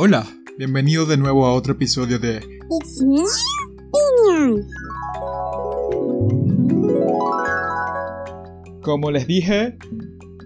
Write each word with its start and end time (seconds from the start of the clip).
Hola, 0.00 0.24
bienvenido 0.56 1.06
de 1.06 1.16
nuevo 1.16 1.44
a 1.44 1.52
otro 1.52 1.72
episodio 1.72 2.20
de 2.20 2.36
It's 2.70 3.02
my 3.02 3.24
opinion. 4.30 4.64
Como 8.80 9.10
les 9.10 9.26
dije, 9.26 9.76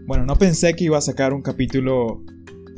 bueno, 0.06 0.24
no 0.24 0.36
pensé 0.36 0.72
que 0.72 0.84
iba 0.84 0.96
a 0.96 1.02
sacar 1.02 1.34
un 1.34 1.42
capítulo 1.42 2.24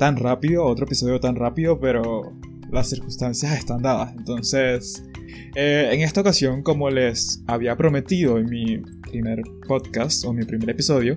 tan 0.00 0.16
rápido, 0.16 0.64
otro 0.64 0.86
episodio 0.86 1.20
tan 1.20 1.36
rápido, 1.36 1.78
pero 1.78 2.36
las 2.72 2.88
circunstancias 2.88 3.56
están 3.56 3.80
dadas. 3.80 4.12
Entonces, 4.18 5.04
eh, 5.54 5.90
en 5.92 6.00
esta 6.00 6.22
ocasión, 6.22 6.64
como 6.64 6.90
les 6.90 7.44
había 7.46 7.76
prometido 7.76 8.36
en 8.36 8.46
mi 8.46 8.78
primer 9.12 9.44
podcast 9.68 10.24
o 10.24 10.32
mi 10.32 10.44
primer 10.44 10.70
episodio, 10.70 11.16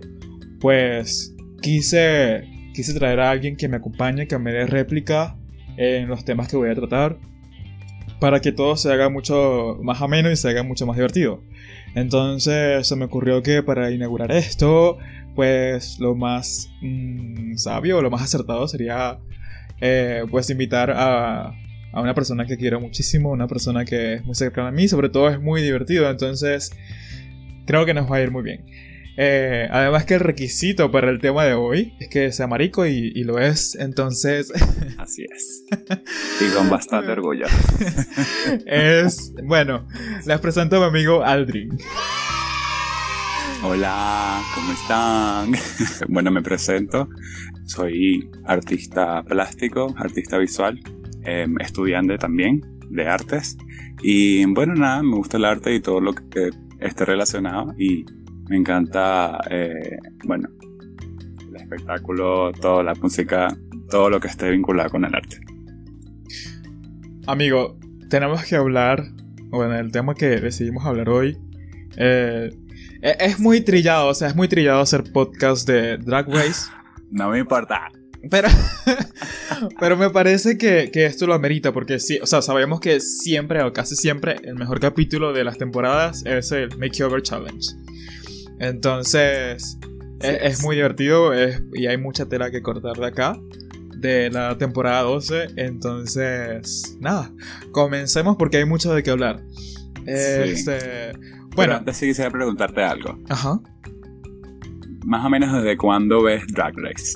pues 0.60 1.34
quise, 1.64 2.44
quise 2.76 2.94
traer 2.94 3.20
a 3.20 3.32
alguien 3.32 3.56
que 3.56 3.68
me 3.68 3.78
acompañe, 3.78 4.28
que 4.28 4.38
me 4.38 4.52
dé 4.52 4.68
réplica 4.68 5.36
en 5.78 6.08
los 6.08 6.26
temas 6.26 6.48
que 6.48 6.58
voy 6.58 6.70
a 6.70 6.76
tratar, 6.76 7.18
para 8.20 8.40
que 8.40 8.52
todo 8.52 8.76
se 8.76 8.92
haga 8.92 9.10
mucho 9.10 9.78
más 9.82 10.02
ameno 10.02 10.32
y 10.32 10.36
se 10.36 10.50
haga 10.50 10.64
mucho 10.64 10.86
más 10.86 10.98
divertido. 10.98 11.42
Entonces 11.96 12.88
se 12.88 12.96
me 12.96 13.06
ocurrió 13.06 13.42
que 13.42 13.64
para 13.64 13.92
inaugurar 13.92 14.32
esto, 14.32 14.98
pues 15.36 16.00
lo 16.00 16.16
más 16.16 16.70
mm, 16.82 17.56
sabio, 17.56 18.02
lo 18.02 18.10
más 18.10 18.24
acertado 18.24 18.68
sería 18.68 19.20
eh, 19.82 20.24
pues 20.30 20.50
invitar 20.50 20.92
a, 20.92 21.54
a 21.94 22.02
una 22.02 22.14
persona 22.14 22.46
que 22.46 22.58
quiero 22.58 22.80
muchísimo, 22.80 23.32
una 23.32 23.48
persona 23.48 23.86
que 23.86 24.16
es 24.16 24.26
muy 24.26 24.36
cercana 24.36 24.70
a 24.70 24.72
mí, 24.72 24.88
sobre 24.88 25.10
todo 25.10 25.30
es 25.30 25.40
muy 25.40 25.62
divertido, 25.62 26.10
entonces 26.10 26.72
creo 27.66 27.86
que 27.86 27.94
nos 27.94 28.12
va 28.12 28.18
a 28.18 28.22
ir 28.22 28.32
muy 28.32 28.44
bien. 28.44 28.66
Eh, 29.18 29.68
además 29.72 30.06
que 30.06 30.14
el 30.14 30.20
requisito 30.20 30.92
para 30.92 31.10
el 31.10 31.20
tema 31.20 31.44
de 31.44 31.56
hoy 31.56 31.96
es 32.00 32.08
que 32.08 32.32
sea 32.32 32.46
marico 32.46 32.86
y, 32.86 33.12
y 33.16 33.24
lo 33.24 33.40
es, 33.40 33.76
entonces 33.76 34.54
Así 34.98 35.26
es. 35.32 35.64
Y 36.42 36.54
con 36.54 36.70
bastante 36.70 37.12
orgullo. 37.12 37.46
es, 38.66 39.34
bueno, 39.44 39.88
les 40.26 40.40
presento 40.40 40.78
a 40.78 40.80
mi 40.80 40.86
amigo 40.86 41.24
Aldrin. 41.24 41.78
Hola, 43.64 44.42
¿cómo 44.54 44.72
están? 44.72 45.52
Bueno, 46.10 46.32
me 46.32 46.42
presento. 46.42 47.10
Soy 47.66 48.30
artista 48.46 49.24
plástico, 49.24 49.94
artista 49.98 50.38
visual, 50.38 50.80
eh, 51.24 51.48
estudiante 51.60 52.18
también 52.18 52.62
de 52.90 53.08
artes. 53.08 53.58
Y 54.02 54.46
bueno, 54.46 54.76
nada, 54.76 55.04
me 55.04 55.16
gusta 55.16 55.38
el 55.38 55.46
arte 55.46 55.74
y 55.74 55.80
todo 55.80 56.02
lo 56.02 56.14
que 56.14 56.50
esté 56.80 57.06
relacionado. 57.06 57.74
Y 57.78 58.06
me 58.50 58.58
encanta, 58.58 59.40
eh, 59.50 59.98
bueno, 60.26 60.50
el 61.50 61.56
espectáculo, 61.56 62.52
toda 62.54 62.84
la 62.84 62.94
música, 62.96 63.56
todo 63.90 64.10
lo 64.10 64.20
que 64.20 64.28
esté 64.28 64.50
vinculado 64.50 64.90
con 64.90 65.06
el 65.06 65.14
arte. 65.16 65.40
Amigo, 67.26 67.78
tenemos 68.10 68.44
que 68.46 68.56
hablar, 68.56 69.04
bueno, 69.50 69.76
el 69.78 69.92
tema 69.92 70.16
que 70.16 70.28
decidimos 70.28 70.86
hablar 70.86 71.10
hoy. 71.10 71.38
eh, 71.98 72.50
e- 73.02 73.18
es 73.20 73.40
muy 73.40 73.62
trillado, 73.62 74.08
o 74.10 74.14
sea, 74.14 74.28
es 74.30 74.36
muy 74.36 74.48
trillado 74.48 74.80
hacer 74.82 75.04
podcast 75.12 75.68
de 75.68 75.98
Drag 75.98 76.28
Race. 76.30 76.70
No 77.10 77.30
me 77.30 77.40
importa. 77.40 77.88
Pero, 78.30 78.50
pero 79.80 79.96
me 79.96 80.10
parece 80.10 80.58
que, 80.58 80.90
que 80.92 81.06
esto 81.06 81.26
lo 81.26 81.34
amerita 81.34 81.72
porque 81.72 82.00
sí, 82.00 82.20
o 82.22 82.26
sea, 82.26 82.42
sabemos 82.42 82.82
que 82.82 83.00
siempre 83.00 83.64
o 83.64 83.72
casi 83.72 83.96
siempre 83.96 84.36
el 84.44 84.56
mejor 84.56 84.82
capítulo 84.82 85.32
de 85.32 85.46
las 85.46 85.58
temporadas 85.58 86.26
es 86.26 86.52
el 86.52 86.78
Makeover 86.78 87.22
Challenge. 87.22 87.66
Entonces, 88.60 89.78
Sí, 90.20 90.28
es, 90.28 90.58
es 90.58 90.64
muy 90.64 90.76
divertido 90.76 91.32
es- 91.34 91.62
y 91.74 91.86
hay 91.88 91.98
mucha 91.98 92.26
tela 92.28 92.50
que 92.50 92.62
cortar 92.64 92.98
de 92.98 93.06
acá, 93.06 93.38
de 93.98 94.30
la 94.32 94.58
temporada 94.58 95.02
12. 95.04 95.48
Entonces, 95.58 96.98
nada, 97.00 97.32
comencemos 97.72 98.36
porque 98.38 98.58
hay 98.58 98.66
mucho 98.66 98.94
de 98.94 99.04
qué 99.04 99.12
hablar. 99.12 99.44
Este, 100.06 101.12
Bueno, 101.14 101.50
bueno, 101.56 101.74
antes 101.76 101.98
sí 101.98 102.08
quisiera 102.08 102.32
preguntarte 102.32 102.82
algo. 102.84 103.18
ajá. 103.30 103.60
Más 105.06 105.26
o 105.26 105.30
menos 105.30 105.54
desde 105.54 105.78
cuándo 105.78 106.24
ves 106.24 106.44
Drag 106.54 106.74
Race. 106.78 107.14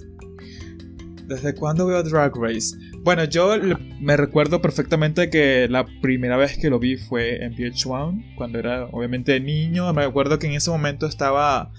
¿Desde 1.28 1.53
cuándo 1.56 1.88
veo 1.88 2.02
Drag 2.03 2.34
Race? 2.38 2.75
Bueno, 3.03 3.23
yo 3.23 3.56
me 4.00 4.16
recuerdo 4.16 4.62
perfectamente 4.62 5.29
que 5.31 5.67
la 5.69 5.85
primera 6.01 6.38
vez 6.38 6.57
que 6.59 6.69
lo 6.69 6.78
vi 6.78 6.97
fue 6.97 7.44
en 7.44 7.56
VH1, 7.56 8.35
cuando 8.35 8.59
era 8.59 8.85
obviamente 8.91 9.39
niño. 9.39 9.91
Me 9.94 10.03
acuerdo 10.03 10.38
que 10.38 10.47
en 10.47 10.53
ese 10.53 10.69
momento 10.69 11.07
estaba 11.07 11.72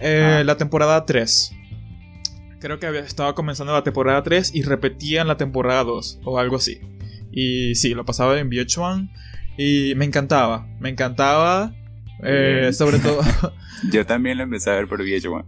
eh, 0.00 0.38
Ah. 0.40 0.44
la 0.44 0.56
temporada 0.56 1.04
3. 1.04 1.52
Creo 2.58 2.78
que 2.78 2.86
había, 2.86 3.00
estaba 3.00 3.34
comenzando 3.34 3.72
la 3.72 3.82
temporada 3.84 4.22
3 4.22 4.54
y 4.54 4.62
repetían 4.62 5.28
la 5.28 5.36
temporada 5.36 5.84
2 5.84 6.20
o 6.24 6.38
algo 6.38 6.56
así. 6.56 6.80
Y 7.30 7.74
sí, 7.74 7.92
lo 7.94 8.04
pasaba 8.04 8.38
en 8.38 8.48
VH1 8.48 9.10
y 9.58 9.94
me 9.96 10.04
encantaba, 10.06 10.66
me 10.80 10.88
encantaba. 10.88 11.72
eh, 12.24 12.70
sobre 12.72 12.98
todo 12.98 13.20
Yo 13.90 14.06
también 14.06 14.38
lo 14.38 14.44
empecé 14.44 14.70
a 14.70 14.74
ver 14.76 14.86
por 14.88 15.00
VH1. 15.02 15.44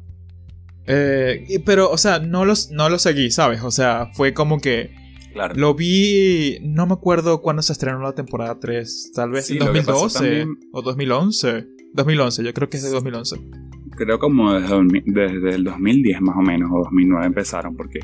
Eh, 0.86 1.62
pero, 1.64 1.90
o 1.90 1.96
sea, 1.96 2.18
no 2.18 2.44
los, 2.44 2.70
no 2.70 2.90
lo 2.90 2.98
seguí, 2.98 3.30
¿sabes? 3.30 3.62
O 3.62 3.70
sea, 3.70 4.08
fue 4.12 4.34
como 4.34 4.60
que 4.60 4.92
Claro. 5.34 5.54
lo 5.56 5.74
vi, 5.74 6.58
no 6.62 6.86
me 6.86 6.94
acuerdo 6.94 7.42
cuándo 7.42 7.60
se 7.60 7.72
estrenó 7.74 7.98
la 8.00 8.14
temporada 8.14 8.58
3, 8.58 9.10
tal 9.14 9.30
vez 9.30 9.46
Sí, 9.46 9.58
en 9.58 9.66
lo 9.66 9.72
que 9.72 9.80
pasó 9.82 9.92
2012 10.04 10.18
también- 10.18 10.58
o 10.72 10.80
2011. 10.82 11.66
2011, 11.92 12.42
yo 12.44 12.54
creo 12.54 12.68
que 12.68 12.76
es 12.78 12.82
de 12.84 12.90
2011. 12.90 13.36
Creo 13.96 14.18
como 14.18 14.52
desde, 14.54 14.68
2000 14.68 15.02
desde 15.06 15.50
el 15.56 15.64
2010 15.64 16.20
más 16.20 16.36
o 16.36 16.40
menos, 16.42 16.70
o 16.72 16.84
2009 16.84 17.26
empezaron, 17.26 17.76
porque 17.76 18.00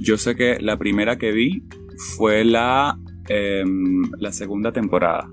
yo 0.00 0.16
sé 0.16 0.34
que 0.36 0.58
la 0.60 0.78
primera 0.78 1.18
que 1.18 1.30
vi 1.32 1.62
fue 2.16 2.44
la, 2.44 2.96
em, 3.28 4.02
la 4.18 4.32
segunda 4.32 4.72
temporada. 4.72 5.28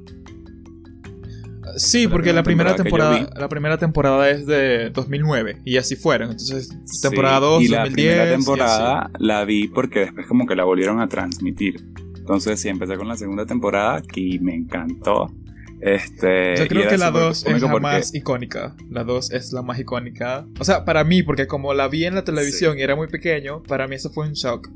Sí, 1.76 2.06
La 2.06 2.10
porque 2.12 2.34
la 2.34 2.44
primera 2.44 2.72
primera 2.72 2.76
temporada 2.84 3.16
temporada, 3.18 3.40
la 3.42 3.50
primera 3.50 3.78
temporada 3.78 4.30
es 4.30 4.46
de 4.46 4.90
2009 4.92 5.58
y 5.66 5.78
así 5.78 5.96
fueron. 5.96 6.32
Entonces, 6.32 6.70
temporada 7.02 7.38
Sí, 7.38 7.42
2, 7.42 7.64
Y 7.64 7.68
la 7.68 7.80
2010. 7.82 7.94
primera 7.94 8.24
y 8.24 8.34
así. 8.34 8.46
temporada 8.46 9.12
la 9.20 9.46
vi 9.46 9.68
porque 9.68 10.00
después 10.00 10.28
como 10.28 10.46
que 10.48 10.56
la 10.56 10.64
volvieron 10.64 11.02
a 11.02 11.08
transmitir. 11.08 11.82
Entonces 12.18 12.60
sí, 12.60 12.70
empecé 12.70 12.96
con 12.98 13.08
la 13.08 13.16
segunda 13.16 13.46
temporada 13.46 14.02
que 14.02 14.38
me 14.42 14.56
encantó. 14.56 15.32
Este, 15.80 16.56
Yo 16.58 16.68
creo 16.68 16.90
que 16.90 16.98
la 16.98 17.08
súper 17.08 17.22
2 17.22 17.46
es 17.46 17.62
la 17.62 17.70
porque- 17.72 17.82
más 17.84 18.16
icónica. 18.16 18.76
La 18.90 19.04
2 19.04 19.32
es 19.32 19.54
la 19.54 19.62
más 19.62 19.80
icónica. 19.80 20.46
O 20.60 20.64
sea, 20.64 20.84
para 20.86 21.04
mí, 21.04 21.22
porque 21.24 21.46
como 21.48 21.74
la 21.74 21.88
vi 21.88 22.06
en 22.06 22.16
la 22.16 22.24
televisión 22.24 22.80
y 22.80 22.82
era 22.82 22.96
muy 22.96 23.08
pequeño, 23.08 23.62
para 23.64 23.88
mí 23.88 23.96
eso 23.96 24.10
fue 24.10 24.28
un 24.28 24.34
shock. 24.34 24.68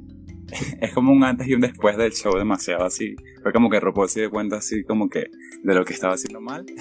es 0.81 0.91
como 0.93 1.11
un 1.11 1.23
antes 1.23 1.47
y 1.47 1.53
un 1.53 1.61
después 1.61 1.97
del 1.97 2.11
show 2.13 2.35
demasiado 2.37 2.85
así. 2.85 3.15
Fue 3.41 3.51
como 3.51 3.69
que 3.69 3.79
RuPaul 3.79 4.09
se 4.09 4.21
dio 4.21 4.29
cuenta 4.29 4.57
así 4.57 4.83
como 4.83 5.09
que 5.09 5.31
de 5.63 5.75
lo 5.75 5.85
que 5.85 5.93
estaba 5.93 6.13
haciendo 6.13 6.41
mal. 6.41 6.65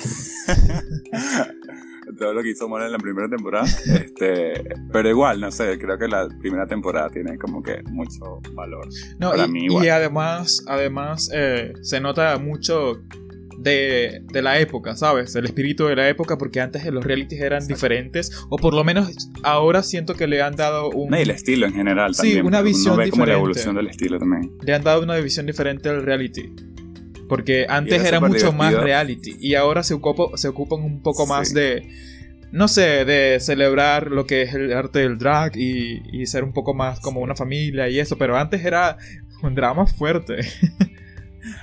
Todo 2.19 2.34
lo 2.34 2.42
que 2.42 2.50
hizo 2.50 2.69
mal 2.69 2.84
en 2.84 2.92
la 2.92 2.98
primera 2.98 3.28
temporada. 3.28 3.66
Este, 3.86 4.53
pero 4.92 5.09
igual, 5.09 5.41
no 5.41 5.53
sé, 5.53 5.78
creo 5.78 5.97
que 5.97 6.09
la 6.09 6.28
primera 6.41 6.66
temporada 6.66 7.09
tiene 7.09 7.38
como 7.38 7.62
que 7.62 7.82
mucho 7.84 8.41
valor. 8.53 8.88
No, 9.19 9.30
Para 9.30 9.47
y, 9.47 9.50
mí 9.50 9.66
y 9.70 9.88
además, 9.88 10.64
además 10.66 11.30
eh, 11.32 11.72
se 11.82 12.00
nota 12.00 12.36
mucho 12.38 13.00
de, 13.62 14.22
de 14.32 14.43
la 14.43 14.59
época, 14.59 14.97
¿sabes? 14.97 15.34
El 15.37 15.44
espíritu 15.44 15.87
de 15.87 15.97
la 15.97 16.09
época, 16.09 16.38
porque 16.38 16.60
antes 16.60 16.84
los 16.87 17.04
realities 17.04 17.41
eran 17.41 17.59
Exacto. 17.62 17.75
diferentes, 17.75 18.32
o 18.48 18.56
por 18.56 18.75
lo 18.75 18.82
menos 18.84 19.10
ahora 19.43 19.82
siento 19.82 20.15
que 20.15 20.26
le 20.26 20.41
han 20.43 20.56
dado 20.56 20.91
un... 20.91 21.10
No, 21.10 21.19
y 21.19 21.22
el 21.22 21.31
estilo 21.31 21.66
en 21.66 21.75
general 21.75 22.15
Sí, 22.15 22.22
también. 22.22 22.47
una 22.47 22.59
porque 22.59 22.69
visión 22.72 22.97
ve 22.97 23.10
como 23.10 23.26
la 23.26 23.32
diferente. 23.32 23.38
evolución 23.38 23.75
del 23.76 23.87
estilo 23.88 24.19
también. 24.19 24.50
Le 24.62 24.72
han 24.75 24.82
dado 24.82 25.03
una 25.03 25.16
visión 25.16 25.47
diferente 25.47 25.88
al 25.88 26.03
reality. 26.03 26.50
Porque 27.28 27.66
antes 27.69 28.03
era 28.04 28.19
mucho 28.21 28.53
más 28.53 28.75
reality. 28.75 29.37
Y 29.41 29.54
ahora 29.54 29.82
se, 29.84 29.94
ocupa- 29.94 30.37
se 30.37 30.48
ocupan 30.48 30.81
un 30.82 31.00
poco 31.03 31.27
más 31.27 31.50
Sí. 31.50 31.54
de. 31.54 31.88
No 32.50 32.66
sé, 32.66 33.04
de 33.04 33.38
celebrar 33.38 34.10
lo 34.10 34.27
que 34.27 34.42
es 34.42 34.53
el 34.54 34.72
arte 34.72 34.98
del 34.98 35.16
drag 35.19 35.56
y, 35.56 36.03
y 36.12 36.27
ser 36.27 36.42
un 36.42 36.53
poco 36.53 36.74
más 36.74 36.98
como 36.98 37.21
una 37.21 37.36
familia 37.36 37.89
y 37.89 38.01
eso. 38.01 38.18
Pero 38.18 38.36
antes 38.36 38.65
era 38.65 38.97
un 39.45 39.54
drama 39.54 39.86
fuerte. 39.86 40.39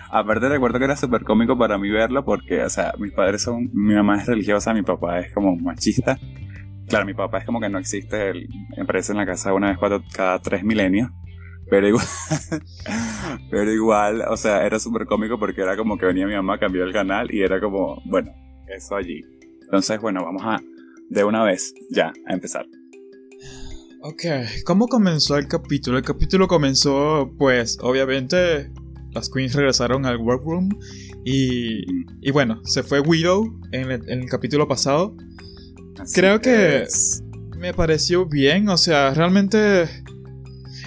Aparte 0.09 0.47
recuerdo 0.49 0.79
que 0.79 0.85
era 0.85 0.95
súper 0.95 1.23
cómico 1.23 1.57
para 1.57 1.77
mí 1.77 1.89
verlo 1.89 2.23
porque, 2.23 2.63
o 2.63 2.69
sea, 2.69 2.93
mis 2.97 3.11
padres 3.11 3.41
son, 3.41 3.69
mi 3.73 3.93
mamá 3.93 4.17
es 4.21 4.25
religiosa, 4.27 4.73
mi 4.73 4.81
papá 4.83 5.19
es 5.19 5.33
como 5.33 5.55
machista. 5.57 6.17
Claro, 6.87 7.05
mi 7.05 7.13
papá 7.13 7.39
es 7.39 7.45
como 7.45 7.59
que 7.59 7.69
no 7.69 7.77
existe, 7.79 8.29
él 8.29 8.47
aparece 8.81 9.11
en 9.11 9.17
la 9.17 9.25
casa 9.25 9.53
una 9.53 9.67
vez 9.69 9.77
cuatro- 9.77 10.03
cada 10.13 10.39
tres 10.39 10.63
milenios. 10.63 11.09
Pero 11.69 11.85
igual, 11.89 12.05
pero 13.51 13.71
igual, 13.73 14.21
o 14.29 14.37
sea, 14.37 14.65
era 14.65 14.79
súper 14.79 15.05
cómico 15.05 15.37
porque 15.37 15.61
era 15.61 15.75
como 15.75 15.97
que 15.97 16.05
venía 16.05 16.25
mi 16.25 16.33
mamá, 16.35 16.57
cambió 16.57 16.83
el 16.85 16.93
canal 16.93 17.27
y 17.33 17.41
era 17.41 17.59
como, 17.59 18.01
bueno, 18.05 18.31
eso 18.73 18.95
allí. 18.95 19.21
Entonces, 19.65 19.99
bueno, 19.99 20.23
vamos 20.23 20.43
a, 20.45 20.61
de 21.09 21.23
una 21.25 21.43
vez, 21.43 21.73
ya, 21.91 22.13
a 22.25 22.33
empezar. 22.33 22.65
Ok, 24.01 24.23
¿cómo 24.65 24.87
comenzó 24.87 25.37
el 25.37 25.47
capítulo? 25.49 25.97
El 25.97 26.03
capítulo 26.05 26.47
comenzó, 26.47 27.31
pues, 27.37 27.77
obviamente, 27.81 28.69
las 29.17 29.29
queens 29.29 29.53
regresaron 29.53 30.05
al 30.05 30.17
workroom 30.17 30.69
y, 31.25 31.83
y 32.21 32.31
bueno, 32.31 32.61
se 32.65 32.83
fue 32.83 32.99
Widow 33.01 33.53
en 33.71 33.91
el, 33.91 34.09
en 34.09 34.19
el 34.21 34.29
capítulo 34.29 34.67
pasado. 34.67 35.15
Así 35.99 36.19
Creo 36.19 36.39
que- 36.39 36.83
es. 36.83 37.23
Me 37.57 37.73
pareció 37.73 38.27
bien, 38.27 38.69
o 38.69 38.77
sea, 38.77 39.15
realmente 39.15 39.89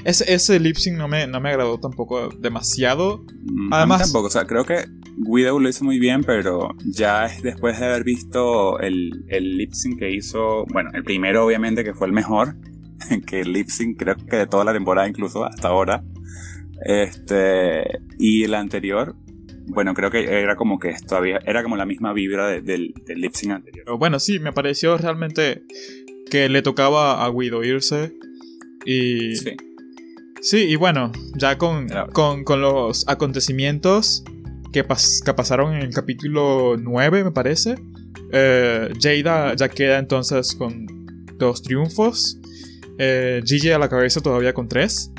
ese, 0.04 0.32
ese 0.32 0.60
lip 0.60 0.76
sync 0.76 0.96
no 0.96 1.08
me, 1.08 1.26
no 1.26 1.40
me 1.40 1.48
agradó 1.50 1.78
tampoco 1.80 2.28
demasiado. 2.28 3.24
Mm, 3.42 3.72
Además- 3.72 4.02
tampoco, 4.02 4.28
o 4.28 4.30
sea, 4.30 4.46
creo 4.46 4.64
que 4.64 4.84
Guido 5.16 5.58
lo 5.58 5.68
hizo 5.68 5.84
muy 5.84 5.98
bien, 5.98 6.22
pero 6.22 6.70
ya 6.86 7.26
es 7.26 7.42
después 7.42 7.78
de 7.78 7.86
haber 7.86 8.04
visto 8.04 8.78
el, 8.78 9.24
el 9.28 9.56
lip 9.58 9.72
sync 9.72 9.98
que 9.98 10.12
hizo, 10.12 10.64
bueno, 10.72 10.90
el 10.94 11.02
primero 11.02 11.44
obviamente 11.44 11.82
que 11.84 11.92
fue 11.92 12.06
el 12.06 12.12
mejor, 12.12 12.54
que 13.26 13.40
el 13.40 13.52
lip 13.52 13.68
sync 13.68 13.98
creo 13.98 14.14
que 14.16 14.36
de 14.36 14.46
toda 14.46 14.64
la 14.64 14.72
temporada 14.72 15.08
incluso 15.08 15.44
hasta 15.44 15.68
ahora, 15.68 16.04
este, 16.84 18.00
y 18.18 18.44
el 18.44 18.54
anterior, 18.54 19.14
bueno, 19.66 19.94
creo 19.94 20.10
que 20.10 20.24
era 20.24 20.56
como 20.56 20.78
que 20.78 20.94
todavía, 21.06 21.40
era 21.46 21.62
como 21.62 21.76
la 21.76 21.86
misma 21.86 22.12
vibra 22.12 22.48
de- 22.48 22.60
del, 22.60 22.94
del 23.06 23.20
lip 23.20 23.34
sync 23.34 23.52
anterior. 23.52 23.96
Bueno, 23.98 24.18
sí, 24.18 24.38
me 24.38 24.52
pareció 24.52 24.96
realmente 24.98 25.62
que 26.30 26.48
le 26.48 26.62
tocaba 26.62 27.24
a 27.24 27.30
Guido 27.30 27.62
irse. 27.64 28.12
Y 28.84 29.34
Sí. 29.36 29.50
Sí, 30.42 30.56
y 30.70 30.76
bueno, 30.76 31.12
ya 31.36 31.58
con, 31.58 31.88
con, 32.12 32.44
con 32.44 32.62
los 32.62 33.06
acontecimientos 33.08 34.24
que, 34.72 34.86
pas- 34.88 35.22
que 35.22 35.34
pasaron 35.34 35.74
en 35.74 35.82
el 35.82 35.92
capítulo 35.92 36.76
9, 36.78 37.24
me 37.24 37.30
parece, 37.30 37.74
eh, 38.32 38.88
Jada 39.02 39.54
ya 39.54 39.68
queda 39.68 39.98
entonces 39.98 40.54
con 40.54 40.86
dos 41.36 41.60
triunfos, 41.62 42.38
eh, 42.98 43.42
Gigi 43.44 43.70
a 43.70 43.78
la 43.78 43.90
cabeza 43.90 44.22
todavía 44.22 44.54
con 44.54 44.66
tres. 44.66 45.12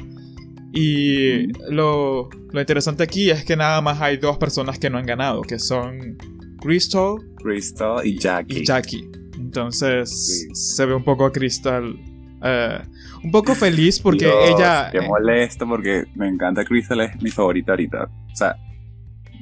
Y 0.73 1.47
lo, 1.71 2.29
lo 2.51 2.59
interesante 2.59 3.03
aquí 3.03 3.29
es 3.29 3.44
que 3.44 3.56
nada 3.57 3.81
más 3.81 4.01
hay 4.01 4.18
dos 4.18 4.38
personas 4.38 4.79
que 4.79 4.89
no 4.89 4.97
han 4.97 5.06
ganado, 5.06 5.41
que 5.41 5.59
son 5.59 6.18
Crystal 6.62 7.15
Crystal 7.44 8.06
y 8.06 8.18
Jackie. 8.18 8.59
y 8.59 8.65
Jackie. 8.65 9.07
Entonces 9.38 10.09
Sí. 10.45 10.50
se 10.53 10.85
ve 10.85 10.94
un 10.94 11.03
poco 11.03 11.25
a 11.25 11.31
Crystal 11.31 11.94
eh, 12.44 12.79
un 13.23 13.31
poco 13.31 13.53
feliz 13.53 14.00
porque 14.00 14.25
Dios, 14.25 14.35
ella... 14.56 14.89
Qué 14.91 15.01
molesto 15.01 15.68
porque 15.68 16.06
me 16.15 16.27
encanta 16.27 16.63
Crystal, 16.65 17.01
es 17.01 17.21
mi 17.21 17.29
favorita 17.29 17.74
ahorita. 17.74 18.03
O 18.31 18.35
sea, 18.35 18.56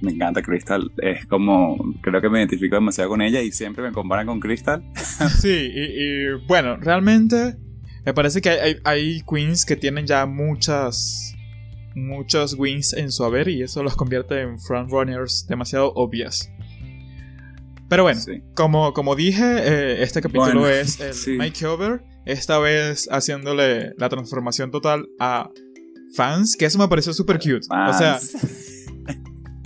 me 0.02 0.12
encanta 0.12 0.42
Crystal. 0.42 0.92
Es 0.98 1.26
como, 1.28 1.78
creo 2.02 2.20
que 2.22 2.30
me 2.30 2.40
identifico 2.40 2.76
demasiado 2.76 3.10
con 3.12 3.22
ella 3.22 3.42
y 3.42 3.52
siempre 3.52 3.84
me 3.84 3.92
comparan 3.92 4.26
con 4.28 4.40
Crystal. 4.40 4.84
Sí, 5.42 5.72
y, 5.74 5.82
y, 5.82 6.26
bueno, 6.48 6.76
realmente 6.78 7.56
me 8.06 8.14
parece 8.14 8.42
que 8.42 8.50
hay, 8.50 8.60
hay- 8.60 8.82
hay 8.86 9.22
queens 9.30 9.66
que 9.66 9.76
tienen 9.76 10.06
ya 10.08 10.26
muchas 10.26 11.34
muchos 11.96 12.54
wins 12.54 12.94
en 12.94 13.12
su 13.12 13.24
haber 13.26 13.48
y 13.50 13.64
eso 13.64 13.84
los 13.84 13.96
convierte 13.96 14.40
en 14.42 14.60
frontrunners 14.60 15.48
demasiado 15.48 15.92
obvias. 15.96 16.50
Pero 17.90 18.04
bueno, 18.04 18.20
Sí. 18.22 18.42
como, 18.54 18.94
como 18.94 19.16
dije, 19.16 19.44
eh, 19.44 20.04
este 20.04 20.22
capítulo 20.22 20.62
Bueno, 20.62 20.68
es 20.70 21.00
el 21.00 21.14
sí. 21.14 21.32
makeover, 21.32 22.04
esta 22.26 22.60
vez 22.60 23.10
haciéndole 23.12 23.94
la 23.98 24.08
transformación 24.10 24.70
total 24.72 25.08
a 25.20 25.50
fans, 26.16 26.56
que 26.56 26.66
eso 26.66 26.78
me 26.78 26.88
pareció 26.88 27.12
super 27.14 27.38
cute. 27.38 27.66
O 27.70 27.94
sea, 27.94 28.14
Fans. 28.20 28.86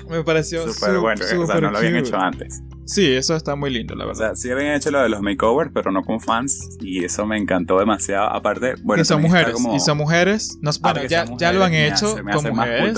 me 0.10 0.24
pareció 0.24 0.66
súper 0.74 0.98
bueno. 1.00 1.22
O 1.24 1.28
sea, 1.28 1.38
super 1.38 1.62
no 1.62 1.72
lo 1.72 1.78
habían 1.78 1.94
cute. 1.96 2.08
hecho 2.08 2.18
antes. 2.18 2.62
Sí, 2.86 3.06
eso 3.14 3.36
está 3.36 3.56
muy 3.56 3.70
lindo, 3.70 3.96
la 3.96 4.04
O 4.04 4.08
verdad. 4.08 4.34
sea, 4.34 4.36
sí 4.36 4.52
habían 4.52 4.74
hecho 4.76 4.92
lo 4.92 5.02
de 5.02 5.10
los 5.10 5.22
makeovers, 5.22 5.72
pero 5.74 5.92
no 5.92 6.04
con 6.04 6.20
fans. 6.20 6.78
Y 6.82 7.04
eso 7.06 7.26
me 7.26 7.38
encantó 7.38 7.80
demasiado. 7.80 8.28
Aparte, 8.30 8.74
bueno, 8.84 9.02
y 9.02 9.06
son 9.06 9.22
mujeres, 9.22 9.54
como- 9.54 9.76
y 9.76 9.80
son 9.80 9.98
mujeres. 9.98 10.58
No, 10.62 10.70
Ah, 10.84 10.94
bueno, 10.94 11.08
ya, 11.38 11.54
lo 11.54 11.64
han 11.64 11.74
hecho 11.74 12.08
hace- 12.18 12.24
con 12.24 12.50
mujeres. 12.56 12.98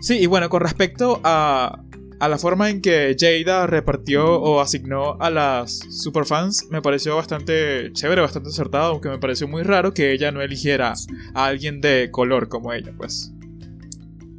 Sí, 0.00 0.18
y 0.18 0.26
bueno, 0.26 0.48
con 0.48 0.60
respecto 0.60 1.20
a, 1.24 1.80
a 2.20 2.28
la 2.28 2.38
forma 2.38 2.70
en 2.70 2.80
que 2.80 3.16
Jada 3.18 3.66
repartió 3.66 4.40
o 4.40 4.60
asignó 4.60 5.16
a 5.20 5.30
las 5.30 5.80
superfans, 5.90 6.66
me 6.70 6.80
pareció 6.80 7.16
bastante 7.16 7.90
chévere, 7.92 8.20
bastante 8.20 8.50
acertado, 8.50 8.92
aunque 8.92 9.08
me 9.08 9.18
pareció 9.18 9.48
muy 9.48 9.64
raro 9.64 9.92
que 9.94 10.12
ella 10.12 10.30
no 10.30 10.40
eligiera 10.42 10.94
a 11.34 11.44
alguien 11.46 11.80
de 11.80 12.10
color 12.12 12.48
como 12.48 12.72
ella, 12.72 12.92
pues. 12.96 13.32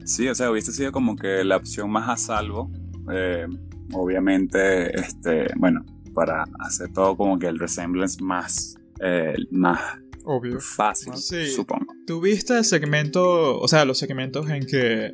Sí, 0.06 0.28
o 0.30 0.36
sea, 0.36 0.50
hubiese 0.50 0.72
sido 0.72 0.92
como 0.94 1.16
que 1.18 1.44
la 1.44 1.58
opción 1.58 1.90
más 1.92 2.10
a 2.10 2.16
salvo. 2.16 2.72
eh, 3.12 3.48
obviamente, 3.94 4.96
este, 5.00 5.48
bueno, 5.56 5.86
para 6.14 6.46
hacer 6.60 6.92
todo 6.94 7.16
como 7.16 7.38
que 7.40 7.48
el 7.48 7.60
resemblance 7.60 8.22
más, 8.24 8.76
eh, 9.02 9.36
más 9.52 9.80
Obvio. 10.26 10.60
fácil, 10.60 11.14
Sí. 11.16 11.48
supongo. 11.48 11.86
¿Tuviste 12.06 12.58
el 12.58 12.66
segmento, 12.66 13.60
o 13.60 13.68
sea, 13.68 13.86
los 13.86 13.98
segmentos 13.98 14.50
en 14.50 14.66
que, 14.66 15.12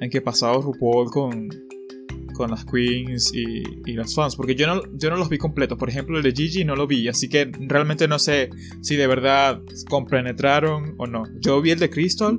en 0.00 0.10
que 0.10 0.20
pasaba 0.20 0.54
RuPaul 0.60 1.10
con, 1.10 1.48
con 2.34 2.50
las 2.50 2.64
queens 2.66 3.32
y, 3.34 3.62
y 3.86 3.92
las 3.94 4.14
fans? 4.14 4.36
Porque 4.36 4.54
yo 4.54 4.66
no, 4.66 4.82
yo 4.94 5.08
no 5.10 5.16
los 5.16 5.28
vi 5.28 5.38
completos. 5.38 5.78
Por 5.78 5.88
ejemplo, 5.88 6.16
el 6.18 6.22
de 6.22 6.32
Gigi 6.32 6.64
no 6.64 6.76
lo 6.76 6.86
vi, 6.86 7.08
así 7.08 7.28
que 7.28 7.50
realmente 7.60 8.06
no 8.08 8.18
sé 8.18 8.50
si 8.82 8.96
de 8.96 9.06
verdad 9.06 9.62
compenetraron 9.88 10.94
o 10.98 11.06
no. 11.06 11.24
Yo 11.40 11.60
vi 11.62 11.70
el 11.70 11.78
de 11.78 11.90
Crystal. 11.90 12.38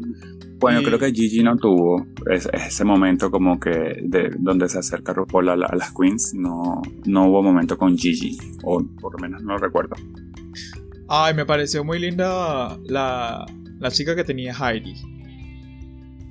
Bueno, 0.60 0.82
Y- 0.82 0.86
creo 0.86 0.98
que 1.00 1.12
Gigi 1.12 1.44
no 1.44 1.56
tuvo 1.58 2.06
ese, 2.32 2.50
ese 2.54 2.84
momento 2.84 3.30
como 3.30 3.60
que 3.60 3.70
de 4.04 4.32
donde 4.40 4.68
se 4.70 4.80
acerca 4.80 5.14
RuPaul 5.14 5.50
a, 5.50 5.56
la- 5.56 5.68
a 5.68 5.76
las 5.76 5.92
queens. 5.94 6.34
No, 6.34 6.82
no 7.06 7.28
hubo 7.28 7.44
momento 7.44 7.78
con 7.78 7.98
Gigi, 7.98 8.38
o 8.64 8.84
por 9.00 9.14
lo 9.14 9.20
menos 9.20 9.42
no 9.44 9.54
lo 9.54 9.60
recuerdo. 9.60 9.96
Ay, 11.08 11.34
me 11.34 11.46
pareció 11.46 11.84
muy 11.84 12.00
linda 12.00 12.78
la, 12.86 13.46
la 13.80 13.92
chica 13.92 14.16
que 14.16 14.24
tenía 14.24 14.54
Heidi. 14.54 14.96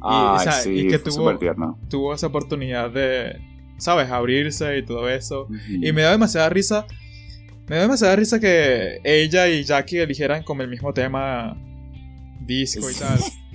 Ay, 0.02 0.37
o 0.37 0.38
sea, 0.40 0.52
sí, 0.52 0.70
y 0.70 0.88
que 0.88 0.99
tuvo-. 0.99 1.38
Tuvo 1.88 2.14
esa 2.14 2.26
oportunidad 2.26 2.90
de, 2.90 3.37
¿sabes?, 3.78 4.11
abrirse 4.11 4.78
y 4.78 4.84
todo 4.84 5.08
eso. 5.08 5.49
Y 5.70 5.93
me 5.93 6.02
da 6.02 6.11
demasiada 6.12 6.49
risa. 6.50 6.87
Me 7.69 7.76
da 7.76 7.82
demasiada 7.82 8.14
risa 8.17 8.38
que 8.38 8.99
ella 9.05 9.49
y 9.49 9.64
Jackie 9.64 9.99
eligieran 9.99 10.43
como 10.44 10.62
el 10.62 10.69
mismo 10.69 10.93
tema 10.93 11.56
disco 12.44 12.88
y 12.90 12.94
tal. 12.94 13.19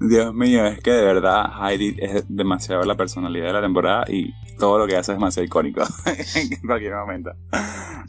Dios 0.00 0.34
mío, 0.34 0.66
es 0.66 0.80
que 0.80 0.90
de 0.92 1.04
verdad 1.04 1.44
Heidi 1.60 1.96
es 1.98 2.24
demasiado 2.28 2.84
la 2.84 2.96
personalidad 2.96 3.46
de 3.46 3.52
la 3.54 3.60
temporada 3.62 4.04
y 4.08 4.32
todo 4.58 4.78
lo 4.78 4.86
que 4.86 4.96
hace 4.96 5.12
es 5.12 5.18
demasiado 5.18 5.44
icónico 5.46 5.82
en 6.36 6.60
cualquier 6.66 6.94
momento. 6.94 7.30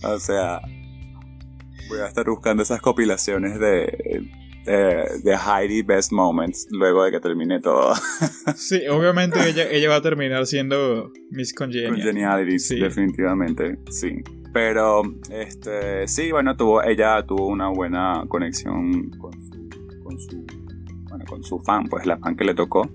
O 0.04 0.20
sea, 0.20 0.62
voy 1.90 2.00
a 2.00 2.08
estar 2.08 2.26
buscando 2.28 2.64
esas 2.64 2.82
compilaciones 2.82 3.60
de, 3.60 4.24
de, 4.66 5.06
de 5.24 5.36
Heidi 5.36 5.82
Best 5.84 6.12
Moments 6.12 6.68
luego 6.72 7.04
de 7.04 7.12
que 7.12 7.20
termine 7.20 7.60
todo. 7.60 7.94
Sí, 8.56 8.82
obviamente 8.88 9.40
ella, 9.48 9.70
ella 9.70 9.90
va 9.90 9.96
a 9.98 10.02
terminar 10.02 10.46
siendo 10.46 11.12
Miss 11.32 11.54
Congenial. 11.54 11.92
Congeniality, 11.94 12.60
Sí. 12.60 12.80
definitivamente, 12.80 13.78
sí. 13.90 14.22
Pero, 14.54 15.02
este, 15.32 16.08
sí, 16.08 16.32
bueno, 16.32 16.56
tuvo, 16.56 16.84
ella 16.84 17.26
tuvo 17.26 17.48
una 17.48 17.70
buena 17.70 18.24
conexión 18.28 19.10
con 19.18 19.32
su 21.44 21.60
fan, 21.60 21.88
pues 21.88 22.06
la 22.06 22.18
fan 22.18 22.36
que 22.36 22.44
le 22.44 22.54
tocó. 22.54 22.90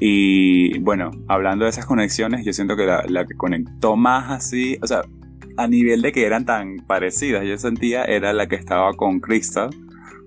Y 0.00 0.78
bueno, 0.78 1.10
hablando 1.26 1.64
de 1.64 1.70
esas 1.70 1.86
conexiones, 1.86 2.44
yo 2.44 2.52
siento 2.52 2.76
que 2.76 2.86
la, 2.86 3.04
la 3.08 3.26
que 3.26 3.34
conectó 3.34 3.96
más 3.96 4.30
así, 4.30 4.78
o 4.82 4.86
sea, 4.86 5.02
a 5.56 5.66
nivel 5.66 6.02
de 6.02 6.12
que 6.12 6.24
eran 6.24 6.44
tan 6.44 6.78
parecidas, 6.86 7.44
yo 7.44 7.58
sentía 7.58 8.04
era 8.04 8.32
la 8.32 8.46
que 8.46 8.54
estaba 8.54 8.94
con 8.94 9.18
Crystal, 9.18 9.70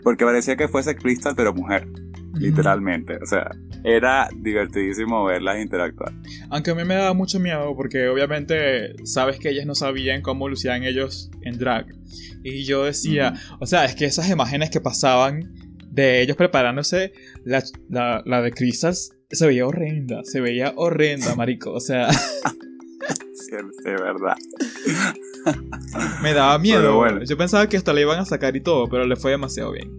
porque 0.03 0.25
parecía 0.25 0.57
que 0.57 0.67
fuese 0.67 0.95
Crystal 0.95 1.33
pero 1.37 1.53
mujer, 1.53 1.87
literalmente. 2.33 3.17
O 3.21 3.25
sea, 3.25 3.49
era 3.83 4.29
divertidísimo 4.35 5.23
verlas 5.23 5.61
interactuar. 5.61 6.13
Aunque 6.49 6.71
a 6.71 6.75
mí 6.75 6.83
me 6.83 6.95
daba 6.95 7.13
mucho 7.13 7.39
miedo 7.39 7.75
porque 7.75 8.07
obviamente 8.09 8.93
sabes 9.05 9.39
que 9.39 9.49
ellas 9.49 9.65
no 9.65 9.73
sabían 9.73 10.21
cómo 10.21 10.49
lucían 10.49 10.83
ellos 10.83 11.31
en 11.43 11.57
drag. 11.57 11.87
Y 12.43 12.65
yo 12.65 12.83
decía, 12.83 13.35
o 13.59 13.65
sea, 13.65 13.85
es 13.85 13.95
que 13.95 14.05
esas 14.05 14.29
imágenes 14.29 14.69
que 14.69 14.81
pasaban 14.81 15.53
de 15.91 16.21
ellos 16.21 16.35
preparándose, 16.37 17.13
la, 17.45 17.63
la, 17.89 18.23
la 18.25 18.41
de 18.41 18.51
Crystal 18.51 18.93
se 18.95 19.47
veía 19.47 19.65
horrenda, 19.67 20.21
se 20.23 20.41
veía 20.41 20.73
horrenda, 20.75 21.35
marico. 21.35 21.71
O 21.73 21.79
sea, 21.79 22.09
Sí, 22.13 23.55
de 23.83 23.91
verdad. 23.91 24.35
me 26.21 26.33
daba 26.33 26.57
miedo. 26.59 26.95
Bueno. 26.95 27.23
Yo 27.23 27.37
pensaba 27.37 27.67
que 27.67 27.77
hasta 27.77 27.93
le 27.93 28.01
iban 28.01 28.19
a 28.19 28.25
sacar 28.25 28.55
y 28.55 28.61
todo, 28.61 28.87
pero 28.89 29.05
le 29.05 29.15
fue 29.15 29.31
demasiado 29.31 29.71
bien. 29.71 29.89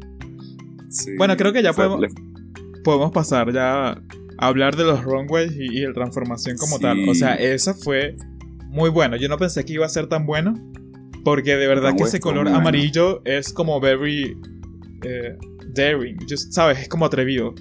Sí, 0.91 1.17
Bueno, 1.17 1.37
creo 1.37 1.53
que 1.53 1.63
ya 1.63 1.73
podemos- 1.73 2.01
le- 2.01 2.09
podemos 2.85 3.11
pasar 3.13 3.53
ya 3.53 3.91
a 3.91 3.99
hablar 4.39 4.77
de 4.77 4.85
los 4.85 5.03
runways 5.05 5.53
y, 5.57 5.79
y 5.79 5.81
la 5.87 5.93
transformación 5.93 6.57
como 6.57 6.77
Sí. 6.77 6.83
tal. 6.83 7.09
O 7.09 7.15
sea, 7.15 7.35
esa 7.35 7.75
fue 7.75 8.17
muy 8.69 8.91
bueno. 8.91 9.17
Yo 9.17 9.29
no 9.29 9.39
pensé 9.39 9.65
que 9.65 9.75
iba 9.75 9.87
a 9.87 9.89
ser 9.91 10.07
tan 10.09 10.27
bueno. 10.27 10.55
Porque 11.25 11.57
de 11.57 11.69
verdad 11.69 11.95
que 11.97 12.03
ese 12.05 12.19
color 12.19 12.45
bueno. 12.45 12.59
amarillo 12.59 13.23
es 13.25 13.53
como 13.53 13.81
very 13.81 14.37
eh, 15.05 15.37
daring. 15.75 16.17
Just, 16.29 16.53
¿Sabes? 16.53 16.79
Es 16.81 16.89
como 16.89 17.05
atrevido. 17.07 17.55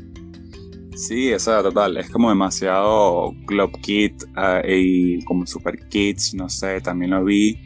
Sí, 0.95 1.33
o 1.33 1.39
sea, 1.39 1.63
total. 1.63 1.97
Es 1.97 2.09
como 2.09 2.29
demasiado 2.29 3.31
Club 3.47 3.71
Kit 3.81 4.23
ah, 4.35 4.61
y 4.67 5.23
como 5.25 5.45
Super 5.47 5.87
Kids, 5.87 6.33
no 6.35 6.49
sé, 6.49 6.81
también 6.81 7.11
lo 7.11 7.23
vi. 7.23 7.57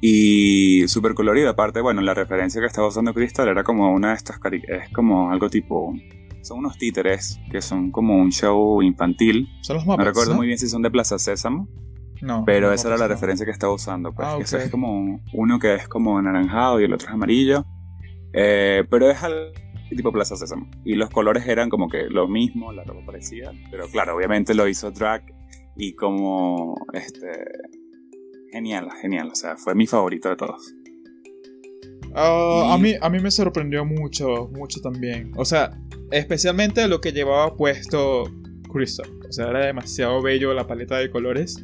Y 0.00 0.86
súper 0.88 1.14
colorido. 1.14 1.48
Aparte, 1.50 1.80
bueno, 1.80 2.02
la 2.02 2.14
referencia 2.14 2.60
que 2.60 2.66
estaba 2.66 2.88
usando 2.88 3.14
Crystal 3.14 3.48
era 3.48 3.64
como 3.64 3.92
una 3.92 4.10
de 4.10 4.14
estas 4.16 4.38
Es 4.68 4.90
como 4.92 5.30
algo 5.30 5.48
tipo. 5.48 5.94
Son 6.42 6.58
unos 6.58 6.78
títeres 6.78 7.40
que 7.50 7.60
son 7.60 7.90
como 7.90 8.16
un 8.16 8.30
show 8.30 8.80
infantil. 8.82 9.48
Son 9.62 9.76
los 9.76 9.86
No 9.86 9.92
mapas. 9.92 10.06
recuerdo 10.06 10.32
¿no? 10.32 10.36
muy 10.36 10.46
bien 10.46 10.58
si 10.58 10.68
son 10.68 10.82
de 10.82 10.90
Plaza 10.90 11.18
Sésamo. 11.18 11.66
No, 12.22 12.44
Pero 12.46 12.72
esa 12.72 12.88
era 12.88 12.96
la 12.96 13.04
Muppets 13.04 13.08
no. 13.10 13.14
referencia 13.14 13.46
que 13.46 13.52
estaba 13.52 13.72
usando. 13.72 14.12
Pues. 14.12 14.28
Ah, 14.28 14.38
Eso 14.40 14.58
es 14.58 14.70
como 14.70 15.20
uno 15.32 15.58
que 15.58 15.74
es 15.74 15.88
como 15.88 16.18
anaranjado 16.18 16.80
y 16.80 16.84
el 16.84 16.92
otro 16.92 17.08
es 17.08 17.14
amarillo. 17.14 17.64
Eh, 18.32 18.84
pero 18.90 19.10
es 19.10 19.22
algo 19.22 19.50
tipo 19.90 20.12
Plaza 20.12 20.36
Sésamo. 20.36 20.68
Y 20.84 20.94
los 20.94 21.10
colores 21.10 21.46
eran 21.46 21.68
como 21.68 21.88
que 21.88 22.08
lo 22.08 22.26
mismo, 22.28 22.72
la 22.72 22.84
ropa 22.84 23.06
parecía, 23.06 23.52
pero 23.70 23.88
claro, 23.88 24.16
obviamente 24.16 24.54
lo 24.54 24.66
hizo 24.66 24.90
drag 24.90 25.22
y 25.76 25.94
como, 25.94 26.74
este, 26.92 27.28
genial, 28.50 28.88
genial, 29.00 29.30
o 29.30 29.34
sea, 29.34 29.56
fue 29.56 29.74
mi 29.74 29.86
favorito 29.86 30.28
de 30.30 30.36
todos. 30.36 30.74
Ah, 32.14 32.72
a, 32.72 32.78
mí, 32.78 32.94
a 32.98 33.10
mí 33.10 33.20
me 33.20 33.30
sorprendió 33.30 33.84
mucho, 33.84 34.48
mucho 34.52 34.80
también. 34.80 35.32
O 35.36 35.44
sea, 35.44 35.78
especialmente 36.10 36.88
lo 36.88 37.00
que 37.02 37.12
llevaba 37.12 37.54
puesto 37.56 38.24
Crystal. 38.72 39.06
O 39.28 39.32
sea, 39.32 39.48
era 39.48 39.66
demasiado 39.66 40.22
bello 40.22 40.54
la 40.54 40.66
paleta 40.66 40.96
de 40.96 41.10
colores. 41.10 41.62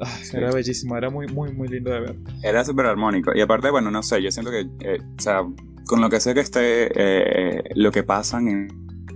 Ah, 0.00 0.18
Sí. 0.22 0.36
Era 0.36 0.50
bellísimo, 0.50 0.96
era 0.96 1.10
muy, 1.10 1.26
muy, 1.28 1.52
muy 1.52 1.68
lindo 1.68 1.90
de 1.90 2.00
ver. 2.00 2.16
Era 2.42 2.64
súper 2.64 2.86
armónico. 2.86 3.32
Y 3.34 3.40
aparte, 3.40 3.70
bueno, 3.70 3.90
no 3.90 4.02
sé, 4.02 4.22
yo 4.22 4.30
siento 4.30 4.50
que, 4.50 4.66
eh, 4.80 4.98
o 5.18 5.22
sea, 5.22 5.42
con 5.86 6.00
lo 6.00 6.10
que 6.10 6.20
sé 6.20 6.34
que 6.34 6.40
esté, 6.40 6.90
eh, 6.94 7.62
lo 7.74 7.92
que 7.92 8.02
pasan 8.02 8.48
en, 8.48 8.68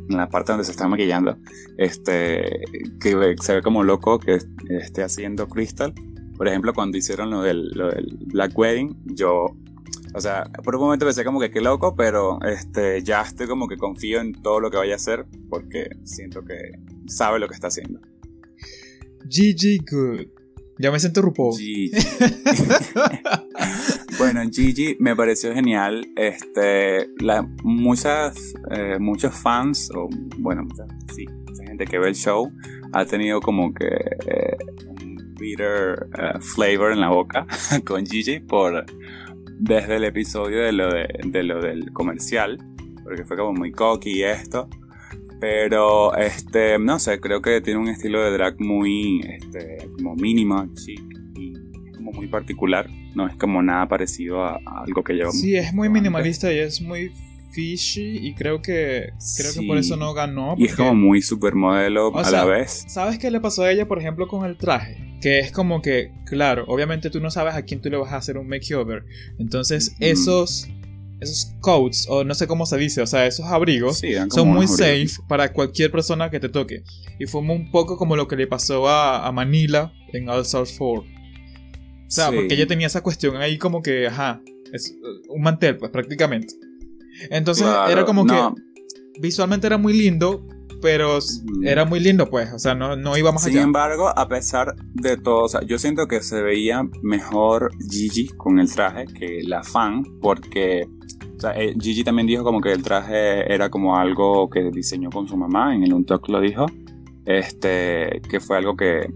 en 0.08 0.16
la 0.16 0.28
parte 0.28 0.52
donde 0.52 0.64
se 0.64 0.70
está 0.70 0.88
maquillando, 0.88 1.36
este, 1.76 2.62
que 3.00 3.36
se 3.40 3.54
ve 3.54 3.62
como 3.62 3.84
loco 3.84 4.18
que 4.18 4.38
esté 4.68 5.02
haciendo 5.02 5.48
Crystal. 5.48 5.92
Por 6.36 6.48
ejemplo, 6.48 6.72
cuando 6.72 6.96
hicieron 6.96 7.30
lo 7.30 7.42
del, 7.42 7.70
lo 7.70 7.90
del 7.90 8.16
Black 8.26 8.56
Wedding, 8.56 8.96
yo, 9.06 9.56
o 10.14 10.20
sea, 10.20 10.48
por 10.64 10.76
un 10.76 10.82
momento 10.82 11.04
pensé 11.04 11.24
como 11.24 11.40
que 11.40 11.50
qué 11.50 11.60
loco, 11.60 11.96
pero 11.96 12.38
este, 12.42 13.02
ya 13.02 13.22
estoy 13.22 13.48
como 13.48 13.68
que 13.68 13.76
confío 13.76 14.20
en 14.20 14.40
todo 14.40 14.60
lo 14.60 14.70
que 14.70 14.76
vaya 14.76 14.94
a 14.94 14.96
hacer 14.96 15.26
porque 15.50 15.90
siento 16.04 16.44
que 16.44 16.78
sabe 17.06 17.38
lo 17.38 17.48
que 17.48 17.54
está 17.54 17.68
haciendo. 17.68 18.00
GG 19.24 19.84
Good. 19.90 20.26
Ya 20.78 20.92
me 20.92 21.00
siento 21.00 21.22
RuPaul. 21.22 21.60
Bueno, 24.18 24.40
Gigi 24.50 24.96
me 24.98 25.14
pareció 25.14 25.54
genial. 25.54 26.04
Este, 26.16 27.08
muchas, 27.62 28.52
eh, 28.72 28.96
muchos 28.98 29.32
fans, 29.32 29.90
o 29.94 30.08
bueno, 30.38 30.66
sí, 31.14 31.24
mucha 31.46 31.62
gente 31.62 31.84
que 31.84 32.00
ve 32.00 32.08
el 32.08 32.16
show, 32.16 32.50
ha 32.92 33.04
tenido 33.04 33.40
como 33.40 33.72
que 33.72 33.86
eh, 33.86 34.56
un 34.88 35.34
bitter 35.38 36.08
eh, 36.18 36.40
flavor 36.40 36.90
en 36.90 37.00
la 37.00 37.10
boca 37.10 37.46
con 37.86 38.04
Gigi 38.04 38.40
por 38.40 38.84
desde 39.60 39.96
el 39.96 40.04
episodio 40.04 40.62
de 40.64 40.72
lo, 40.72 40.92
de, 40.92 41.42
lo 41.44 41.60
del 41.60 41.92
comercial, 41.92 42.58
porque 43.04 43.24
fue 43.24 43.36
como 43.36 43.52
muy 43.52 43.70
cocky 43.70 44.24
esto. 44.24 44.68
Pero, 45.40 46.16
este, 46.16 46.76
no 46.80 46.98
sé, 46.98 47.20
creo 47.20 47.40
que 47.40 47.60
tiene 47.60 47.78
un 47.78 47.88
estilo 47.88 48.20
de 48.20 48.32
drag 48.32 48.60
muy, 48.60 49.20
este, 49.20 49.88
como 49.94 50.16
mínimo, 50.16 50.66
chic, 50.74 51.00
y 51.36 51.52
como 51.94 52.10
muy 52.10 52.26
particular. 52.26 52.88
No 53.18 53.26
es 53.28 53.36
como 53.36 53.60
nada 53.62 53.88
parecido 53.88 54.44
a, 54.44 54.60
a 54.64 54.82
algo 54.86 55.02
que 55.02 55.12
llevamos. 55.14 55.40
Sí, 55.40 55.56
es 55.56 55.72
muy 55.74 55.88
antes. 55.88 56.00
minimalista 56.02 56.52
y 56.52 56.58
es 56.58 56.80
muy 56.80 57.10
fishy 57.50 58.18
y 58.18 58.34
creo 58.34 58.62
que 58.62 59.10
creo 59.36 59.52
que 59.52 59.66
por 59.66 59.76
eso 59.78 59.96
no 59.96 60.14
ganó. 60.14 60.54
Y 60.56 60.64
es 60.66 60.70
porque- 60.70 60.76
como 60.88 60.94
muy 60.94 61.20
supermodelo 61.22 62.16
a 62.16 62.22
sea, 62.24 62.32
la 62.32 62.44
vez. 62.44 62.84
¿Sabes 62.88 63.18
qué 63.18 63.30
le 63.30 63.40
pasó 63.40 63.62
a 63.64 63.72
ella, 63.72 63.88
por 63.88 63.98
ejemplo, 63.98 64.28
con 64.28 64.44
el 64.46 64.56
traje? 64.56 64.96
Que 65.20 65.40
es 65.40 65.50
como 65.50 65.82
que, 65.82 66.12
claro, 66.26 66.64
obviamente 66.68 67.10
tú 67.10 67.18
no 67.20 67.30
sabes 67.30 67.54
a 67.54 67.62
quién 67.62 67.80
tú 67.80 67.90
le 67.90 67.96
vas 67.96 68.12
a 68.12 68.18
hacer 68.18 68.38
un 68.38 68.46
makeover. 68.48 69.04
Entonces, 69.40 69.96
esos, 69.98 70.68
esos 71.20 71.52
coats, 71.60 72.06
o 72.08 72.22
no 72.22 72.34
sé 72.34 72.46
cómo 72.46 72.66
se 72.66 72.76
dice, 72.78 73.02
o 73.02 73.06
sea, 73.06 73.26
esos 73.26 73.46
abrigos, 73.46 73.98
Sí, 73.98 74.12
son 74.30 74.48
muy 74.50 74.68
safe 74.68 74.84
abrigos. 74.90 75.20
para 75.26 75.52
cualquier 75.52 75.90
persona 75.90 76.30
que 76.30 76.38
te 76.38 76.48
toque. 76.48 76.84
Y 77.18 77.26
fue 77.26 77.40
un 77.40 77.72
poco 77.72 77.96
como 77.96 78.14
lo 78.14 78.28
que 78.28 78.36
le 78.36 78.46
pasó 78.46 78.86
a, 78.88 79.26
a 79.26 79.32
Manila 79.32 79.92
en 80.12 80.28
All 80.28 80.42
Stars 80.42 80.76
4. 80.78 81.17
O 82.08 82.10
sea, 82.10 82.30
Sí. 82.30 82.36
porque 82.36 82.54
ella 82.54 82.66
tenía 82.66 82.86
esa 82.86 83.02
cuestión 83.02 83.36
ahí 83.36 83.58
como 83.58 83.82
que, 83.82 84.06
ajá, 84.08 84.40
es 84.72 84.94
uh, 85.02 85.34
un 85.34 85.42
mantel, 85.42 85.76
pues 85.76 85.90
prácticamente. 85.92 86.54
Entonces, 87.30 87.64
Claro, 87.64 87.90
era 87.92 88.04
como 88.04 88.24
no. 88.24 88.54
que 88.54 89.20
visualmente 89.20 89.66
era 89.66 89.76
muy 89.78 89.92
lindo, 89.92 90.44
pero 90.80 91.18
Ujú. 91.18 91.62
era 91.64 91.84
muy 91.84 92.00
lindo, 92.00 92.30
pues. 92.30 92.52
O 92.52 92.58
sea, 92.58 92.74
no, 92.74 92.96
no 92.96 93.16
iba 93.16 93.30
más 93.32 93.42
Sin 93.42 93.52
allá. 93.54 93.62
embargo, 93.62 94.08
a 94.16 94.26
pesar 94.28 94.74
de 94.94 95.16
todo, 95.16 95.44
o 95.44 95.48
sea, 95.48 95.62
yo 95.62 95.78
siento 95.78 96.06
que 96.08 96.22
se 96.22 96.40
veía 96.42 96.82
mejor 97.02 97.70
Gigi 97.90 98.28
con 98.28 98.58
el 98.58 98.72
traje 98.72 99.06
que 99.06 99.42
la 99.44 99.62
fan, 99.62 100.02
porque 100.20 100.86
o 101.36 101.40
sea, 101.40 101.52
eh, 101.60 101.74
Gigi 101.80 102.02
también 102.04 102.26
dijo 102.26 102.42
como 102.42 102.60
que 102.60 102.72
el 102.72 102.82
traje 102.82 103.52
era 103.52 103.70
como 103.70 103.96
algo 103.96 104.48
que 104.50 104.70
diseñó 104.72 105.10
con 105.10 105.28
su 105.28 105.36
mamá, 105.36 105.74
en 105.74 105.82
el 105.84 105.92
Untalk 105.92 106.28
lo 106.28 106.40
dijo, 106.40 106.66
este, 107.26 108.20
que 108.28 108.40
fue 108.40 108.56
algo 108.56 108.76
que 108.76 109.08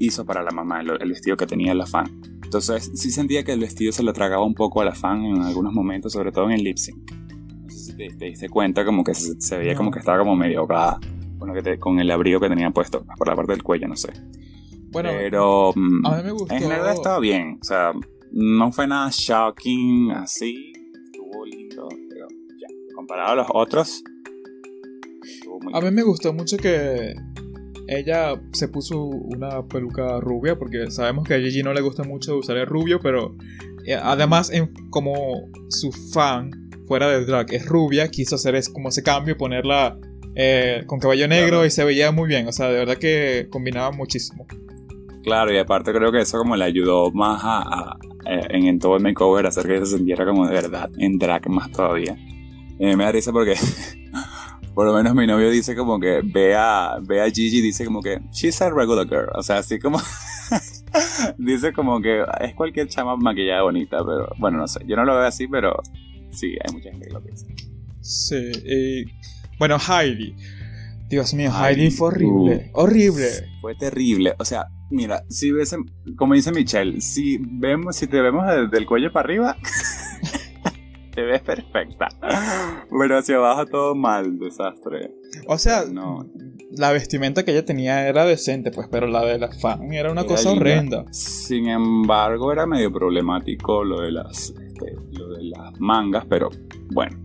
hizo 0.00 0.24
para 0.24 0.42
la 0.42 0.50
mamá, 0.50 0.80
el, 0.80 0.90
el 1.00 1.08
vestido 1.10 1.36
que 1.36 1.46
tenía 1.46 1.74
la 1.74 1.86
fan. 1.86 2.20
Entonces, 2.42 2.90
sí 2.94 3.10
sentía 3.10 3.44
que 3.44 3.52
el 3.52 3.60
vestido 3.60 3.92
se 3.92 4.02
lo 4.02 4.12
tragaba 4.12 4.44
un 4.44 4.54
poco 4.54 4.80
a 4.80 4.84
la 4.84 4.94
fan 4.94 5.24
en 5.24 5.42
algunos 5.42 5.72
momentos, 5.72 6.12
sobre 6.12 6.32
todo 6.32 6.46
en 6.46 6.52
el 6.52 6.62
lip 6.62 6.78
sync. 6.78 7.10
No 7.12 7.70
sé 7.70 7.78
si 7.78 7.96
te, 7.96 8.08
te 8.10 8.24
diste 8.26 8.48
cuenta, 8.48 8.84
como 8.84 9.04
que 9.04 9.14
se, 9.14 9.40
se 9.40 9.58
veía 9.58 9.72
No. 9.72 9.78
como 9.78 9.90
que 9.90 9.98
estaba 9.98 10.18
como 10.18 10.34
medio 10.36 10.60
ahogada 10.60 10.98
con, 11.38 11.48
lo 11.48 11.54
que 11.54 11.62
te- 11.62 11.78
con 11.78 12.00
el 12.00 12.10
abrigo 12.10 12.40
que 12.40 12.48
tenía 12.48 12.70
puesto, 12.70 13.04
por 13.18 13.28
la 13.28 13.36
parte 13.36 13.52
del 13.52 13.62
cuello, 13.62 13.86
no 13.88 13.96
sé. 13.96 14.12
Bueno, 14.90 15.10
Pero 15.12 15.72
mm, 15.76 16.06
a 16.06 16.16
mí 16.16 16.22
me 16.24 16.30
gustó. 16.32 16.54
en 16.54 16.60
general 16.62 16.94
estaba 16.94 17.18
bien. 17.20 17.58
O 17.60 17.64
sea, 17.64 17.92
no 18.32 18.72
fue 18.72 18.86
nada 18.86 19.10
shocking 19.12 20.12
así. 20.12 20.72
Estuvo 21.04 21.44
lindo, 21.44 21.88
pero 22.08 22.26
ya. 22.58 22.66
Comparado 22.94 23.32
a 23.32 23.36
los 23.36 23.46
otros, 23.52 24.02
estuvo 25.22 25.60
muy 25.60 25.72
A 25.74 25.80
mí 25.82 25.90
me 25.90 26.02
gustó 26.02 26.32
mucho 26.32 26.56
que 26.56 27.12
ella 27.88 28.40
se 28.52 28.68
puso 28.68 29.02
una 29.02 29.62
peluca 29.66 30.20
rubia, 30.20 30.56
porque 30.58 30.90
sabemos 30.90 31.26
que 31.26 31.34
a 31.34 31.38
Gigi 31.40 31.62
no 31.62 31.72
le 31.72 31.80
gusta 31.80 32.04
mucho 32.04 32.36
usar 32.36 32.56
el 32.56 32.66
rubio, 32.66 33.00
pero 33.00 33.34
eh, 33.86 33.94
además, 33.94 34.50
en- 34.50 34.72
como 34.90 35.48
su 35.68 35.90
fan 35.92 36.50
fuera 36.86 37.08
del 37.08 37.26
drag 37.26 37.52
es 37.52 37.66
rubia, 37.66 38.08
quiso 38.08 38.36
hacer 38.36 38.54
es, 38.54 38.68
como 38.68 38.88
ese 38.90 39.02
cambio 39.02 39.36
ponerla 39.36 39.96
eh, 40.34 40.84
con 40.86 41.00
cabello 41.00 41.26
negro 41.26 41.48
Claro. 41.48 41.66
y 41.66 41.70
se 41.70 41.84
veía 41.84 42.12
muy 42.12 42.28
bien. 42.28 42.46
O 42.46 42.52
sea, 42.52 42.68
de 42.68 42.78
verdad 42.78 42.96
que 42.98 43.48
combinaba 43.50 43.90
muchísimo. 43.90 44.46
Claro, 45.24 45.52
y 45.52 45.58
aparte 45.58 45.92
creo 45.92 46.12
que 46.12 46.20
eso 46.20 46.38
como 46.38 46.56
le 46.56 46.64
ayudó 46.64 47.10
más 47.10 47.40
a, 47.42 47.58
a- 47.58 47.98
eh, 48.26 48.46
en, 48.50 48.66
en 48.66 48.78
todo 48.78 48.96
el 48.96 49.02
makeover 49.02 49.46
a 49.46 49.48
hacer 49.48 49.66
que 49.66 49.78
se 49.84 49.96
sintiera 49.96 50.24
como 50.26 50.46
de 50.46 50.52
verdad 50.54 50.90
en 50.98 51.18
drag 51.18 51.48
más 51.48 51.70
todavía. 51.72 52.16
Y 52.78 52.94
me 52.94 53.04
da 53.04 53.12
risa 53.12 53.32
porque 53.32 53.54
por 54.74 54.86
lo 54.86 54.94
menos 54.94 55.14
mi 55.14 55.26
novio 55.26 55.50
dice 55.50 55.74
como 55.74 55.98
que 55.98 56.20
ve 56.24 56.54
a, 56.56 56.98
ve 57.02 57.20
a 57.20 57.30
Gigi 57.30 57.58
y 57.58 57.62
dice 57.62 57.84
como 57.84 58.02
que 58.02 58.20
she's 58.32 58.60
a 58.62 58.70
regular 58.70 59.06
girl. 59.08 59.28
O 59.34 59.42
sea, 59.42 59.58
así 59.58 59.78
como 59.78 60.00
dice 61.38 61.72
como 61.72 62.00
que 62.00 62.24
es 62.40 62.54
cualquier 62.54 62.88
chama 62.88 63.16
maquillada 63.16 63.62
bonita, 63.62 63.98
pero 64.04 64.28
bueno, 64.38 64.58
no 64.58 64.68
sé. 64.68 64.80
Yo 64.86 64.96
no 64.96 65.04
lo 65.04 65.14
veo 65.14 65.24
así, 65.24 65.46
pero 65.48 65.80
sí, 66.30 66.56
hay 66.64 66.72
mucha 66.72 66.90
gente 66.90 67.06
que 67.06 67.12
lo 67.12 67.22
piensa. 67.22 67.46
Sí. 68.00 68.52
bueno, 69.58 69.76
Heidi. 69.78 70.34
Dios 71.08 71.32
mío, 71.32 71.50
Heidi, 71.50 71.82
Heidi, 71.82 71.90
fue 71.90 72.08
horrible. 72.08 72.70
uh. 72.74 72.80
horrible. 72.80 73.28
Fue 73.60 73.74
terrible. 73.74 74.34
O 74.38 74.44
sea, 74.44 74.66
mira, 74.90 75.22
si 75.28 75.50
ves, 75.52 75.74
como 76.16 76.34
dice 76.34 76.52
Michelle, 76.52 77.00
si 77.00 77.38
vemos, 77.40 77.96
si 77.96 78.06
te 78.06 78.20
vemos 78.20 78.46
desde 78.46 78.76
el 78.76 78.86
cuello 78.86 79.10
para 79.10 79.24
arriba, 79.24 79.56
te 81.18 81.24
ves 81.24 81.42
perfecta. 81.42 82.08
Pero 82.90 83.18
hacia 83.18 83.36
abajo 83.36 83.66
todo 83.66 83.94
mal, 83.96 84.38
desastre. 84.38 85.10
O 85.48 85.58
sea, 85.58 85.84
No. 85.84 86.24
la 86.70 86.92
vestimenta 86.92 87.44
que 87.44 87.50
ella 87.50 87.64
tenía 87.64 88.06
era 88.08 88.24
decente, 88.24 88.70
pues, 88.70 88.86
pero 88.90 89.08
la 89.08 89.24
de 89.24 89.38
la 89.38 89.50
fan 89.50 89.92
era 89.92 90.12
una 90.12 90.20
Era 90.20 90.28
cosa 90.30 90.50
linda. 90.50 90.60
horrenda. 90.60 91.04
Sin 91.12 91.68
embargo, 91.68 92.52
era 92.52 92.66
medio 92.66 92.92
problemático 92.92 93.82
lo 93.82 94.00
de 94.02 94.12
las, 94.12 94.50
este, 94.50 94.94
lo 95.10 95.28
de 95.30 95.42
las 95.44 95.80
mangas, 95.80 96.24
pero 96.26 96.50
bueno. 96.92 97.18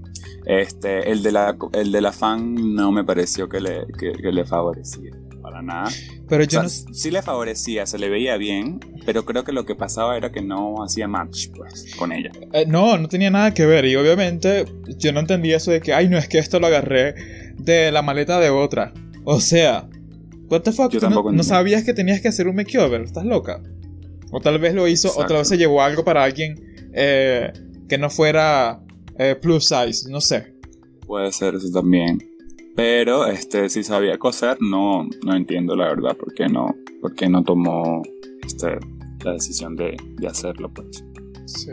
Este, 0.46 1.10
el 1.12 1.22
de 1.24 1.32
la, 1.32 1.56
el 1.74 1.92
de 1.92 2.02
la 2.02 2.12
fan 2.12 2.56
no 2.76 2.92
me 2.92 3.04
pareció 3.06 3.48
que 3.48 3.62
le, 3.62 3.86
que, 3.98 4.12
que 4.14 4.32
le 4.32 4.44
favorecía 4.44 5.12
para 5.54 5.62
nada. 5.62 5.90
Pero 6.28 6.44
O 6.44 6.48
yo 6.48 6.64
sea, 6.68 6.84
no. 6.90 6.94
sí 6.96 7.12
le 7.12 7.22
favorecía, 7.22 7.86
se 7.86 8.00
le 8.00 8.10
veía 8.10 8.38
bien, 8.38 8.80
pero 9.06 9.24
creo 9.24 9.44
que 9.44 9.52
lo 9.52 9.66
que 9.66 9.76
pasaba 9.76 10.18
era 10.18 10.32
que 10.32 10.42
no 10.42 10.84
hacía 10.84 11.08
match, 11.08 11.50
pues, 11.56 11.94
con 11.96 12.12
ella. 12.12 12.32
eh, 12.54 12.66
no, 12.68 12.98
no 12.98 13.08
tenía 13.08 13.30
nada 13.30 13.54
que 13.54 13.66
ver. 13.68 13.86
Y 13.86 13.96
obviamente 13.96 14.66
yo 14.98 15.12
no 15.12 15.20
entendía 15.20 15.58
eso 15.58 15.70
de 15.70 15.80
que, 15.80 15.94
ay, 15.94 16.10
no 16.10 16.18
es 16.18 16.28
que 16.28 16.40
esto 16.40 16.60
lo 16.60 16.68
agarré 16.68 17.14
de 17.58 17.92
la 17.92 18.02
maleta 18.02 18.40
de 18.40 18.50
otra. 18.50 18.94
O 19.26 19.40
sea, 19.40 19.88
what 20.50 20.62
the 20.62 20.72
fuck, 20.72 20.92
Yo 20.92 21.00
¿Tú 21.00 21.32
no, 21.32 21.44
sabías 21.44 21.84
que 21.84 21.94
tenías 21.94 22.20
que 22.20 22.30
hacer 22.30 22.48
un 22.48 22.56
makeover. 22.56 23.02
¿Estás 23.02 23.26
loca? 23.26 23.62
O 24.32 24.42
tal 24.42 24.58
vez 24.58 24.74
lo 24.74 24.88
hizo, 24.88 25.10
Exacto. 25.10 25.26
otra 25.26 25.38
vez 25.40 25.48
se 25.50 25.58
llevó 25.58 25.84
algo 25.84 26.04
para 26.04 26.24
alguien 26.24 26.90
eh, 26.94 27.54
que 27.88 28.00
no 28.00 28.10
fuera 28.10 28.82
eh, 29.20 29.36
plus 29.40 29.66
size, 29.68 30.10
no 30.10 30.20
sé. 30.20 30.52
Puede 31.06 31.32
ser 31.32 31.54
eso 31.54 31.70
también. 31.72 32.18
Pero, 32.76 33.28
este, 33.28 33.70
si 33.70 33.84
sabía 33.84 34.18
coser, 34.18 34.58
no, 34.60 35.08
no 35.24 35.36
entiendo 35.36 35.76
la 35.76 35.88
verdad 35.90 36.18
por 36.18 36.34
qué 36.34 36.48
no, 36.48 36.74
por 37.02 37.14
qué 37.14 37.30
no 37.30 37.44
tomó, 37.44 38.02
este, 38.44 38.80
la 39.24 39.34
decisión 39.34 39.76
de, 39.76 39.96
de 40.18 40.28
hacerlo, 40.28 40.72
pues. 40.74 41.04
Sí. 41.46 41.72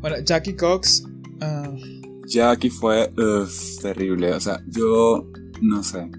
Bueno, 0.00 0.16
Jackie 0.24 0.56
Cox. 0.56 1.04
ah, 1.40 1.72
Jackie 2.26 2.70
fue, 2.70 3.10
uf, 3.16 3.78
terrible, 3.82 4.32
o 4.34 4.40
sea, 4.40 4.60
yo, 4.66 5.26
no 5.60 5.82
sé. 5.82 6.10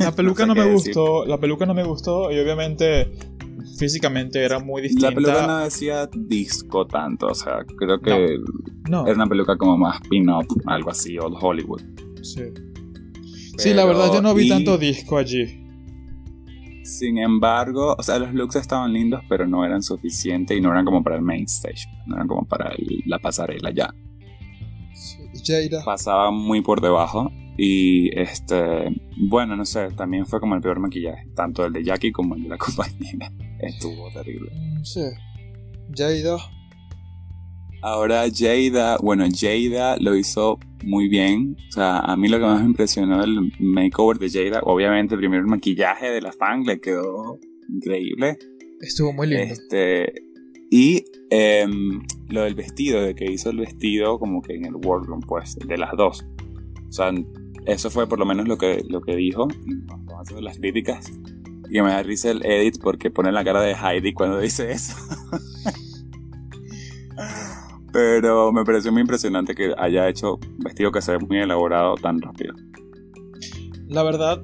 La 0.00 0.12
peluca 0.16 0.46
No 0.46 0.54
me 0.54 0.62
decir. 0.64 0.94
gustó, 0.94 1.26
la 1.26 1.38
peluca 1.38 1.66
no 1.66 1.74
me 1.74 1.84
gustó 1.84 2.30
y 2.32 2.38
obviamente 2.38 3.12
físicamente 3.78 4.42
era 4.44 4.58
muy 4.60 4.82
distinta. 4.82 5.10
La 5.10 5.14
peluca 5.16 5.46
no 5.46 5.58
decía 5.58 6.08
disco 6.14 6.86
tanto, 6.86 7.26
o 7.28 7.34
sea, 7.34 7.64
creo 7.76 8.00
que 8.00 8.38
No, 8.88 9.04
era 9.06 9.14
una 9.14 9.26
peluca 9.26 9.56
como 9.56 9.76
más 9.76 10.00
pin-up, 10.08 10.46
algo 10.66 10.90
así, 10.90 11.18
old 11.18 11.36
Hollywood. 11.40 11.82
Sí. 12.22 12.42
Sí, 13.58 13.74
la 13.74 13.84
verdad 13.84 14.12
yo 14.12 14.22
no 14.22 14.34
vi 14.34 14.46
y- 14.46 14.48
tanto 14.48 14.78
disco 14.78 15.18
allí. 15.18 15.64
Sin 16.84 17.18
embargo, 17.18 17.94
o 17.98 18.02
sea, 18.02 18.18
los 18.18 18.32
looks 18.32 18.56
estaban 18.56 18.92
lindos, 18.94 19.20
pero 19.28 19.46
no 19.46 19.64
eran 19.64 19.82
suficientes 19.82 20.56
y 20.56 20.60
no 20.60 20.70
eran 20.70 20.84
como 20.86 21.02
para 21.02 21.16
el 21.16 21.22
main 21.22 21.44
stage, 21.44 21.86
no 22.06 22.14
eran 22.16 22.26
como 22.28 22.46
para 22.46 22.70
el- 22.70 23.02
la 23.04 23.18
pasarela 23.18 23.70
ya. 23.70 23.92
Jada. 25.34 25.84
Pasaba 25.84 26.30
muy 26.30 26.62
por 26.62 26.80
debajo 26.80 27.30
y 27.56 28.08
este, 28.18 28.90
bueno, 29.28 29.56
no 29.56 29.64
sé, 29.64 29.90
también 29.92 30.26
fue 30.26 30.40
como 30.40 30.54
el 30.54 30.60
peor 30.62 30.78
maquillaje, 30.80 31.28
tanto 31.34 31.66
el 31.66 31.72
de 31.72 31.84
Jackie 31.84 32.12
como 32.12 32.34
el 32.34 32.44
de 32.44 32.48
la 32.48 32.56
compañera. 32.58 33.30
Estuvo 33.60 34.10
terrible. 34.12 34.50
Mm, 34.54 34.84
Sí. 34.84 35.02
Jada. 35.90 36.38
Ahora 37.80 38.24
Jada, 38.34 38.98
bueno, 39.00 39.24
Jada 39.32 39.96
lo 39.98 40.16
hizo 40.16 40.58
muy 40.84 41.08
bien. 41.08 41.56
O 41.68 41.72
sea, 41.72 41.98
a 42.00 42.16
mí 42.16 42.28
lo 42.28 42.38
que 42.38 42.44
más 42.44 42.60
me 42.60 42.66
impresionó 42.66 43.20
del 43.20 43.52
makeover 43.60 44.18
de 44.18 44.30
Jada, 44.30 44.60
obviamente 44.64 45.16
primero 45.16 45.42
el 45.42 45.48
maquillaje 45.48 46.10
de 46.10 46.20
la 46.20 46.32
fan 46.32 46.64
le 46.64 46.80
quedó 46.80 47.38
increíble. 47.68 48.38
Estuvo 48.80 49.12
muy 49.12 49.28
lindo. 49.28 49.44
Este, 49.44 50.12
y 50.70 51.04
em, 51.30 52.02
lo 52.28 52.42
del 52.42 52.54
vestido, 52.54 53.00
de 53.00 53.14
que 53.14 53.30
hizo 53.30 53.50
el 53.50 53.58
vestido 53.58 54.18
como 54.18 54.42
que 54.42 54.54
en 54.54 54.66
el 54.66 54.74
wardroom, 54.74 55.20
pues, 55.20 55.56
de 55.56 55.78
las 55.78 55.90
dos. 55.96 56.24
O 56.88 56.92
sea, 56.92 57.12
eso 57.66 57.90
fue 57.90 58.08
por 58.08 58.18
lo 58.18 58.26
menos 58.26 58.48
lo 58.48 58.58
que, 58.58 58.84
lo 58.88 59.00
que 59.00 59.16
dijo 59.16 59.48
en 60.36 60.44
las 60.44 60.58
críticas. 60.58 61.10
Y 61.70 61.80
me 61.82 61.90
da 61.90 62.02
risa 62.02 62.30
el 62.30 62.44
edit 62.44 62.78
porque 62.82 63.10
pone 63.10 63.30
la 63.30 63.44
cara 63.44 63.60
de 63.60 63.74
Heidi 63.74 64.12
cuando 64.12 64.40
dice 64.40 64.70
eso. 64.72 64.94
Pero 67.92 68.52
me 68.52 68.64
pareció 68.64 68.92
muy 68.92 69.00
impresionante 69.02 69.54
que 69.54 69.72
haya 69.78 70.08
hecho 70.08 70.38
vestido 70.58 70.92
que 70.92 71.00
se 71.00 71.12
ve 71.12 71.18
muy 71.18 71.38
elaborado 71.38 71.94
tan 71.96 72.20
rápido. 72.20 72.54
La 73.88 74.02
verdad, 74.02 74.42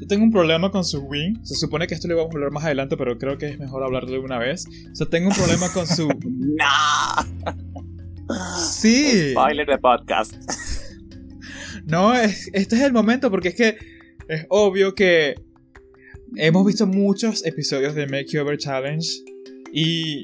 yo 0.00 0.06
tengo 0.08 0.24
un 0.24 0.32
problema 0.32 0.70
con 0.70 0.84
su 0.84 1.00
wing. 1.02 1.34
Se 1.44 1.54
supone 1.54 1.86
que 1.86 1.94
esto 1.94 2.08
lo 2.08 2.16
vamos 2.16 2.32
a 2.34 2.36
hablar 2.38 2.50
más 2.52 2.64
adelante, 2.64 2.96
pero 2.96 3.16
creo 3.18 3.38
que 3.38 3.46
es 3.50 3.58
mejor 3.60 3.84
hablarlo 3.84 4.10
de 4.10 4.18
una 4.18 4.38
vez. 4.38 4.66
O 4.92 4.94
sea, 4.96 5.06
tengo 5.06 5.28
un 5.28 5.34
problema 5.36 5.68
con 5.72 5.86
su. 5.86 6.08
¡No! 6.26 7.54
Sí. 8.70 9.30
Spoiler 9.32 9.66
de 9.66 9.78
podcast. 9.78 10.34
No, 11.86 12.14
es- 12.14 12.50
este 12.52 12.76
es 12.76 12.82
el 12.82 12.92
momento 12.92 13.30
porque 13.30 13.48
es 13.48 13.54
que 13.54 13.76
es 14.28 14.44
obvio 14.50 14.94
que 14.94 15.34
hemos 16.36 16.66
visto 16.66 16.86
muchos 16.86 17.44
episodios 17.46 17.94
de 17.94 18.06
Makeover 18.06 18.58
Challenge 18.58 19.06
y 19.72 20.22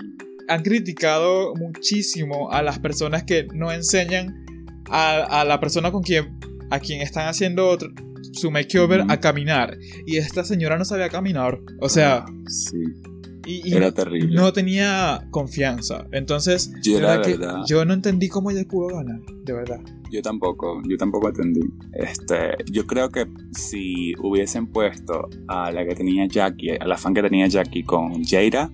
han 0.49 0.63
criticado 0.63 1.55
muchísimo 1.55 2.51
a 2.53 2.63
las 2.63 2.79
personas 2.79 3.25
que 3.25 3.47
no 3.55 3.73
enseñan 3.73 4.45
a, 4.91 5.41
a 5.41 5.45
la 5.45 5.61
persona 5.61 5.91
con 5.93 6.03
quien 6.03 6.39
a 6.71 6.81
quien 6.81 7.01
están 7.03 7.29
haciendo 7.29 7.69
otro- 7.69 7.91
su 8.33 8.51
makeover 8.51 9.05
a 9.09 9.21
caminar 9.21 9.77
y 10.07 10.17
esta 10.17 10.45
señora 10.45 10.77
no 10.79 10.85
sabía 10.85 11.09
caminar, 11.09 11.61
o 11.81 11.89
sea, 11.89 12.25
Sí, 12.49 12.79
y, 13.47 13.69
y 13.69 13.75
era 13.75 13.87
no, 13.87 13.95
terrible. 13.95 14.35
no 14.35 14.53
tenía 14.55 15.27
confianza. 15.31 16.07
Entonces, 16.13 16.73
Yo 16.83 16.95
de 16.97 17.01
la 17.03 17.19
verdad 17.19 17.57
que 17.63 17.69
yo 17.71 17.85
no 17.85 17.93
entendí 17.93 18.29
cómo 18.29 18.51
ella 18.51 18.65
pudo 18.69 18.97
ganar, 18.97 19.21
de 19.45 19.53
verdad. 19.53 19.81
Yo 20.11 20.23
tampoco, 20.23 20.81
yo 20.89 20.97
tampoco 20.97 21.29
atendí. 21.29 21.61
Este, 21.93 22.57
yo 22.73 22.87
creo 22.87 23.11
que 23.11 23.27
si 23.53 24.15
hubiesen 24.23 24.67
puesto 24.69 25.29
a 25.49 25.71
la 25.71 25.85
que 25.85 25.95
tenía 25.95 26.27
Jackie, 26.27 26.71
a 26.81 26.87
la 26.87 26.97
fan 26.97 27.13
que 27.15 27.23
tenía 27.23 27.47
Jackie 27.47 27.83
con 27.85 28.25
Jada, 28.25 28.71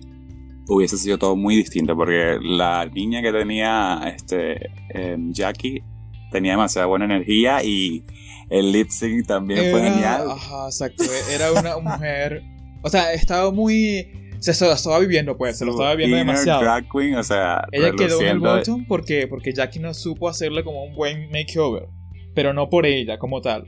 hubiese 0.67 0.97
sido 0.97 1.17
todo 1.17 1.35
muy 1.35 1.55
distinto, 1.55 1.95
porque 1.95 2.37
la 2.41 2.85
niña 2.85 3.21
que 3.21 3.31
tenía 3.31 4.01
este, 4.15 4.69
em, 4.89 5.31
Jackie 5.33 5.83
tenía 6.31 6.53
demasiada 6.53 6.87
buena 6.87 7.05
energía 7.05 7.63
y 7.63 8.03
el 8.49 8.71
lip 8.71 8.89
sync 8.89 9.27
también 9.27 9.71
fue 9.71 9.81
genial. 9.81 10.29
Ajá, 10.29 10.65
exacto. 10.65 11.03
Era 11.33 11.51
una 11.53 11.77
mujer. 11.81 12.43
O 12.83 12.89
sea, 12.89 13.13
estaba 13.13 13.51
muy. 13.51 14.07
Se 14.39 14.65
lo 14.65 14.73
estaba 14.73 14.99
viviendo, 14.99 15.37
pues. 15.37 15.57
Se 15.57 15.65
lo 15.65 15.71
estaba 15.71 15.95
viendo 15.95 16.17
inner 16.17 16.27
demasiado. 16.27 16.61
drag 16.61 16.89
queen, 16.91 17.15
o 17.15 17.23
sea, 17.23 17.65
Ella 17.71 17.91
quedó 17.91 18.19
en 18.21 18.27
el 18.27 18.39
bottom 18.39 18.85
porque, 18.87 19.27
porque 19.27 19.53
Jackie 19.53 19.79
no 19.79 19.93
supo 19.93 20.27
hacerle 20.27 20.63
como 20.63 20.83
un 20.83 20.95
buen 20.95 21.29
makeover. 21.29 21.87
Pero 22.33 22.53
no 22.53 22.69
por 22.69 22.85
ella, 22.85 23.19
como 23.19 23.41
tal. 23.41 23.65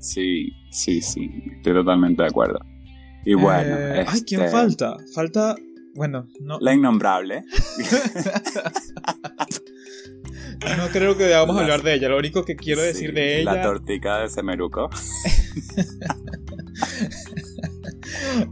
Sí, 0.00 0.48
sí, 0.70 1.00
sí, 1.00 1.30
estoy 1.54 1.72
totalmente 1.72 2.22
de 2.22 2.28
acuerdo. 2.28 2.58
Y 3.24 3.34
bueno, 3.34 3.76
Eh, 3.78 4.04
Ay, 4.06 4.22
¿quién 4.22 4.42
este, 4.42 4.52
falta? 4.52 4.96
Falta. 5.14 5.56
Bueno, 5.94 6.26
no, 6.40 6.58
La 6.60 6.72
innombrable. 6.74 7.44
no 10.76 10.88
creo 10.90 11.16
que 11.16 11.24
debamos 11.24 11.56
La- 11.56 11.62
hablar 11.62 11.82
de 11.82 11.94
ella. 11.94 12.08
Lo 12.08 12.18
único 12.18 12.44
que 12.44 12.56
quiero 12.56 12.82
decir 12.82 13.12
de 13.12 13.44
La 13.44 13.54
ella. 13.54 13.62
tortica 13.62 14.18
de 14.18 14.28
Semeruco. 14.28 14.90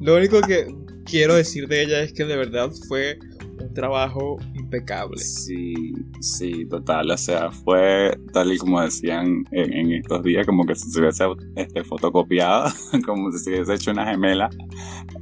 Lo 0.01 0.17
único 0.17 0.41
que 0.43 0.75
quiero 1.05 1.35
decir 1.35 1.69
de 1.69 1.83
ella 1.83 2.01
es 2.03 2.13
que 2.13 2.25
de 2.25 2.37
verdad 2.37 2.71
fue 2.89 3.19
un 3.61 3.73
trabajo 3.75 4.39
impecable. 4.75 5.19
Sí, 5.19 5.93
sí, 6.21 6.65
total. 6.67 7.11
O 7.11 7.19
sea, 7.19 7.51
fue 7.51 8.17
tal 8.33 8.53
y 8.53 8.59
como 8.59 8.81
decían 8.81 9.45
en, 9.51 9.73
en 9.73 9.93
estos 9.93 10.23
días, 10.23 10.47
como 10.47 10.65
que 10.65 10.75
si 10.77 10.91
se 10.91 11.01
hubiese 11.01 11.25
este, 11.57 11.83
fotocopiado, 11.85 12.71
como 13.05 13.31
si 13.33 13.39
se 13.39 13.51
hubiese 13.51 13.75
hecho 13.75 13.91
una 13.91 14.07
gemela. 14.07 14.49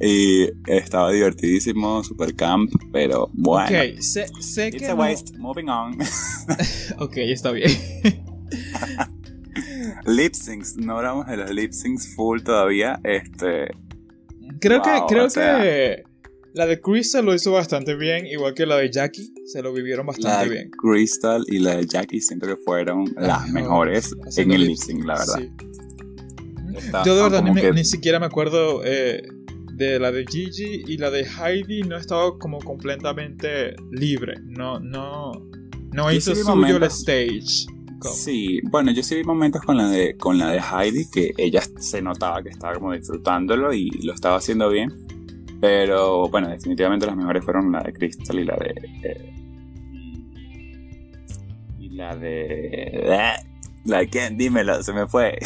Y 0.00 0.48
estaba 0.66 1.10
divertidísimo, 1.10 2.04
super 2.04 2.34
camp, 2.36 2.70
pero 2.92 3.30
bueno. 3.32 3.66
Ok, 3.66 4.00
sé, 4.00 4.26
sé 4.40 4.68
It's 4.68 4.78
que. 4.78 4.86
a 4.86 4.94
no- 4.94 5.00
waste. 5.00 5.38
Moving 5.38 5.68
on. 5.68 5.98
Ok, 6.98 7.16
está 7.18 7.52
bien. 7.52 7.70
lip 10.06 10.34
syncs. 10.34 10.76
No 10.76 10.96
hablamos 10.98 11.26
de 11.26 11.36
los 11.36 11.50
lip 11.50 11.72
syncs 11.72 12.14
full 12.14 12.40
todavía. 12.42 13.00
Este. 13.04 13.68
Creo 14.60 14.80
Wow, 14.82 15.06
que, 15.06 15.14
creo 15.14 15.24
o 15.26 15.30
sea- 15.30 15.60
que 15.62 16.04
la 16.58 16.66
de 16.66 16.80
Crystal 16.80 17.24
lo 17.24 17.32
hizo 17.34 17.52
bastante 17.52 17.94
bien, 17.94 18.26
igual 18.26 18.52
que 18.52 18.66
la 18.66 18.76
de 18.76 18.90
Jackie, 18.90 19.32
se 19.46 19.62
lo 19.62 19.72
vivieron 19.72 20.06
La 20.06 20.12
bastante 20.12 20.44
de 20.48 20.54
bien. 20.54 20.70
Crystal 20.72 21.44
y 21.46 21.60
la 21.60 21.76
de 21.76 21.86
Jackie 21.86 22.20
siento 22.20 22.46
que 22.48 22.56
fueron 22.56 23.04
las 23.16 23.48
mejores, 23.50 24.12
en 24.36 24.50
el 24.50 24.66
lip 24.66 24.76
sync, 24.76 25.04
la 25.04 25.14
verdad. 25.14 25.38
Sí. 25.38 25.50
Yo 27.06 27.16
de 27.16 27.22
verdad 27.22 27.42
ni, 27.44 27.60
que- 27.60 27.72
ni 27.72 27.84
siquiera 27.84 28.18
me 28.18 28.26
acuerdo 28.26 28.82
eh, 28.84 29.22
de 29.74 30.00
la 30.00 30.10
de 30.10 30.24
Gigi 30.26 30.82
y 30.86 30.96
la 30.98 31.10
de 31.10 31.24
Heidi 31.26 31.82
no 31.82 31.96
estaba 31.96 32.36
como 32.38 32.58
completamente 32.58 33.76
libre. 33.92 34.34
No, 34.44 34.80
no, 34.80 35.30
no 35.92 36.12
hizo 36.12 36.34
suyo 36.34 36.76
el 36.76 36.82
stage. 36.84 37.66
Como- 38.00 38.14
Sí, 38.14 38.60
bueno, 38.70 38.90
yo 38.92 39.02
sí 39.04 39.14
vi 39.16 39.22
momentos 39.24 39.62
con 39.62 39.76
la 39.76 39.88
de 39.88 40.16
con 40.16 40.38
la 40.38 40.50
de 40.50 40.58
Heidi 40.60 41.04
que 41.10 41.32
ella 41.36 41.62
se 41.78 42.02
notaba 42.02 42.42
que 42.42 42.48
estaba 42.48 42.74
como 42.74 42.92
disfrutándolo 42.92 43.72
y 43.72 43.90
lo 44.02 44.12
estaba 44.12 44.36
haciendo 44.36 44.68
bien. 44.70 44.92
Pero 45.60 46.28
bueno, 46.28 46.48
definitivamente 46.48 47.06
las 47.06 47.16
mejores 47.16 47.44
fueron 47.44 47.72
la 47.72 47.82
de 47.82 47.92
Crystal 47.92 48.38
y 48.38 48.44
la 48.44 48.56
de. 48.56 48.74
eh, 49.02 49.32
y 51.78 51.88
la 51.90 52.16
de. 52.16 53.04
La 53.84 53.98
de 53.98 54.08
quién, 54.08 54.36
dímelo, 54.36 54.82
se 54.82 54.92
me 54.92 55.06
fue. 55.06 55.38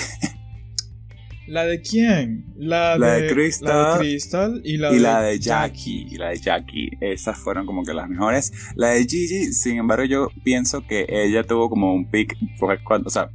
¿La 1.46 1.64
de 1.64 1.80
quién? 1.80 2.46
La, 2.56 2.96
La 2.96 3.14
de 3.14 3.22
de, 3.22 3.32
Crystal 3.32 3.68
la 3.68 3.98
de 3.98 3.98
Crystal 3.98 4.60
y 4.64 4.76
la 4.76 4.90
y 4.90 4.94
de, 4.94 5.00
la 5.00 5.22
de 5.22 5.38
Jackie, 5.38 6.06
y 6.10 6.16
la 6.16 6.30
de 6.30 6.36
Jackie, 6.36 6.90
esas 7.00 7.36
fueron 7.38 7.66
como 7.66 7.84
que 7.84 7.92
las 7.92 8.08
mejores. 8.08 8.52
La 8.74 8.88
de 8.90 9.04
Gigi, 9.04 9.52
sin 9.52 9.76
embargo, 9.76 10.04
yo 10.04 10.28
pienso 10.44 10.86
que 10.86 11.04
ella 11.08 11.44
tuvo 11.44 11.68
como 11.68 11.94
un 11.94 12.10
pick, 12.10 12.36
fue 12.58 12.82
cuando, 12.82 13.08
o 13.08 13.10
sea, 13.10 13.30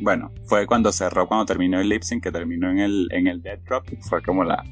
bueno, 0.00 0.32
fue 0.44 0.66
cuando 0.66 0.92
cerró, 0.92 1.26
cuando 1.28 1.46
terminó 1.46 1.80
el 1.80 1.88
lip 1.88 2.02
sync, 2.02 2.22
que 2.22 2.32
terminó 2.32 2.70
en 2.70 2.78
el, 2.78 3.08
en 3.12 3.26
el 3.26 3.42
dead 3.42 3.60
drop, 3.60 3.86
fue 4.00 4.22
como 4.22 4.44
la, 4.44 4.64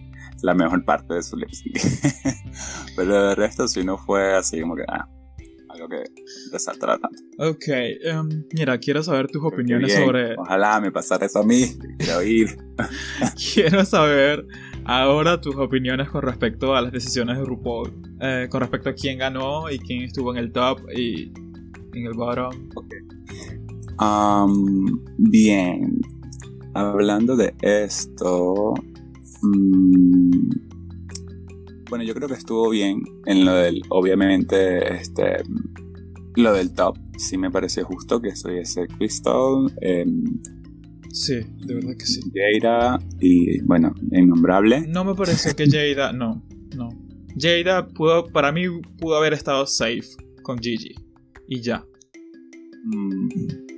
la 0.43 0.55
mejor 0.55 0.85
parte 0.85 1.15
de 1.15 1.23
su 1.23 1.37
lip 1.37 1.51
sync. 1.51 1.77
Pero 2.97 3.29
de 3.29 3.35
resto, 3.35 3.69
si 3.69 3.85
no 3.85 3.99
fue 3.99 4.35
así 4.35 4.61
como 4.61 4.77
que, 4.77 4.85
ah, 4.89 5.09
algo 5.69 5.89
que 5.89 6.05
resaltará 6.53 6.99
tanto. 6.99 7.23
Ok, 7.39 7.65
em, 7.69 8.45
mira, 8.53 8.79
quiero 8.79 9.03
saber 9.03 9.29
tus 9.29 9.41
Pero 9.41 9.51
qué 9.51 9.57
opiniones 9.57 9.87
bien, 9.89 10.05
sobre... 10.05 10.37
Ojalá 10.37 10.81
me 10.81 10.91
pasara 10.91 11.27
eso 11.27 11.41
a 11.41 11.45
mí, 11.45 11.65
quiero 11.99 12.23
ir. 12.23 12.57
Quiero 13.55 13.85
saber 13.85 14.47
ahora 14.85 15.41
tus 15.41 15.55
opiniones 15.57 16.09
con 16.09 16.23
respecto 16.23 16.75
a 16.75 16.81
las 16.81 16.93
decisiones 16.93 17.39
de 17.39 17.45
RuPaul. 17.45 17.93
Eh, 18.21 18.49
con 18.51 18.61
respecto 18.61 18.89
a 18.89 18.95
quién 18.95 19.19
ganó 19.19 19.71
y 19.71 19.79
quién 19.79 20.03
estuvo 20.03 20.33
en 20.33 20.39
el 20.39 20.53
top 20.53 20.81
y 20.97 21.33
en 21.95 22.07
el 22.07 22.15
bottom. 22.15 22.69
Am, 23.99 24.55
bien, 25.19 26.01
hablando 26.75 27.37
de 27.37 27.55
esto, 27.61 28.75
mm, 29.43 30.51
bueno, 31.89 32.05
yo 32.05 32.15
creo 32.15 32.29
que 32.29 32.35
estuvo 32.35 32.71
bien 32.71 33.03
en 33.27 33.45
lo 33.45 33.55
del, 33.55 33.83
obviamente, 33.89 34.95
este, 34.95 35.43
lo 36.37 36.53
del 36.53 36.73
top. 36.73 36.97
Sí 37.19 37.37
me 37.37 37.51
pareció 37.51 37.85
justo 37.85 38.21
que 38.21 38.29
estuviese 38.29 38.87
Crystal, 38.87 39.73
em, 39.81 40.41
Sí, 41.13 41.41
de 41.67 41.75
verdad 41.75 41.97
que 41.99 42.07
sí. 42.07 42.21
Jada 42.63 43.01
y, 43.19 43.61
bueno, 43.63 43.93
Innombrable. 44.13 44.87
No 44.87 45.05
me 45.05 45.15
parece 45.15 45.55
que 45.55 45.69
Jada... 45.69 46.13
No, 46.13 46.43
no. 46.77 46.89
Jada 47.37 47.89
pudo, 47.89 48.27
para 48.29 48.53
mí 48.53 48.67
pudo 48.99 49.17
haber 49.17 49.33
estado 49.33 49.67
safe 49.67 50.09
con 50.43 50.59
Gigi. 50.59 50.95
Y 51.49 51.61
ya. 51.63 51.85
Mm, 52.85 53.29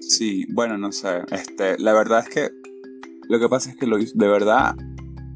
sí, 0.00 0.44
bueno, 0.52 0.76
no 0.76 0.92
sé. 0.92 1.22
Este, 1.30 1.78
la 1.78 1.94
verdad 1.94 2.24
es 2.26 2.28
que 2.28 2.50
lo 3.28 3.40
que 3.40 3.48
pasa 3.48 3.70
es 3.70 3.76
que 3.76 3.86
lo 3.86 3.98
hizo, 3.98 4.12
de 4.14 4.28
verdad, 4.28 4.76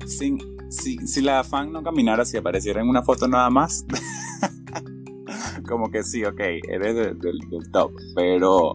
sin, 0.07 0.39
si, 0.71 0.97
si 1.07 1.21
la 1.21 1.45
fan 1.45 1.73
no 1.73 1.83
caminara, 1.83 2.25
si 2.25 2.37
apareciera 2.37 2.81
en 2.81 2.89
una 2.89 3.03
foto 3.03 3.29
nada 3.29 3.51
más, 3.51 3.85
como 5.69 5.91
que 5.91 6.03
sí, 6.03 6.25
ok, 6.25 6.41
eres 6.41 6.95
del, 6.95 7.19
del, 7.19 7.39
del 7.51 7.71
top, 7.73 7.93
pero 8.15 8.75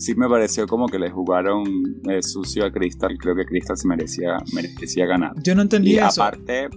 sí 0.00 0.14
me 0.14 0.28
pareció 0.28 0.66
como 0.66 0.88
que 0.88 0.98
le 0.98 1.10
jugaron 1.10 1.64
eh, 2.08 2.22
sucio 2.22 2.64
a 2.64 2.72
Crystal. 2.72 3.16
Creo 3.18 3.36
que 3.36 3.44
Crystal 3.44 3.76
se 3.76 3.86
merecía, 3.86 4.38
merecía 4.52 5.06
ganar. 5.06 5.32
Yo 5.42 5.54
no 5.54 5.62
entendí 5.62 5.92
Y 5.92 5.98
eso. 5.98 6.22
aparte, 6.22 6.68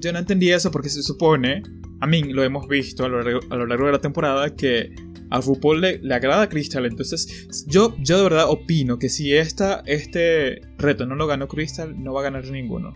Yo 0.00 0.12
no 0.12 0.20
entendí 0.20 0.50
eso 0.50 0.70
porque 0.70 0.88
se 0.88 1.02
supone, 1.02 1.62
a 2.00 2.06
mí 2.06 2.22
lo 2.22 2.44
hemos 2.44 2.68
visto 2.68 3.04
a 3.04 3.08
lo 3.08 3.22
largo, 3.22 3.40
a 3.50 3.56
lo 3.56 3.66
largo 3.66 3.86
de 3.86 3.92
la 3.92 4.00
temporada, 4.00 4.54
que 4.54 4.94
a 5.30 5.40
RuPaul 5.40 5.80
le, 5.80 5.98
le 5.98 6.14
agrada 6.14 6.42
a 6.42 6.48
Crystal. 6.48 6.86
Entonces, 6.86 7.66
yo, 7.66 7.94
yo 7.98 8.18
de 8.18 8.22
verdad 8.22 8.48
opino 8.48 8.98
que 8.98 9.08
si 9.08 9.34
esta, 9.34 9.82
este 9.84 10.60
reto 10.78 11.04
no 11.04 11.16
lo 11.16 11.26
ganó 11.26 11.48
Crystal, 11.48 12.00
no 12.02 12.12
va 12.14 12.20
a 12.20 12.24
ganar 12.24 12.46
ninguno. 12.48 12.94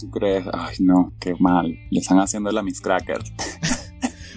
¿Tú 0.00 0.10
crees? 0.10 0.46
Ay, 0.52 0.76
no, 0.80 1.12
qué 1.20 1.34
mal. 1.38 1.66
Le 1.90 2.00
están 2.00 2.18
haciendo 2.18 2.50
la 2.50 2.62
Miss 2.62 2.80
Cracker. 2.80 3.20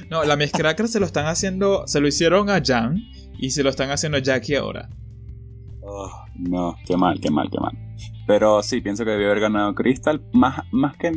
No, 0.09 0.23
la 0.23 0.35
Miss 0.35 0.51
Cracker 0.51 0.87
se 0.87 0.99
lo 0.99 1.07
están 1.07 1.25
haciendo, 1.25 1.87
se 1.87 1.99
lo 1.99 2.07
hicieron 2.07 2.47
a 2.51 2.61
Jan 2.63 2.99
y 3.39 3.49
se 3.49 3.63
lo 3.63 3.71
están 3.71 3.89
haciendo 3.89 4.19
a 4.19 4.21
Jackie 4.21 4.53
ahora. 4.53 4.87
Oh, 5.81 6.11
no, 6.37 6.75
qué 6.85 6.95
mal, 6.95 7.19
qué 7.19 7.31
mal, 7.31 7.49
qué 7.49 7.59
mal. 7.59 7.75
Pero 8.27 8.61
sí, 8.61 8.79
pienso 8.81 9.05
que 9.05 9.11
debió 9.11 9.27
haber 9.27 9.39
ganado 9.39 9.73
Crystal. 9.73 10.23
Más, 10.31 10.61
más, 10.71 10.95
que, 10.97 11.11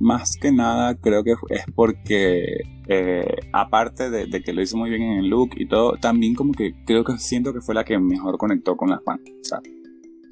más 0.00 0.36
que 0.36 0.52
nada, 0.52 0.94
creo 0.96 1.24
que 1.24 1.32
es 1.48 1.64
porque, 1.74 2.60
eh, 2.88 3.36
aparte 3.54 4.10
de, 4.10 4.26
de 4.26 4.42
que 4.42 4.52
lo 4.52 4.60
hizo 4.60 4.76
muy 4.76 4.90
bien 4.90 5.02
en 5.02 5.18
el 5.20 5.28
look 5.28 5.52
y 5.56 5.66
todo, 5.66 5.96
también 5.96 6.34
como 6.34 6.52
que 6.52 6.84
creo 6.84 7.04
que 7.04 7.16
siento 7.16 7.54
que 7.54 7.62
fue 7.62 7.74
la 7.74 7.84
que 7.84 7.98
mejor 7.98 8.36
conectó 8.36 8.76
con 8.76 8.90
la 8.90 9.00
fan. 9.00 9.18
O 9.18 9.44
sea, 9.44 9.60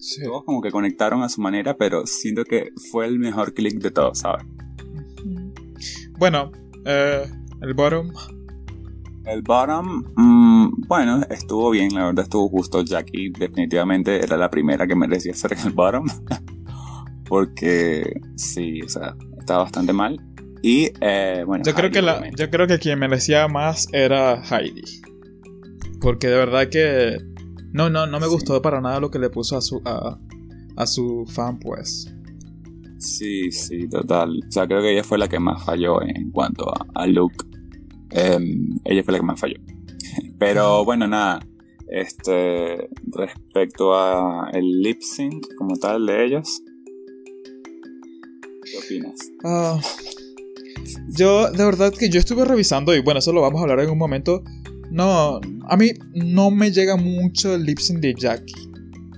Sí. 0.01 0.23
todos 0.25 0.45
como 0.45 0.61
que 0.61 0.71
conectaron 0.71 1.23
a 1.23 1.29
su 1.29 1.41
manera, 1.41 1.77
pero 1.77 2.07
siento 2.07 2.45
que 2.45 2.71
fue 2.91 3.07
el 3.07 3.19
mejor 3.19 3.55
click 3.55 3.81
de 3.81 3.91
todos, 3.91 4.19
¿sabes? 4.19 4.45
Bueno, 6.19 6.51
eh, 6.85 7.25
el 7.63 7.75
bottom. 7.75 8.11
El 9.25 9.43
bottom, 9.43 10.05
mm, 10.17 10.87
bueno, 10.89 11.23
estuvo 11.31 11.71
bien, 11.71 11.95
la 11.95 12.07
verdad 12.07 12.25
estuvo 12.25 12.49
justo. 12.49 12.83
Jackie 12.83 13.31
definitivamente 13.39 14.23
era 14.23 14.37
la 14.37 14.51
primera 14.51 14.87
que 14.87 14.97
merecía 14.97 15.35
ser 15.35 15.53
en 15.53 15.67
el 15.67 15.73
bottom. 15.73 16.07
Porque 17.29 18.21
sí, 18.37 18.83
o 18.83 18.89
sea, 18.89 19.15
estaba 19.39 19.65
bastante 19.65 19.93
mal. 19.93 20.19
Y 20.63 20.91
eh, 21.01 21.45
bueno, 21.47 21.65
Yo 21.65 21.73
creo, 21.75 21.87
Heidi, 21.87 21.95
que 21.95 22.03
la, 22.03 22.31
yo 22.37 22.51
creo 22.51 22.67
que 22.67 22.79
quien 22.79 22.99
merecía 22.99 23.49
más 23.49 23.89
era 23.93 24.43
Heidi. 24.43 24.83
Porque 26.01 26.29
de 26.29 26.37
verdad 26.37 26.69
que. 26.69 27.19
No, 27.73 27.89
no, 27.91 28.07
no 28.07 28.19
me 28.21 28.27
Sí. 28.27 28.33
gustó 28.33 28.61
para 28.63 28.81
nada 28.81 29.01
lo 29.01 29.11
que 29.11 29.19
le 29.19 29.31
puso 29.31 29.57
a 29.57 29.61
su, 29.61 29.81
a, 29.85 30.19
a 30.77 30.87
su 30.87 31.25
fan, 31.29 31.59
pues. 31.59 32.13
Sí, 32.99 33.51
sí, 33.53 33.89
total. 33.89 34.41
O 34.47 34.51
sea, 34.53 34.67
creo 34.67 34.83
que 34.83 34.93
ella 34.93 35.05
fue 35.05 35.19
la 35.19 35.29
que 35.29 35.39
más 35.39 35.65
falló 35.65 36.03
en 36.03 36.31
cuanto 36.31 36.69
a, 36.69 36.87
a 36.95 37.07
look. 37.07 37.33
Em, 38.11 38.79
ella 38.85 39.03
fue 39.05 39.13
la 39.13 39.21
que 39.21 39.25
más 39.27 39.41
falló. 39.41 39.57
Pero 40.39 40.85
bueno, 40.85 41.07
nada. 41.07 41.41
Este, 41.89 42.89
respecto 43.07 43.95
a 43.95 44.51
el 44.53 44.81
lip 44.83 45.01
sync 45.03 45.45
como 45.59 45.77
tal 45.77 46.07
de 46.07 46.25
ellos, 46.25 46.63
¿qué 48.65 48.79
opinas? 48.79 49.15
Ah, 49.45 49.81
yo, 51.17 51.51
de 51.51 51.65
verdad 51.65 51.93
que 51.93 52.09
yo 52.09 52.21
estuve 52.21 52.45
revisando, 52.45 52.95
y 52.95 53.01
bueno, 53.01 53.19
eso 53.19 53.33
lo 53.33 53.41
vamos 53.41 53.59
a 53.61 53.63
hablar 53.63 53.81
en 53.81 53.91
un 53.91 53.99
momento. 53.99 54.43
No, 54.91 55.41
a 55.69 55.77
mí 55.77 55.91
no 56.15 56.51
me 56.51 56.71
llega 56.73 56.97
mucho 56.97 57.55
el 57.55 57.65
lip 57.65 57.79
sync 57.79 58.01
de 58.01 58.15
Jackie. 58.15 58.55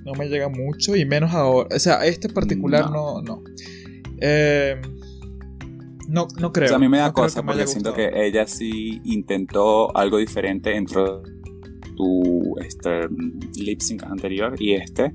No 0.05 0.13
me 0.15 0.27
llega 0.27 0.49
mucho, 0.49 0.97
y 0.97 1.05
menos 1.05 1.33
ahora. 1.33 1.69
O 1.75 1.79
sea, 1.79 2.05
este 2.05 2.29
particular 2.29 2.91
no, 2.91 3.23
no. 3.23 3.43
Eh, 4.21 4.81
no, 6.09 6.27
no 6.41 6.53
creo. 6.53 6.67
o 6.67 6.69
sea, 6.69 6.77
a 6.77 6.81
mí 6.81 6.89
me 6.89 6.99
da 6.99 7.07
no 7.09 7.13
cosa 7.15 7.41
que 7.41 7.47
porque 7.47 7.67
siento 7.67 7.95
que 7.95 8.11
ella 8.15 8.47
sí 8.47 9.01
intentó 9.05 9.97
algo 9.97 10.19
diferente 10.19 10.71
dentro 10.71 11.23
de 11.23 11.31
tu 11.97 12.57
este, 12.61 13.09
lip 13.57 13.81
sync 13.81 14.03
anterior 14.05 14.55
y 14.61 14.75
este. 14.75 15.13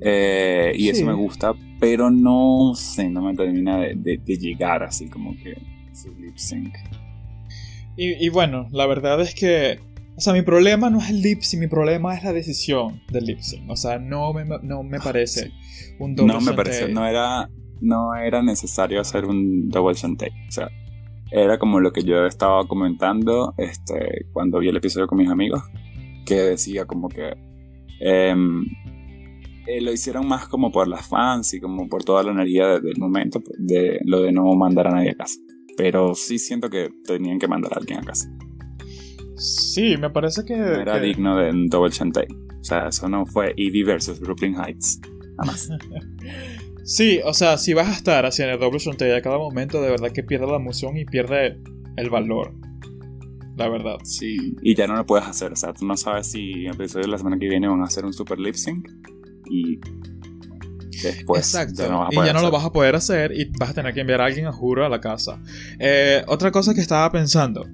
Eh, 0.00 0.72
y 0.74 0.82
Sí. 0.82 0.88
eso 0.90 1.06
me 1.06 1.14
gusta, 1.14 1.54
pero 1.80 2.10
no 2.10 2.72
sé, 2.74 3.08
no 3.08 3.22
me 3.22 3.34
termina 3.34 3.78
de, 3.78 3.94
de- 3.96 4.18
de 4.24 4.36
llegar 4.36 4.82
así 4.82 5.08
como 5.08 5.32
que 5.42 5.54
su 5.94 6.12
lip 6.18 6.36
sync. 6.36 6.74
Y, 7.96 8.24
y 8.24 8.28
bueno, 8.30 8.66
la 8.72 8.86
verdad 8.86 9.20
es 9.20 9.34
que. 9.34 9.78
O 10.14 10.20
sea, 10.20 10.34
mi 10.34 10.42
problema 10.42 10.90
no 10.90 10.98
es 10.98 11.08
el 11.08 11.22
lip 11.22 11.40
sync, 11.40 11.60
mi 11.62 11.68
problema 11.68 12.14
es 12.14 12.22
la 12.22 12.32
decisión 12.34 13.00
del 13.10 13.24
lip 13.24 13.38
sync. 13.40 13.70
O 13.70 13.76
sea, 13.76 13.98
no 13.98 14.32
me, 14.34 14.44
no 14.44 14.82
me 14.82 15.00
parece 15.00 15.50
un 15.98 16.14
doble 16.14 16.34
No 16.34 16.40
me 16.40 16.46
shantay. 16.46 16.56
pareció, 16.64 16.88
no 16.88 17.06
era, 17.06 17.48
no 17.80 18.14
era 18.14 18.42
necesario 18.42 19.00
hacer 19.00 19.24
un 19.24 19.70
double 19.70 19.94
shantai. 19.94 20.28
O 20.48 20.52
sea, 20.52 20.68
era 21.30 21.58
como 21.58 21.80
lo 21.80 21.92
que 21.94 22.02
yo 22.04 22.26
estaba 22.26 22.68
comentando 22.68 23.54
este, 23.56 24.26
cuando 24.34 24.58
vi 24.58 24.68
el 24.68 24.76
episodio 24.76 25.06
con 25.06 25.16
mis 25.16 25.30
amigos, 25.30 25.62
que 26.26 26.34
decía 26.34 26.84
como 26.84 27.08
que 27.08 27.32
em, 28.00 28.66
eh, 29.66 29.80
lo 29.80 29.92
hicieron 29.92 30.26
más 30.28 30.46
como 30.46 30.70
por 30.70 30.88
las 30.88 31.06
fans 31.08 31.54
y 31.54 31.60
como 31.60 31.88
por 31.88 32.04
toda 32.04 32.22
la 32.22 32.32
energía 32.32 32.66
de- 32.66 32.80
del 32.80 32.98
momento, 32.98 33.40
de 33.58 33.98
lo 34.04 34.20
de 34.20 34.30
no 34.32 34.44
mandar 34.56 34.88
a 34.88 34.90
nadie 34.90 35.10
a 35.12 35.14
casa. 35.14 35.38
Pero 35.76 36.14
sí 36.14 36.38
siento 36.38 36.68
que 36.70 36.90
tenían 37.06 37.38
que 37.38 37.48
mandar 37.48 37.72
a 37.74 37.76
alguien 37.78 38.00
a 38.00 38.02
casa. 38.02 38.30
Sí, 39.36 39.96
me 39.96 40.10
parece 40.10 40.44
que. 40.44 40.56
No 40.56 40.80
era 40.80 41.00
que- 41.00 41.06
digno 41.06 41.36
de 41.36 41.50
un 41.50 41.68
double 41.68 41.90
shantai. 41.90 42.26
O 42.60 42.64
sea, 42.64 42.88
eso 42.88 43.08
no 43.08 43.26
fue 43.26 43.54
Evie 43.56 43.84
versus 43.84 44.20
Brooklyn 44.20 44.54
Heights. 44.54 45.00
Nada 45.38 45.44
más. 45.52 45.68
Sí, 46.84 47.20
o 47.24 47.32
sea, 47.32 47.58
si 47.58 47.74
vas 47.74 47.86
a 47.86 47.92
estar 47.92 48.26
haciendo 48.26 48.54
el 48.54 48.60
doble 48.60 48.80
shantay 48.80 49.12
a 49.12 49.22
cada 49.22 49.38
momento, 49.38 49.80
de 49.80 49.88
verdad 49.88 50.10
que 50.10 50.24
pierde 50.24 50.48
la 50.48 50.56
emoción 50.56 50.96
y 50.96 51.04
pierde 51.04 51.60
el 51.96 52.10
valor. 52.10 52.52
La 53.56 53.68
verdad. 53.68 53.98
Sí, 54.02 54.56
y 54.62 54.74
ya 54.74 54.88
no 54.88 54.96
lo 54.96 55.06
puedes 55.06 55.24
hacer. 55.28 55.52
O 55.52 55.56
sea, 55.56 55.72
tú 55.72 55.86
no 55.86 55.96
sabes 55.96 56.26
si 56.32 56.50
en 56.50 56.66
el 56.70 56.74
episodio 56.74 57.04
de 57.06 57.12
la 57.12 57.18
semana 57.18 57.38
que 57.38 57.48
viene 57.48 57.68
van 57.68 57.82
a 57.82 57.84
hacer 57.84 58.04
un 58.04 58.12
super 58.12 58.36
lip 58.40 58.56
sync 58.56 58.88
y 59.48 59.78
después 61.02 61.40
Exacto. 61.54 61.82
ya 61.84 61.88
no 61.88 62.08
y 62.10 62.16
ya 62.16 62.32
no 62.32 62.42
lo 62.42 62.50
vas 62.50 62.64
a 62.64 62.72
poder 62.72 62.94
hacer 62.96 63.32
y 63.32 63.46
vas 63.58 63.70
a 63.70 63.74
tener 63.74 63.94
que 63.94 64.00
enviar 64.00 64.20
a 64.20 64.26
alguien 64.26 64.46
a 64.46 64.52
juro 64.52 64.84
a 64.84 64.88
la 64.88 65.00
casa. 65.00 65.38
Eh, 65.78 66.22
otra 66.26 66.50
cosa 66.50 66.74
que 66.74 66.80
estaba 66.80 67.10
pensando. 67.10 67.66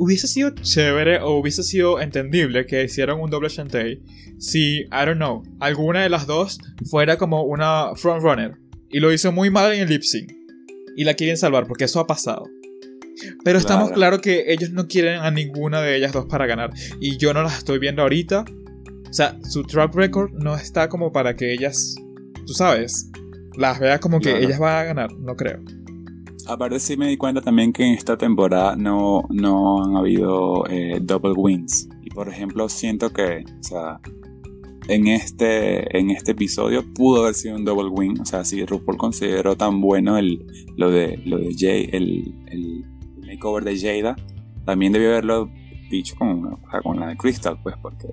Hubiese 0.00 0.28
sido 0.28 0.50
chévere 0.50 1.20
o 1.20 1.32
hubiese 1.38 1.62
sido 1.64 2.00
entendible 2.00 2.66
que 2.66 2.84
hicieran 2.84 3.18
un 3.20 3.30
doble 3.30 3.48
shantay 3.48 4.00
si, 4.38 4.82
I 4.82 4.88
don't 5.04 5.16
know, 5.16 5.42
alguna 5.58 6.02
de 6.02 6.08
las 6.08 6.26
dos 6.26 6.58
fuera 6.88 7.16
como 7.16 7.42
una 7.42 7.96
frontrunner 7.96 8.56
y 8.90 9.00
lo 9.00 9.12
hizo 9.12 9.32
muy 9.32 9.50
mal 9.50 9.72
en 9.72 9.80
el 9.80 9.88
lip 9.88 10.02
sync 10.02 10.30
y 10.96 11.02
la 11.04 11.14
quieren 11.14 11.36
salvar 11.36 11.66
porque 11.66 11.84
eso 11.84 11.98
ha 11.98 12.06
pasado. 12.06 12.44
Pero 13.42 13.58
estamos 13.58 13.88
Claro. 13.88 13.94
claro 13.96 14.20
que 14.20 14.52
ellos 14.52 14.70
no 14.70 14.86
quieren 14.86 15.18
a 15.20 15.32
ninguna 15.32 15.80
de 15.82 15.96
ellas 15.96 16.12
dos 16.12 16.26
para 16.26 16.46
ganar 16.46 16.70
y 17.00 17.16
yo 17.16 17.34
no 17.34 17.42
las 17.42 17.58
estoy 17.58 17.80
viendo 17.80 18.02
ahorita. 18.02 18.44
O 19.10 19.12
sea, 19.12 19.36
su 19.42 19.64
track 19.64 19.92
record 19.96 20.30
no 20.34 20.54
está 20.54 20.88
como 20.88 21.10
para 21.10 21.34
que 21.34 21.52
ellas, 21.52 21.96
tú 22.48 22.54
sabes, 22.54 23.10
las 23.56 23.78
veas 23.78 24.00
como 24.00 24.18
que 24.20 24.30
Claro. 24.30 24.44
ellas 24.46 24.58
van 24.58 24.76
a 24.76 24.84
ganar, 24.84 25.12
no 25.18 25.36
creo. 25.36 25.60
Aparte 26.46 26.80
sí 26.80 26.96
me 26.96 27.08
di 27.08 27.18
cuenta 27.18 27.42
también 27.42 27.74
que 27.74 27.84
en 27.84 27.92
esta 27.92 28.16
temporada 28.16 28.74
no, 28.74 29.22
no 29.28 29.84
han 29.84 29.96
habido 29.96 30.66
eh, 30.70 30.98
double 31.02 31.32
wins. 31.36 31.86
Y 32.02 32.08
por 32.08 32.30
ejemplo 32.30 32.70
siento 32.70 33.12
que, 33.12 33.44
o 33.60 33.62
sea, 33.62 34.00
en 34.88 35.08
este, 35.08 35.98
en 35.98 36.08
este 36.10 36.32
episodio 36.32 36.82
pudo 36.94 37.22
haber 37.24 37.34
sido 37.34 37.56
un 37.56 37.66
double 37.66 37.90
win. 37.90 38.18
O 38.18 38.24
sea, 38.24 38.44
si 38.46 38.64
RuPaul 38.64 38.96
consideró 38.96 39.56
tan 39.56 39.82
bueno 39.82 40.16
el, 40.16 40.46
lo 40.78 40.90
de, 40.90 41.18
lo 41.26 41.36
de 41.36 41.54
Jay, 41.54 41.90
el, 41.92 42.34
el 42.46 42.84
makeover 43.26 43.64
de 43.64 43.78
Jada, 43.78 44.16
también 44.64 44.92
debió 44.94 45.10
haberlo 45.10 45.50
dicho 45.90 46.16
con, 46.16 46.46
o 46.46 46.60
sea, 46.70 46.80
con 46.80 46.98
la 46.98 47.08
de 47.08 47.16
Crystal, 47.18 47.58
pues, 47.62 47.74
porque 47.82 48.08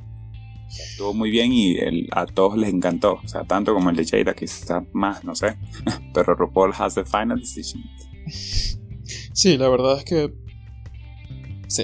o 0.67 0.71
sea, 0.71 0.85
estuvo 0.85 1.13
muy 1.13 1.29
bien 1.29 1.51
y 1.53 1.75
el- 1.77 2.07
a 2.11 2.25
todos 2.25 2.57
les 2.57 2.69
encantó. 2.73 3.19
O 3.23 3.27
sea, 3.27 3.43
tanto 3.43 3.73
como 3.73 3.89
el 3.89 3.95
de 3.95 4.05
Jada, 4.05 4.33
quizás 4.33 4.83
más, 4.93 5.23
no 5.23 5.35
sé. 5.35 5.57
Pero 6.13 6.35
RuPaul 6.35 6.73
has 6.77 6.95
the 6.95 7.05
final 7.05 7.39
decision. 7.39 7.83
Sí, 9.33 9.57
la 9.57 9.69
verdad 9.69 9.97
es 9.99 10.05
que... 10.05 10.33
Sí. 11.67 11.83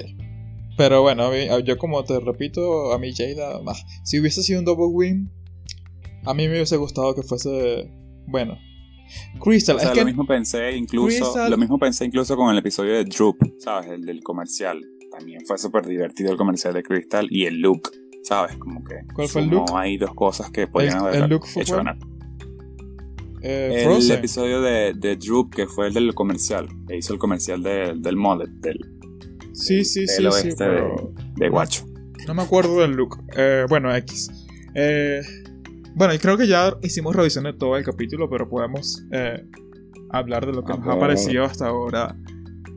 Pero 0.76 1.02
bueno, 1.02 1.24
a 1.26 1.30
mí- 1.30 1.48
a- 1.48 1.60
yo 1.60 1.76
como 1.78 2.02
te 2.04 2.18
repito, 2.18 2.92
a 2.92 2.98
mí 2.98 3.12
Jada, 3.14 3.60
ah, 3.66 3.74
si 4.04 4.18
hubiese 4.20 4.42
sido 4.42 4.58
un 4.60 4.64
double 4.64 4.86
win, 4.86 5.30
a 6.24 6.34
mí 6.34 6.46
me 6.48 6.54
hubiese 6.54 6.76
gustado 6.76 7.14
que 7.14 7.22
fuese... 7.22 7.90
Bueno. 8.26 8.56
Crystal, 9.40 9.76
O 9.76 9.78
sea, 9.78 9.88
es 9.90 9.94
que... 9.94 10.00
lo 10.00 10.06
mismo 10.06 10.26
pensé 10.26 10.72
incluso, 10.76 11.24
Crystal- 11.32 11.50
lo 11.50 11.58
mismo 11.58 11.78
pensé 11.78 12.04
incluso 12.06 12.34
con 12.36 12.50
el 12.50 12.58
episodio 12.58 12.94
de 12.94 13.04
Droop, 13.04 13.36
¿sabes? 13.58 13.90
El 13.90 14.06
del 14.06 14.22
comercial. 14.22 14.80
También 15.10 15.40
fue 15.46 15.58
súper 15.58 15.84
divertido 15.86 16.30
el 16.32 16.38
comercial 16.38 16.72
de 16.72 16.82
Crystal 16.82 17.26
y 17.30 17.44
el 17.44 17.60
look, 17.60 17.90
¿sabes? 18.22 18.56
Como 18.56 18.82
que 18.84 18.94
¿Cuál 19.14 19.28
fue 19.28 19.42
el 19.42 19.48
look? 19.48 19.66
ahí 19.74 19.96
dos 19.98 20.14
cosas 20.14 20.50
que 20.50 20.66
podían 20.66 20.98
El- 20.98 21.02
haber 21.02 21.22
el 21.24 21.30
look 21.30 21.44
hecho 21.56 21.76
ganar. 21.76 21.98
eh, 23.42 23.84
El 23.86 24.10
episodio 24.12 24.60
de, 24.62 24.94
de 24.94 25.16
Droop, 25.16 25.52
que 25.54 25.66
fue 25.66 25.88
el 25.88 25.94
del 25.94 26.14
comercial, 26.14 26.68
que 26.86 26.96
hizo 26.96 27.12
el 27.12 27.18
comercial 27.18 27.62
de- 27.62 27.94
del 27.96 28.16
mullet, 28.16 28.48
del 28.60 28.78
Sí, 29.52 29.84
sí, 29.84 30.06
sí, 30.06 30.22
sí, 30.32 30.48
pero... 30.56 31.12
de 31.36 31.48
guacho. 31.48 31.84
No 32.26 32.34
me 32.34 32.42
acuerdo 32.42 32.80
del 32.80 32.92
look. 32.92 33.18
Eh, 33.36 33.66
bueno, 33.68 33.94
X. 33.96 34.30
Eh, 34.74 35.20
bueno, 35.94 36.14
y 36.14 36.18
creo 36.18 36.38
que 36.38 36.46
ya 36.46 36.74
hicimos 36.82 37.14
revisión 37.14 37.44
de 37.44 37.52
todo 37.52 37.76
el 37.76 37.84
capítulo, 37.84 38.30
pero 38.30 38.48
podemos 38.48 39.04
eh, 39.12 39.44
hablar 40.10 40.46
de 40.46 40.52
lo 40.52 40.64
que 40.64 40.72
A 40.72 40.76
nos 40.76 40.86
ha 40.86 40.90
ver. 40.92 41.00
parecido 41.00 41.44
hasta 41.44 41.66
ahora 41.66 42.16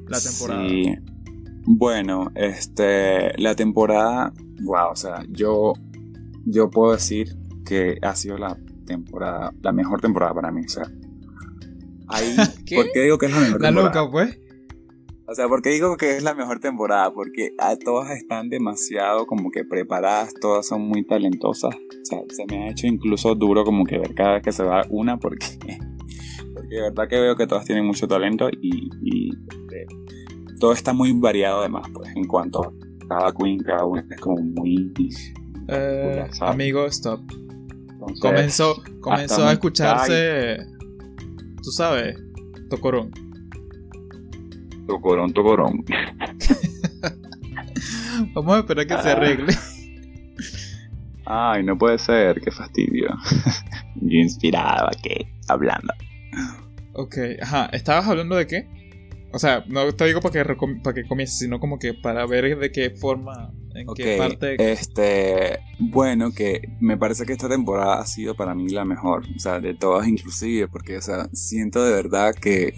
la 0.08 0.19
temporada. 0.19 0.67
Sí. 0.67 0.95
Bueno, 1.67 2.31
este, 2.36 3.38
la 3.39 3.55
temporada, 3.55 4.34
wow, 4.63 4.91
o 4.91 4.95
sea, 4.95 5.23
yo, 5.29 5.73
yo 6.45 6.69
puedo 6.69 6.93
decir 6.93 7.35
que 7.65 7.97
ha 8.01 8.15
sido 8.15 8.37
la 8.37 8.57
temporada, 8.85 9.53
la 9.61 9.71
mejor 9.71 10.01
temporada 10.01 10.33
para 10.33 10.51
mí, 10.51 10.61
o 10.65 10.69
sea. 10.69 10.89
Ahí, 12.07 12.35
¿Qué? 12.65 12.75
¿Por 12.75 12.91
qué 12.91 13.01
digo 13.01 13.17
que 13.17 13.25
es 13.25 13.33
la 13.33 13.39
mejor 13.39 13.61
La 13.61 13.67
temporada? 13.69 14.01
loca, 14.01 14.11
pues. 14.11 14.39
O 15.27 15.33
sea, 15.33 15.47
¿por 15.47 15.63
qué 15.63 15.71
digo 15.71 15.97
que 15.97 16.17
es 16.17 16.23
la 16.23 16.35
mejor 16.35 16.59
temporada? 16.59 17.11
Porque 17.11 17.53
ah, 17.57 17.75
todas 17.83 18.11
están 18.11 18.49
demasiado 18.49 19.25
como 19.25 19.49
que 19.49 19.63
preparadas, 19.63 20.35
todas 20.39 20.67
son 20.67 20.87
muy 20.87 21.03
talentosas. 21.03 21.73
O 21.73 22.05
sea, 22.05 22.19
se 22.29 22.45
me 22.45 22.63
ha 22.63 22.69
hecho 22.69 22.85
incluso 22.85 23.33
duro 23.33 23.63
como 23.63 23.85
que 23.85 23.97
ver 23.97 24.13
cada 24.13 24.33
vez 24.33 24.43
que 24.43 24.51
se 24.51 24.63
va 24.63 24.85
una 24.89 25.17
porque, 25.17 25.47
porque 26.53 26.75
de 26.75 26.81
verdad 26.81 27.07
que 27.09 27.19
veo 27.19 27.35
que 27.35 27.47
todas 27.47 27.65
tienen 27.65 27.85
mucho 27.87 28.07
talento 28.07 28.49
y, 28.49 28.91
y, 29.01 29.31
este, 29.49 29.87
todo 30.59 30.73
está 30.73 30.93
muy 30.93 31.11
variado 31.13 31.61
además, 31.61 31.87
pues, 31.91 32.15
en 32.15 32.27
cuanto 32.27 32.63
a 32.63 32.71
cada 33.07 33.31
queen, 33.33 33.59
cada 33.63 33.85
una 33.85 34.03
es 34.09 34.19
como 34.21 34.41
muy... 34.41 34.91
Eh, 35.67 36.27
amigo, 36.41 36.85
stop. 36.87 37.21
entonces, 37.31 38.19
Comenzó, 38.21 38.83
comenzó 39.01 39.47
a 39.47 39.53
escucharse. 39.53 40.57
Tú 41.63 41.71
sabes, 41.71 42.15
Tocorón. 42.69 43.09
Tocorón, 44.87 45.33
tocorón. 45.33 45.83
Vamos 48.33 48.55
a 48.55 48.59
esperar 48.59 48.87
que 48.87 49.01
se 49.01 49.09
Ah. 49.09 49.13
arregle. 49.13 49.53
Ay, 51.25 51.63
no 51.63 51.77
puede 51.77 51.97
ser, 51.97 52.39
qué 52.39 52.51
fastidio. 52.51 53.07
Yo 53.95 54.19
inspirado, 54.19 54.87
¿qué? 55.01 55.27
Hablando. 55.47 55.91
Ok, 56.93 57.17
ajá. 57.41 57.65
¿Estabas 57.73 58.07
hablando 58.07 58.35
de 58.35 58.45
qué? 58.45 58.67
O 59.36 59.39
sea, 59.39 59.65
no 59.67 59.93
te 59.93 60.06
digo 60.06 60.21
para 60.21 60.45
que, 60.45 60.56
para 60.82 60.93
que 60.93 61.08
comiences, 61.08 61.39
sino 61.39 61.60
como 61.60 61.78
que 61.78 61.93
para 61.93 62.26
ver 62.26 62.58
de 62.58 62.71
qué 62.71 62.89
forma, 62.89 63.54
en 63.74 63.86
qué 63.93 64.17
parte. 64.17 64.56
este, 64.71 65.60
bueno, 65.78 66.32
que 66.32 66.62
me 66.80 66.98
parece 66.98 67.26
que 67.26 67.34
esta 67.34 67.50
temporada 67.50 68.00
ha 68.00 68.06
sido 68.06 68.36
para 68.36 68.56
mí 68.56 68.69
la 68.69 68.86
mejor, 68.86 69.26
o 69.36 69.39
sea, 69.39 69.60
de 69.60 69.74
todas 69.74 70.08
inclusive, 70.08 70.69
porque, 70.69 70.98
o 70.98 71.02
sea, 71.02 71.28
siento 71.34 71.84
de 71.84 71.91
verdad 71.91 72.34
que 72.34 72.74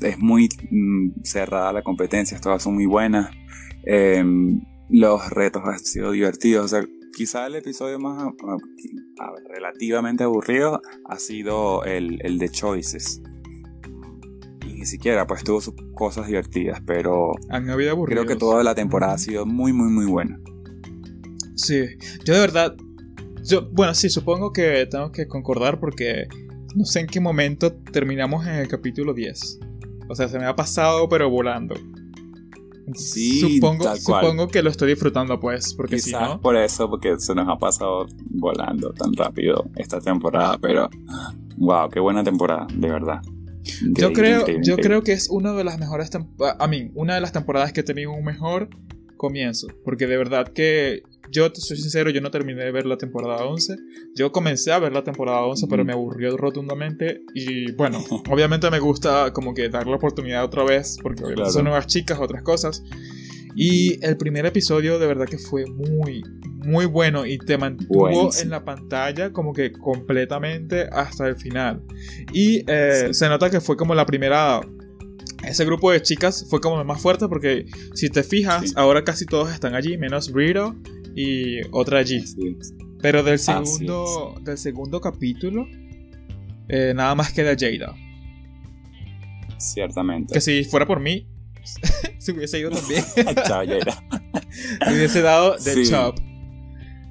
es 0.00 0.18
muy 0.18 0.48
mm, 0.70 1.22
cerrada 1.22 1.72
la 1.72 1.82
competencia, 1.82 2.40
todas 2.40 2.64
son 2.64 2.74
muy 2.74 2.86
buenas, 2.86 3.30
Em, 3.84 4.60
los 4.90 5.30
retos 5.30 5.62
han 5.64 5.78
sido 5.78 6.12
divertidos, 6.12 6.66
o 6.66 6.68
sea, 6.68 6.86
quizá 7.16 7.46
el 7.46 7.56
episodio 7.56 7.98
más 7.98 8.22
a 8.22 9.32
relativamente 9.48 10.24
aburrido 10.24 10.80
ha 11.04 11.18
sido 11.18 11.84
el, 11.84 12.18
el 12.22 12.38
de 12.38 12.48
Choices. 12.48 13.20
Ni 14.82 14.86
siquiera, 14.86 15.28
pues 15.28 15.44
tuvo 15.44 15.60
sus 15.60 15.74
cosas 15.94 16.26
divertidas, 16.26 16.82
pero 16.84 17.34
Han 17.50 17.70
habido 17.70 17.92
aburridos. 17.92 18.24
creo 18.24 18.34
que 18.34 18.36
toda 18.36 18.64
la 18.64 18.74
temporada 18.74 19.12
ha 19.12 19.18
sido 19.18 19.46
muy, 19.46 19.72
muy, 19.72 19.88
muy 19.92 20.06
buena. 20.06 20.40
Sí, 21.54 21.84
yo 22.24 22.34
de 22.34 22.40
verdad. 22.40 22.74
Yo, 23.44 23.70
bueno, 23.70 23.94
sí, 23.94 24.10
supongo 24.10 24.52
que 24.52 24.84
tengo 24.90 25.12
que 25.12 25.28
concordar 25.28 25.78
porque 25.78 26.26
no 26.74 26.84
sé 26.84 26.98
en 26.98 27.06
qué 27.06 27.20
momento 27.20 27.72
terminamos 27.92 28.44
en 28.44 28.54
el 28.54 28.66
capítulo 28.66 29.14
10. 29.14 29.60
O 30.08 30.16
sea, 30.16 30.26
se 30.26 30.36
me 30.40 30.46
ha 30.46 30.56
pasado, 30.56 31.08
pero 31.08 31.30
volando. 31.30 31.76
Sí, 32.94 33.54
supongo, 33.60 33.84
tal 33.84 33.98
cual. 34.02 34.24
supongo 34.24 34.48
que 34.48 34.64
lo 34.64 34.70
estoy 34.70 34.88
disfrutando, 34.90 35.38
pues, 35.38 35.74
porque 35.74 36.00
si 36.00 36.10
Quizás 36.10 36.28
no. 36.28 36.40
por 36.40 36.56
eso, 36.56 36.90
porque 36.90 37.20
se 37.20 37.36
nos 37.36 37.46
ha 37.48 37.56
pasado 37.56 38.08
volando 38.30 38.92
tan 38.94 39.14
rápido 39.14 39.64
esta 39.76 40.00
temporada, 40.00 40.58
pero 40.60 40.90
wow, 41.56 41.88
qué 41.88 42.00
buena 42.00 42.24
temporada, 42.24 42.66
de 42.74 42.88
verdad. 42.90 43.22
Yo 43.64 44.08
Increíble, 44.08 44.12
creo, 44.14 44.40
increíble, 44.40 44.64
yo 44.66 44.72
increíble. 44.74 44.82
creo 44.82 45.02
que 45.02 45.12
es 45.12 45.28
una 45.30 45.52
de 45.52 45.64
las 45.64 45.78
mejores. 45.78 46.10
A 46.58 46.66
mí, 46.68 46.90
una 46.94 47.14
de 47.14 47.20
las 47.20 47.32
temporadas 47.32 47.72
que 47.72 47.80
he 47.80 47.84
tenido 47.84 48.12
un 48.12 48.24
mejor 48.24 48.68
comienzo. 49.16 49.68
Porque 49.84 50.06
de 50.06 50.16
verdad 50.16 50.48
que 50.48 51.02
yo, 51.30 51.48
soy 51.54 51.76
sincero, 51.78 52.10
yo 52.10 52.20
no 52.20 52.30
terminé 52.30 52.62
de 52.64 52.72
ver 52.72 52.84
la 52.86 52.98
temporada 52.98 53.44
11. 53.46 53.76
Yo 54.16 54.32
comencé 54.32 54.72
a 54.72 54.78
ver 54.78 54.92
la 54.92 55.04
temporada 55.04 55.42
11, 55.44 55.66
pero 55.68 55.84
me 55.84 55.92
aburrió 55.92 56.36
rotundamente. 56.36 57.22
Y 57.34 57.72
bueno, 57.72 58.04
obviamente 58.30 58.70
me 58.70 58.80
gusta 58.80 59.32
como 59.32 59.54
que 59.54 59.68
dar 59.68 59.86
la 59.86 59.96
oportunidad 59.96 60.44
otra 60.44 60.64
vez, 60.64 60.98
porque 61.02 61.22
Claro. 61.22 61.50
son 61.50 61.64
nuevas 61.64 61.86
chicas, 61.86 62.18
otras 62.20 62.42
cosas. 62.42 62.82
Y 63.54 64.04
el 64.04 64.16
primer 64.16 64.46
episodio 64.46 64.98
de 64.98 65.06
verdad 65.06 65.26
que 65.26 65.38
fue 65.38 65.64
muy, 65.66 66.22
muy 66.64 66.86
bueno 66.86 67.26
y 67.26 67.38
te 67.38 67.58
mantuvo 67.58 68.00
Buenísimo. 68.08 68.42
en 68.44 68.50
la 68.50 68.64
pantalla 68.64 69.30
como 69.32 69.52
que 69.52 69.72
completamente 69.72 70.82
hasta 70.90 71.26
el 71.28 71.36
final. 71.36 71.82
Y 72.32 72.64
eh, 72.66 73.06
Sí. 73.08 73.14
se 73.14 73.28
nota 73.28 73.50
que 73.50 73.60
fue 73.60 73.76
como 73.76 73.94
la 73.94 74.06
primera... 74.06 74.60
Ese 75.44 75.64
grupo 75.64 75.90
de 75.90 76.00
chicas 76.00 76.46
fue 76.48 76.60
como 76.60 76.82
más 76.84 77.02
fuerte 77.02 77.26
porque 77.28 77.66
si 77.94 78.08
te 78.08 78.22
fijas, 78.22 78.68
Sí. 78.70 78.72
ahora 78.76 79.02
casi 79.04 79.26
todos 79.26 79.52
están 79.52 79.74
allí, 79.74 79.98
menos 79.98 80.32
Rito 80.32 80.76
y 81.16 81.60
otra 81.72 81.98
allí. 81.98 82.24
Sí. 82.26 82.56
Pero 83.00 83.22
del 83.24 83.34
Así 83.34 83.46
segundo, 83.46 84.36
del 84.42 84.56
segundo 84.56 85.00
capítulo, 85.00 85.66
eh, 86.68 86.92
nada 86.94 87.14
más 87.16 87.32
queda 87.32 87.56
Jada. 87.58 87.94
Ciertamente. 89.58 90.32
Que 90.34 90.40
si 90.40 90.64
fuera 90.64 90.86
por 90.86 91.00
mí, 91.00 91.26
se 92.22 92.32
hubiese 92.32 92.58
ido 92.60 92.70
también. 92.72 93.04
Chao. 93.46 93.62
Le 93.64 93.80
hubiese 94.94 95.22
dado 95.22 95.52
de 95.52 95.60
Sí. 95.74 95.90
chop. 95.90 96.16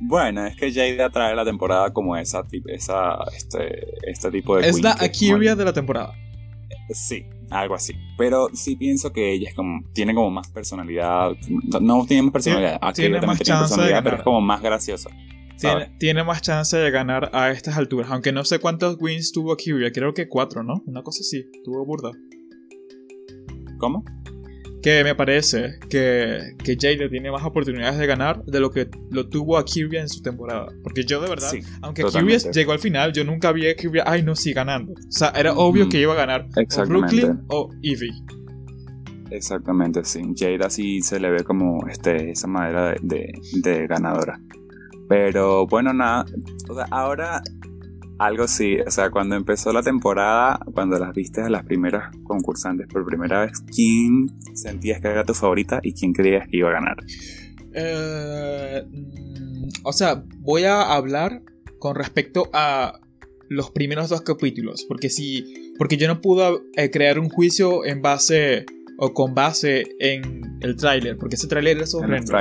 Bueno, 0.03 0.45
es 0.47 0.55
que 0.55 0.71
Jada 0.73 1.09
trae 1.11 1.35
la 1.35 1.45
temporada 1.45 1.93
como 1.93 2.17
esa, 2.17 2.43
esa 2.67 3.19
este, 3.37 3.85
este 4.09 4.31
tipo 4.31 4.57
de 4.57 4.67
Es 4.67 4.77
queen 4.77 4.83
la 4.83 4.91
Akiria 4.99 5.55
de 5.55 5.63
la 5.65 5.73
temporada. 5.73 6.13
Sí, 6.89 7.25
algo 7.51 7.75
así. 7.75 7.93
Pero 8.17 8.49
sí 8.53 8.75
pienso 8.75 9.13
que 9.13 9.31
ella 9.31 9.49
es 9.49 9.55
como, 9.55 9.83
tiene 9.93 10.15
como 10.15 10.31
más 10.31 10.49
personalidad. 10.49 11.31
No 11.81 12.05
tiene 12.07 12.23
más 12.23 12.33
personalidad. 12.33 12.79
Akiria 12.81 12.93
tiene 12.93 13.19
también 13.19 13.27
más 13.27 13.37
tiene 13.39 13.45
chance 13.59 13.63
de 13.63 13.77
personalidad, 13.77 13.97
pero 14.03 14.11
ganar. 14.11 14.19
es 14.19 14.23
como 14.23 14.41
más 14.41 14.61
graciosa. 14.61 15.09
Tiene, 15.59 15.95
tiene 15.99 16.23
más 16.23 16.41
chance 16.41 16.75
de 16.75 16.89
ganar 16.89 17.29
a 17.33 17.51
estas 17.51 17.77
alturas. 17.77 18.09
Aunque 18.09 18.31
no 18.31 18.43
sé 18.43 18.57
cuántos 18.57 18.97
wins 18.99 19.31
tuvo 19.31 19.53
Akiria. 19.53 19.91
Creo 19.91 20.15
que 20.15 20.27
cuatro, 20.27 20.63
¿no? 20.63 20.81
Una 20.87 21.03
cosa 21.03 21.19
así. 21.21 21.45
Tuvo 21.63 21.85
burda. 21.85 22.11
¿Cómo? 23.77 24.03
Que 24.81 25.03
me 25.03 25.13
parece 25.13 25.75
que, 25.89 26.55
que 26.63 26.75
Jada 26.79 27.07
tiene 27.07 27.29
más 27.31 27.43
oportunidades 27.43 27.99
de 27.99 28.07
ganar 28.07 28.43
de 28.45 28.59
lo 28.59 28.71
que 28.71 28.87
lo 29.11 29.29
tuvo 29.29 29.57
Akiria 29.57 30.01
en 30.01 30.09
su 30.09 30.21
temporada. 30.23 30.67
Porque 30.83 31.03
yo 31.03 31.21
de 31.21 31.29
verdad, 31.29 31.49
Sí, 31.51 31.59
aunque. 31.83 32.01
Akiria 32.01 32.37
llegó 32.51 32.71
al 32.71 32.79
final, 32.79 33.13
yo 33.13 33.23
nunca 33.23 33.51
vi 33.51 33.67
a 33.67 33.71
Akiria, 33.71 34.03
ay 34.07 34.23
no, 34.23 34.35
sí 34.35 34.53
ganando. 34.53 34.93
O 34.93 35.11
sea, 35.11 35.29
era 35.35 35.53
obvio 35.53 35.87
que 35.87 35.99
iba 36.01 36.13
a 36.13 36.15
ganar 36.15 36.47
o. 36.55 36.89
Brooklyn 36.89 37.41
o 37.49 37.69
Evie. 37.83 38.11
Exactamente, 39.29 40.03
sí. 40.03 40.21
Jada 40.35 40.69
sí 40.69 41.01
se 41.01 41.19
le 41.19 41.29
ve 41.31 41.43
como 41.43 41.87
este, 41.87 42.31
esa 42.31 42.47
madera 42.47 42.87
de, 42.89 42.97
de- 43.01 43.31
de 43.61 43.87
ganadora. 43.87 44.39
Pero 45.07 45.67
bueno, 45.67 45.93
nada. 45.93 46.25
O 46.69 46.75
sea, 46.75 46.85
ahora 46.91 47.41
algo 48.25 48.47
sí. 48.47 48.77
O 48.85 48.91
sea, 48.91 49.09
cuando 49.09 49.35
empezó 49.35 49.71
la 49.73 49.81
temporada, 49.83 50.59
cuando 50.73 50.97
las 50.99 51.13
viste 51.13 51.41
a 51.41 51.49
las 51.49 51.63
primeras 51.65 52.15
concursantes 52.23 52.87
por 52.87 53.05
primera 53.05 53.45
vez, 53.45 53.61
¿quién 53.75 54.27
sentías 54.53 55.01
que 55.01 55.07
era 55.07 55.23
tu 55.25 55.33
favorita 55.33 55.79
y 55.83 55.93
quién 55.93 56.13
creías 56.13 56.47
que 56.47 56.57
iba 56.57 56.69
a 56.69 56.73
ganar? 56.73 56.97
Eh, 57.73 58.83
mm, 58.89 59.69
o 59.83 59.93
sea, 59.93 60.23
voy 60.39 60.63
a 60.65 60.81
hablar 60.93 61.41
con 61.79 61.95
respecto 61.95 62.49
a 62.53 62.99
los 63.49 63.71
primeros 63.71 64.09
dos 64.09 64.21
capítulos. 64.21 64.85
Porque 64.87 65.09
si. 65.09 65.73
Porque 65.77 65.97
yo 65.97 66.07
no 66.07 66.21
pude 66.21 66.59
eh, 66.75 66.91
crear 66.91 67.19
un 67.19 67.29
juicio 67.29 67.85
en 67.85 68.01
base. 68.01 68.65
O 69.03 69.13
con 69.15 69.33
base 69.33 69.83
en 69.99 70.59
el 70.61 70.75
tráiler. 70.75 71.17
Porque 71.17 71.35
ese 71.35 71.47
tráiler 71.47 71.79
es 71.81 71.95
horrendo. 71.95 72.37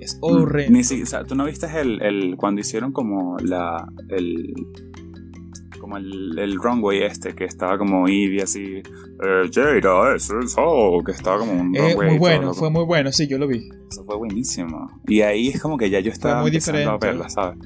Es 0.00 0.18
horrendo. 0.20 0.72
Ni 0.76 0.82
si- 0.82 1.02
o 1.02 1.06
sea, 1.06 1.24
¿tú 1.24 1.36
no 1.36 1.44
viste 1.44 1.66
el, 1.80 2.02
el 2.02 2.36
cuando 2.36 2.60
hicieron 2.62 2.90
como 2.90 3.36
la 3.38 3.86
el 4.08 4.52
como 5.94 5.98
el, 5.98 6.38
el 6.38 6.56
runway 6.56 7.02
este 7.02 7.34
que 7.34 7.44
estaba 7.44 7.78
como 7.78 8.08
Ivy 8.08 8.40
así 8.40 8.82
eh, 9.22 9.50
Jada 9.52 10.14
eso 10.16 10.38
es 10.40 10.54
oh, 10.58 11.02
que 11.04 11.12
estaba 11.12 11.38
como 11.38 11.52
un 11.52 11.74
Eh, 11.74 11.80
runway 11.92 12.08
muy 12.10 12.18
bueno, 12.18 12.54
fue 12.54 12.70
muy 12.70 12.84
bueno, 12.84 13.12
sí, 13.12 13.26
yo 13.26 13.38
lo 13.38 13.46
vi. 13.48 13.68
eso 13.90 14.04
fue 14.04 14.16
buenísimo. 14.16 14.88
Y 15.06 15.20
ahí 15.22 15.48
es 15.48 15.60
como 15.60 15.76
que 15.78 15.90
ya 15.90 16.00
yo 16.00 16.10
estaba 16.10 16.40
muy 16.42 16.50
empezando 16.50 16.90
a 16.90 16.98
verla 16.98 17.28
sabes 17.28 17.58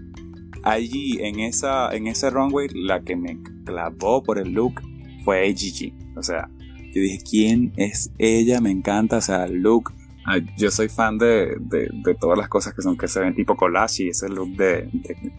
allí 0.65 1.19
en 1.21 1.41
esa 1.41 1.95
en 1.95 2.07
ese 2.09 2.31
runway 2.31 2.69
la 2.75 3.03
que 3.03 3.17
me 3.17 3.39
clavó 3.65 4.23
por 4.23 4.39
el 4.39 4.51
look 4.53 4.81
fue 5.25 5.53
Gigi. 5.55 5.95
O 6.17 6.23
sea 6.23 6.49
yo 6.95 7.03
dije 7.03 7.19
quién 7.29 7.73
es 7.77 8.11
ella 8.19 8.61
me 8.61 8.71
encanta 8.71 9.19
o 9.19 9.21
sea 9.21 9.45
el 9.45 9.63
look. 9.63 9.93
Ah, 10.31 10.37
yo 10.59 10.71
soy 10.71 10.89
fan 10.91 11.17
de, 11.17 11.57
de, 11.61 11.89
de 12.05 12.15
todas 12.15 12.37
las 12.37 12.49
cosas 12.49 12.75
que 12.75 12.83
son 12.83 12.99
que 12.99 13.09
se 13.09 13.21
ven 13.21 13.35
tipo 13.35 13.57
collage 13.57 14.05
y 14.05 14.09
ese 14.09 14.29
look 14.29 14.51
de- 14.57 14.91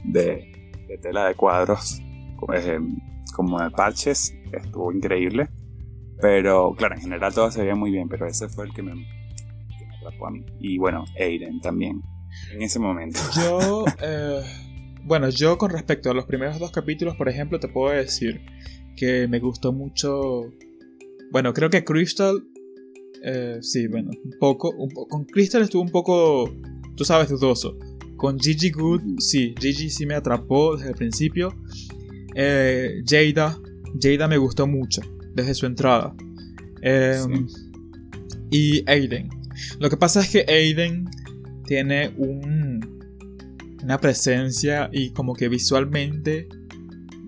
de 0.06 0.98
tela 0.98 1.28
de 1.28 1.36
cuadros 1.36 2.02
eh, 2.54 2.80
como 3.36 3.62
de 3.62 3.70
parches 3.72 4.34
estuvo 4.52 4.92
increíble 4.92 5.48
pero 6.22 6.74
claro 6.78 6.96
en 6.96 7.02
general 7.02 7.34
todo 7.34 7.50
se 7.52 7.62
veía 7.62 7.76
muy 7.76 7.92
bien 7.92 8.10
pero 8.10 8.26
ese 8.28 8.50
fue 8.50 8.66
el 8.66 8.74
que 8.74 8.82
me, 8.84 8.92
que 8.94 9.86
me 9.88 9.96
atrapó 9.98 10.28
a 10.28 10.32
mí 10.32 10.44
y 10.60 10.78
bueno 10.78 11.06
Aiden 11.20 11.60
también 11.62 12.02
en 12.54 12.62
ese 12.62 12.78
momento. 12.80 13.20
Yo, 13.36 13.86
eh, 14.04 14.42
bueno, 15.04 15.30
yo 15.30 15.58
con 15.58 15.72
respecto 15.72 16.12
a 16.12 16.14
los 16.14 16.26
primeros 16.26 16.60
dos 16.60 16.72
capítulos, 16.72 17.16
por 17.16 17.28
ejemplo, 17.28 17.60
te 17.60 17.68
puedo 17.68 17.92
decir 17.96 18.42
que 18.96 19.28
me 19.28 19.40
gustó 19.40 19.74
mucho. 19.74 20.44
Bueno, 21.32 21.54
creo 21.54 21.72
que 21.72 21.84
Crystal. 21.84 22.36
eh, 23.24 23.58
sí, 23.62 23.88
bueno, 23.88 24.12
un 24.24 24.34
poco, 24.40 24.70
un 24.78 24.90
po- 24.90 25.08
Con 25.08 25.26
Crystal 25.26 25.64
estuvo 25.64 25.82
un 25.82 25.90
poco, 25.90 26.54
tú 26.96 27.04
sabes, 27.04 27.30
dudoso. 27.30 27.76
Con 28.16 28.40
Gigi 28.40 28.70
Good, 28.70 29.02
sí, 29.18 29.56
Gigi 29.60 29.90
sí 29.90 30.06
me 30.06 30.14
atrapó 30.14 30.76
desde 30.78 30.92
el 30.92 30.96
principio. 30.96 31.52
Eh, 32.36 33.02
Jada, 33.06 33.58
Jada 34.02 34.28
me 34.28 34.38
gustó 34.38 34.68
mucho 34.68 35.02
desde 35.36 35.54
su 35.54 35.66
entrada. 35.66 36.14
Eh, 36.82 37.22
Y 38.52 38.84
Aiden. 38.90 39.30
Lo 39.80 39.90
que 39.90 39.98
pasa 39.98 40.22
es 40.22 40.30
que 40.30 40.46
Aiden 40.48 41.10
tiene 41.66 42.12
un, 42.18 43.00
una 43.84 44.00
presencia 44.00 44.90
y 44.92 45.12
como 45.12 45.36
que 45.36 45.50
visualmente 45.50 46.48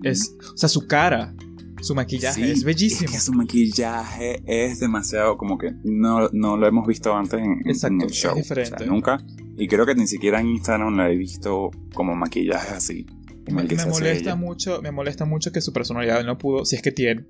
es, 0.02 0.34
o 0.52 0.56
sea, 0.56 0.68
su 0.68 0.86
cara, 0.86 1.34
su 1.80 1.94
maquillaje 1.94 2.44
Sí, 2.44 2.50
es 2.50 2.64
bellísimo. 2.64 3.06
Es 3.06 3.12
que 3.12 3.20
su 3.20 3.32
maquillaje 3.32 4.42
es 4.46 4.80
demasiado 4.80 5.36
como 5.36 5.58
que 5.58 5.72
no, 5.84 6.28
no 6.32 6.56
lo 6.56 6.66
hemos 6.66 6.86
visto 6.86 7.14
antes 7.14 7.40
en, 7.40 7.60
el 7.64 7.70
es 7.70 8.14
show. 8.14 8.34
diferente. 8.34 8.74
O 8.74 8.78
sea, 8.78 8.86
nunca. 8.86 9.24
Y 9.56 9.68
creo 9.68 9.84
que 9.86 9.94
ni 9.94 10.06
siquiera 10.06 10.40
en 10.40 10.48
Instagram 10.48 10.96
la 10.96 11.10
he 11.10 11.16
visto 11.16 11.70
como 11.94 12.16
maquillaje 12.16 12.74
así. 12.74 13.06
Me, 13.52 13.86
molesta 13.86 14.34
mucho, 14.34 14.80
me 14.82 14.90
molesta 14.90 15.24
mucho 15.24 15.52
que 15.52 15.60
su 15.60 15.72
personalidad 15.72 16.24
no 16.24 16.38
pudo, 16.38 16.64
si 16.64 16.76
es 16.76 16.82
que 16.82 16.92
tiene, 16.92 17.26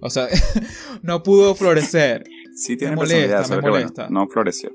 o 0.00 0.10
sea, 0.10 0.28
no 1.02 1.22
pudo 1.22 1.54
florecer. 1.54 2.24
Sí 2.54 2.76
tiene 2.76 2.92
me 2.92 3.02
molesta, 3.02 3.38
personalidad, 3.38 3.48
me 3.50 3.70
bueno, 3.70 3.86
molesta. 3.86 4.08
no 4.10 4.28
floreció. 4.28 4.70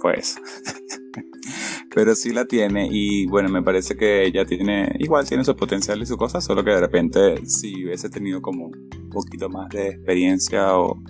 Fue 0.00 0.18
eso. 0.18 0.40
Pero 1.94 2.14
sí 2.14 2.32
la 2.32 2.44
tiene 2.44 2.88
y 2.90 3.26
bueno, 3.26 3.48
me 3.48 3.62
parece 3.62 3.96
que 3.96 4.24
ella 4.24 4.44
tiene, 4.44 4.94
igual 4.98 5.26
tiene 5.26 5.44
su 5.44 5.56
potencial 5.56 6.00
y 6.00 6.06
su 6.06 6.16
cosa, 6.16 6.40
solo 6.40 6.62
que 6.62 6.70
de 6.70 6.80
repente 6.80 7.46
si 7.46 7.84
hubiese 7.84 8.08
tenido 8.08 8.40
como 8.40 8.66
un 8.66 9.10
poquito 9.10 9.48
más 9.48 9.68
de 9.70 9.88
experiencia 9.88 10.78
o 10.78 11.02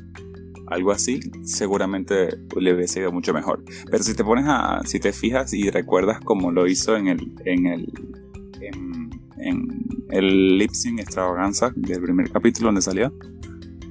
algo 0.70 0.92
así, 0.92 1.20
seguramente 1.44 2.28
le 2.56 2.74
hubiese 2.74 3.00
ido 3.00 3.12
mucho 3.12 3.32
mejor. 3.32 3.64
Pero 3.90 4.02
si 4.02 4.14
te 4.14 4.24
pones 4.24 4.44
a, 4.48 4.80
si 4.84 5.00
te 5.00 5.12
fijas 5.12 5.52
y 5.52 5.70
recuerdas 5.70 6.20
cómo 6.24 6.52
lo 6.52 6.66
hizo 6.66 6.96
en 6.96 7.08
el, 7.08 7.32
en 7.44 7.66
el, 7.66 7.86
en, 9.48 9.86
el 10.10 10.58
lip 10.58 10.70
sync 10.72 11.00
extravaganza 11.00 11.72
del 11.76 12.00
primer 12.02 12.30
capítulo 12.30 12.68
donde 12.68 12.82
salió, 12.82 13.12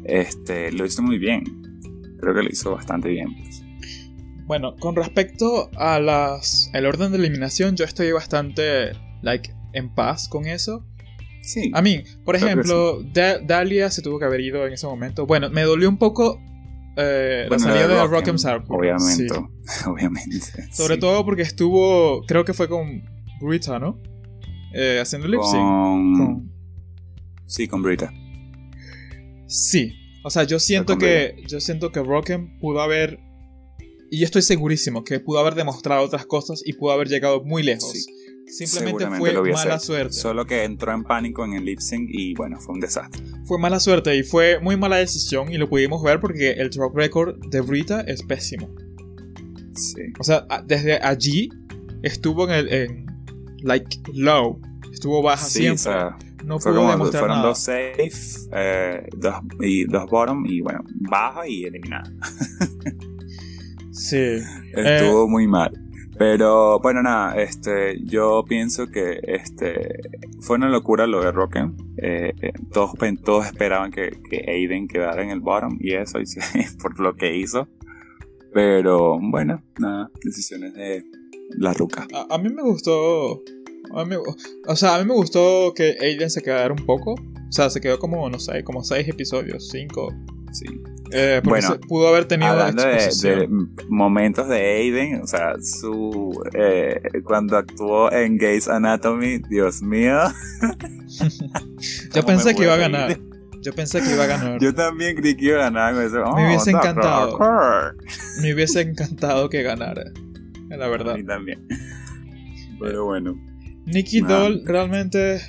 este, 0.03 0.71
lo 0.71 0.85
hizo 0.85 1.01
muy 1.01 1.17
bien. 1.17 1.43
Creo 2.19 2.33
que 2.33 2.41
lo 2.41 2.49
hizo 2.49 2.73
bastante 2.73 3.09
bien. 3.09 3.27
Bueno, 4.45 4.75
con 4.77 4.95
respecto 4.95 5.69
a 5.75 5.99
las 5.99 6.71
el 6.73 6.85
orden 6.85 7.11
de 7.11 7.17
eliminación, 7.17 7.75
yo 7.75 7.85
estoy 7.85 8.11
bastante 8.11 8.91
like 9.21 9.53
en 9.73 9.93
paz 9.93 10.27
con 10.29 10.45
eso. 10.47 10.85
Sí. 11.41 11.71
A 11.73 11.81
mí, 11.81 12.03
por 12.25 12.35
ejemplo, 12.35 13.01
Da- 13.13 13.39
Dalia 13.39 13.91
se 13.91 14.01
tuvo 14.01 14.19
que 14.19 14.25
haber 14.25 14.41
ido 14.41 14.65
en 14.65 14.73
ese 14.73 14.87
momento. 14.87 15.25
Bueno, 15.25 15.49
me 15.49 15.63
dolió 15.63 15.87
un 15.89 15.97
poco 15.97 16.41
eh, 16.97 17.47
la 17.49 17.59
salida 17.59 17.87
de 17.87 18.07
Rock'em, 18.07 18.37
Sarpur. 18.37 18.77
Obviamente. 18.79 19.27
Sí. 19.29 19.85
Obviamente. 19.85 20.71
Sobre 20.71 20.95
sí. 20.95 20.99
todo 20.99 21.23
porque 21.25 21.43
estuvo, 21.43 22.23
creo 22.25 22.43
que 22.43 22.53
fue 22.53 22.67
con 22.67 23.03
Brita, 23.41 23.79
¿no? 23.79 23.99
Eh, 24.73 24.99
haciendo 25.01 25.27
lip 25.27 25.41
sync. 25.41 25.53
Con... 25.61 26.13
Con- 26.17 26.51
Sí, 27.45 27.67
con 27.67 27.81
Brita. 27.81 28.13
Sí. 29.47 29.93
O 30.23 30.29
sea, 30.29 30.43
yo 30.43 30.59
siento 30.59 30.97
que 30.97 31.35
yo 31.47 31.61
siento 31.61 31.91
que 31.91 32.01
Rock'em 32.03 32.59
pudo 32.59 32.81
haber 32.81 33.19
y 34.11 34.19
yo 34.19 34.25
estoy 34.25 34.41
segurísimo 34.41 35.03
que 35.03 35.19
pudo 35.19 35.39
haber 35.39 35.55
demostrado 35.55 36.03
otras 36.03 36.25
cosas 36.25 36.61
y 36.65 36.73
pudo 36.73 36.91
haber 36.91 37.07
llegado 37.07 37.43
muy 37.43 37.63
lejos. 37.63 37.91
Sí. 37.91 38.05
Simplemente 38.47 39.05
fue 39.17 39.33
mala 39.51 39.79
suerte. 39.79 40.13
Solo 40.13 40.45
que 40.45 40.63
entró 40.63 40.93
en 40.93 41.03
pánico 41.03 41.43
en 41.43 41.53
el 41.53 41.65
lip 41.65 41.79
sync 41.79 42.09
y 42.11 42.33
bueno, 42.33 42.59
fue 42.59 42.75
un 42.75 42.79
desastre. 42.81 43.21
Fue 43.45 43.59
mala 43.59 43.79
suerte 43.79 44.15
y 44.15 44.23
fue 44.23 44.59
muy 44.59 44.77
mala 44.77 44.97
decisión 44.97 45.51
y 45.51 45.57
lo 45.57 45.69
pudimos 45.69 46.01
ver 46.01 46.19
porque 46.21 46.51
el 46.51 46.69
track 46.69 46.93
record 46.93 47.35
de 47.49 47.61
Brita 47.61 48.01
es 48.01 48.23
pésimo. 48.23 48.69
Sí. 49.75 50.01
O 50.19 50.23
sea, 50.23 50.45
desde 50.65 50.97
allí 50.99 51.49
estuvo 52.03 52.45
en 52.49 52.51
el 52.51 52.73
en 52.73 53.05
like 53.63 53.99
low, 54.13 54.59
estuvo 54.91 55.21
baja 55.21 55.45
Sí, 55.45 55.59
siempre. 55.59 55.75
o 55.75 55.77
sea, 55.77 56.17
no 56.43 56.59
fue 56.59 56.73
como 56.73 56.91
demostrar 56.91 57.21
fueron 57.21 57.37
nada. 57.37 57.49
dos 57.49 57.59
safe, 57.59 58.11
eh, 58.53 59.07
dos, 59.17 59.35
y 59.59 59.85
dos 59.85 60.09
bottom 60.09 60.45
y 60.45 60.61
bueno, 60.61 60.83
baja 61.09 61.47
y 61.47 61.65
eliminada. 61.65 62.11
Sí. 63.91 64.37
Estuvo 64.73 65.27
muy 65.27 65.47
mal. 65.47 65.71
Pero 66.17 66.79
bueno, 66.79 67.03
nada, 67.03 67.35
este, 67.35 67.99
yo 68.03 68.43
pienso 68.47 68.87
que 68.87 69.19
este 69.23 69.99
fue 70.39 70.55
una 70.55 70.69
locura 70.69 71.05
lo 71.05 71.21
de 71.21 71.31
Rocken. 71.31 71.75
Eh, 71.97 72.33
eh, 72.41 72.53
todos, 72.73 72.93
todos 73.23 73.45
esperaban 73.45 73.91
que, 73.91 74.19
que 74.27 74.43
Aiden 74.47 74.87
quedara 74.87 75.21
en 75.21 75.29
el 75.29 75.41
bottom 75.41 75.77
y 75.79 75.93
eso, 75.93 76.19
y 76.19 76.25
por 76.81 76.99
lo 76.99 77.13
que 77.13 77.35
hizo. 77.35 77.67
Pero 78.51 79.19
bueno, 79.21 79.61
nada, 79.77 80.09
decisiones 80.23 80.73
de 80.73 81.03
la 81.49 81.73
ruca. 81.73 82.07
A, 82.13 82.35
a 82.35 82.37
mí 82.37 82.49
me 82.49 82.61
gustó. 82.63 83.41
a 83.95 84.03
mí 84.03 84.09
me- 84.09 84.17
o 84.67 84.75
sea, 84.75 84.95
a 84.95 84.99
mí 84.99 85.05
me 85.05 85.13
gustó 85.13 85.73
que 85.75 85.95
Aiden 86.01 86.29
se 86.29 86.41
quedara 86.41 86.73
un 86.73 86.85
poco. 86.85 87.13
O 87.13 87.51
sea, 87.51 87.69
se 87.69 87.79
quedó 87.79 87.97
como, 87.99 88.29
no 88.29 88.39
sé, 88.39 88.63
como 88.63 88.83
seis 88.83 89.07
episodios, 89.07 89.69
cinco. 89.69 90.13
Sí. 90.51 90.65
Eh, 91.11 91.41
Bueno, 91.43 91.67
se- 91.73 91.79
pudo 91.79 92.09
haber 92.09 92.25
tenido 92.25 92.51
Hablando 92.51 92.83
de, 92.83 92.97
de 93.21 93.47
momentos 93.87 94.49
de 94.49 94.57
Aiden, 94.57 95.21
o 95.21 95.27
sea, 95.27 95.53
su 95.61 96.33
eh, 96.53 96.99
cuando 97.23 97.55
actuó 97.57 98.11
en 98.11 98.37
Gays 98.37 98.67
Anatomy, 98.67 99.37
Dios 99.49 99.81
mío. 99.81 100.17
Yo 102.13 102.25
pensé 102.25 102.55
que 102.55 102.63
iba 102.63 102.73
a 102.73 102.77
ganar. 102.77 103.17
Yo 103.61 103.73
pensé 103.73 104.01
que 104.01 104.11
iba 104.13 104.23
a 104.23 104.27
ganar. 104.27 104.59
Yo 104.61 104.73
también 104.73 105.15
creí 105.15 105.35
que 105.35 105.45
iba 105.45 105.57
a 105.59 105.69
ganar. 105.69 105.93
Me 105.93 106.05
Oh, 106.21 106.35
hubiese 106.35 106.71
Dr. 106.71 106.81
encantado. 106.89 107.39
Me 108.41 108.53
hubiese 108.53 108.81
encantado 108.81 109.49
que 109.49 109.63
ganara. 109.63 110.03
La 110.69 110.85
A 110.85 110.89
verdad. 110.89 111.15
mí 111.15 111.23
también. 111.25 111.67
Pero 112.79 113.05
bueno. 113.05 113.35
Nicky. 113.85 114.21
Doll 114.21 114.63
realmente. 114.65 115.39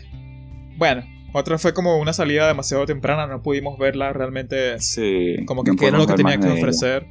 Bueno, 0.77 1.03
otra 1.35 1.59
fue 1.59 1.75
como 1.75 1.99
una 1.99 2.13
salida 2.13 2.47
demasiado 2.47 2.87
temprana. 2.87 3.27
No 3.27 3.43
pudimos 3.43 3.79
verla 3.79 4.13
realmente 4.13 4.79
Sí. 4.81 5.37
como 5.47 5.65
que 5.65 5.73
no 5.73 5.77
qué 5.77 5.87
era 5.87 5.99
lo 5.99 6.07
que 6.07 6.15
tenía 6.15 6.39
que 6.39 6.49
ofrecer. 6.49 7.07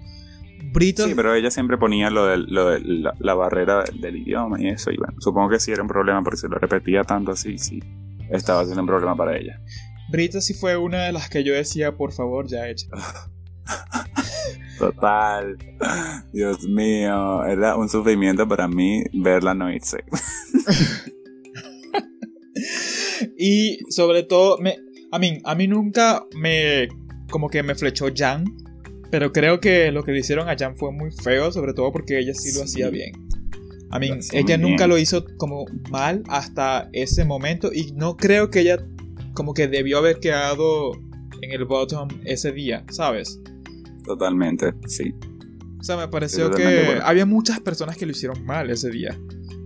Brito. 0.73 1.05
Sí, 1.05 1.13
pero 1.15 1.33
ella 1.33 1.49
siempre 1.51 1.77
ponía 1.77 2.09
lo 2.09 2.25
de, 2.25 2.37
lo 2.37 2.69
de 2.69 2.79
la, 2.81 3.13
la 3.19 3.33
barrera 3.33 3.83
del, 3.99 4.15
idioma 4.17 4.61
y 4.61 4.67
eso. 4.69 4.91
Y 4.91 4.97
bueno, 4.97 5.13
supongo 5.19 5.49
que 5.49 5.59
sí 5.59 5.71
era 5.71 5.81
un 5.81 5.87
problema 5.87 6.23
porque 6.23 6.37
si 6.37 6.47
lo 6.47 6.57
repetía 6.57 7.03
tanto 7.03 7.31
así, 7.31 7.57
sí. 7.57 7.79
Estaba 8.29 8.63
siendo 8.65 8.81
un 8.81 8.87
problema 8.87 9.15
para 9.15 9.37
ella. 9.37 9.61
Brita 10.09 10.41
sí 10.41 10.53
fue 10.53 10.77
una 10.77 11.03
de 11.05 11.11
las 11.13 11.29
que 11.29 11.43
yo 11.43 11.53
decía, 11.53 11.95
por 11.95 12.11
favor, 12.13 12.47
ya 12.47 12.67
hecha. 12.69 12.87
Total. 14.77 15.57
Dios 16.33 16.63
mío. 16.67 17.43
Era 17.45 17.75
un 17.75 17.89
sufrimiento 17.89 18.47
para 18.47 18.67
mí 18.67 19.03
verla 19.13 19.53
no 19.53 19.71
irse. 19.71 20.03
Y 23.37 23.79
sobre 23.89 24.23
todo, 24.23 24.57
me, 24.59 24.77
a 25.11 25.19
mí, 25.19 25.39
a 25.43 25.55
mí 25.55 25.67
nunca 25.67 26.23
me. 26.35 26.87
Como 27.29 27.49
que 27.49 27.61
me 27.63 27.75
flechó 27.75 28.07
Jan. 28.15 28.45
Pero 29.09 29.31
creo 29.31 29.59
que 29.59 29.91
lo 29.91 30.03
que 30.03 30.11
le 30.11 30.19
hicieron 30.19 30.49
a 30.49 30.55
Jan 30.57 30.75
fue 30.75 30.91
muy 30.91 31.11
feo, 31.11 31.51
sobre 31.51 31.73
todo 31.73 31.91
porque 31.91 32.19
ella 32.19 32.33
sí 32.33 32.49
lo 32.49 32.59
Sí. 32.59 32.63
hacía 32.63 32.89
bien. 32.89 33.11
A 33.89 33.99
mí, 33.99 34.09
ella 34.33 34.57
nunca 34.57 34.83
bien. 34.85 34.89
lo 34.89 34.97
hizo 34.97 35.23
como 35.37 35.65
mal 35.89 36.23
hasta 36.27 36.89
ese 36.91 37.23
momento. 37.23 37.71
Y 37.73 37.93
no 37.93 38.17
creo 38.17 38.49
que 38.49 38.61
ella 38.61 38.77
como 39.33 39.53
que 39.53 39.67
debió 39.67 39.99
haber 39.99 40.19
quedado 40.19 40.91
en 41.41 41.51
el 41.51 41.65
bottom 41.65 42.09
ese 42.25 42.51
día, 42.51 42.83
¿sabes? 42.91 43.39
Totalmente, 44.07 44.73
sí. 44.87 45.13
O 45.79 45.83
sea, 45.83 45.97
me 45.97 46.07
pareció 46.07 46.49
que 46.49 46.99
había 47.03 47.25
muchas 47.25 47.59
personas 47.59 47.95
que 47.97 48.05
lo 48.05 48.11
hicieron 48.11 48.43
mal 48.45 48.69
ese 48.71 48.89
día. 48.89 49.15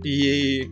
Y, 0.04 0.64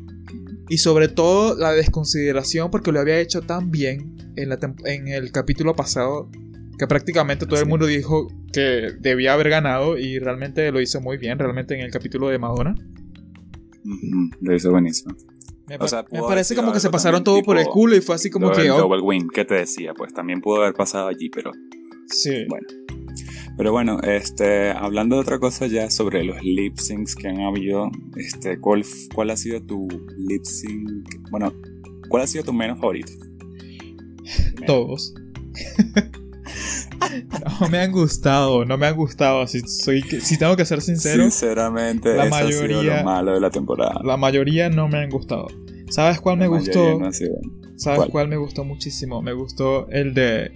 y 0.67 0.77
sobre 0.79 1.07
todo 1.07 1.55
la 1.57 1.71
desconsideración 1.71 2.69
porque 2.71 2.91
lo 2.91 2.99
había 2.99 3.19
hecho 3.19 3.41
tan 3.41 3.71
bien 3.71 4.33
en, 4.35 4.49
la 4.49 4.59
en 4.85 5.07
el 5.07 5.31
capítulo 5.31 5.75
pasado 5.75 6.29
que 6.77 6.87
prácticamente 6.87 7.45
todo 7.45 7.59
el 7.59 7.67
mundo 7.67 7.85
dijo 7.85 8.27
que 8.53 8.91
debía 8.99 9.33
haber 9.33 9.49
ganado 9.49 9.97
y 9.97 10.17
realmente 10.19 10.71
lo 10.71 10.81
hizo 10.81 10.99
muy 11.01 11.17
bien, 11.17 11.37
realmente 11.37 11.73
en 11.75 11.81
el 11.81 11.91
capítulo 11.91 12.29
de 12.29 12.39
Madonna. 12.39 12.73
Lo 14.41 14.55
hizo 14.55 14.71
buenísimo. 14.71 15.15
Me, 15.67 15.75
O 15.75 15.79
pa- 15.79 15.87
sea, 15.87 16.03
me 16.11 16.19
pudo 16.19 16.27
parece 16.29 16.55
como 16.55 16.71
que 16.73 16.79
se 16.79 16.89
pasaron 16.89 17.23
todo 17.23 17.41
por 17.43 17.57
el 17.57 17.65
culo 17.67 17.95
y 17.95 18.01
fue 18.01 18.15
así 18.15 18.29
como 18.29 18.51
que... 18.51 18.69
oh, 18.71 18.77
double 18.79 19.01
win 19.01 19.27
que 19.29 19.45
te 19.45 19.53
decía, 19.55 19.93
pues 19.93 20.13
también 20.13 20.41
pudo 20.41 20.61
haber 20.63 20.73
pasado 20.73 21.07
allí, 21.07 21.29
pero 21.29 21.51
sí. 22.07 22.45
bueno. 22.47 22.67
Pero 23.59 23.73
bueno, 23.73 23.99
este, 24.03 24.71
hablando 24.71 25.15
de 25.17 25.21
otra 25.21 25.37
cosa 25.37 25.67
ya 25.67 25.89
sobre 25.89 26.23
los 26.23 26.41
lip 26.41 26.77
syncs 26.77 27.13
que 27.13 27.27
han 27.27 27.41
habido, 27.41 27.91
este, 28.15 28.57
¿cuál, 28.57 28.85
cuál 29.13 29.31
ha 29.31 29.35
sido 29.35 29.61
tu 29.61 29.85
lip 30.17 30.45
sync? 30.45 31.05
Bueno, 31.29 31.51
¿cuál 32.07 32.23
ha 32.23 32.27
sido 32.27 32.45
tu 32.45 32.53
menos 32.53 32.79
favorito? 32.79 33.11
Todos. 34.65 35.13
No 37.59 37.67
me 37.69 37.79
han 37.79 37.91
gustado, 37.91 38.63
no 38.63 38.77
me 38.77 38.87
han 38.87 38.95
gustado. 38.95 39.45
Si, 39.45 39.59
soy, 39.67 40.03
si 40.03 40.37
tengo 40.39 40.55
que 40.55 40.63
ser 40.63 40.79
sincero, 40.81 41.21
Sinceramente, 41.23 42.15
la 42.15 42.27
eso 42.27 42.35
ha 42.35 42.47
sido 42.47 42.61
mayoría- 42.61 42.97
lo 42.99 43.03
malo 43.03 43.33
de 43.33 43.41
la 43.41 43.49
temporada. 43.49 43.99
la 44.05 44.15
mayoría 44.15 44.69
no 44.69 44.87
me 44.87 44.99
han 44.99 45.09
gustado. 45.09 45.47
¿Sabes 45.89 46.21
cuál 46.21 46.37
me 46.37 46.47
gustó? 46.47 46.97
no 46.97 47.11
sido- 47.11 47.35
¿Sabes 47.75 47.97
¿Cuál? 47.97 48.09
cuál? 48.09 48.27
me 48.29 48.37
gustó 48.37 48.63
muchísimo? 48.63 49.21
Me 49.21 49.33
gustó 49.33 49.89
el 49.89 50.13
de. 50.13 50.49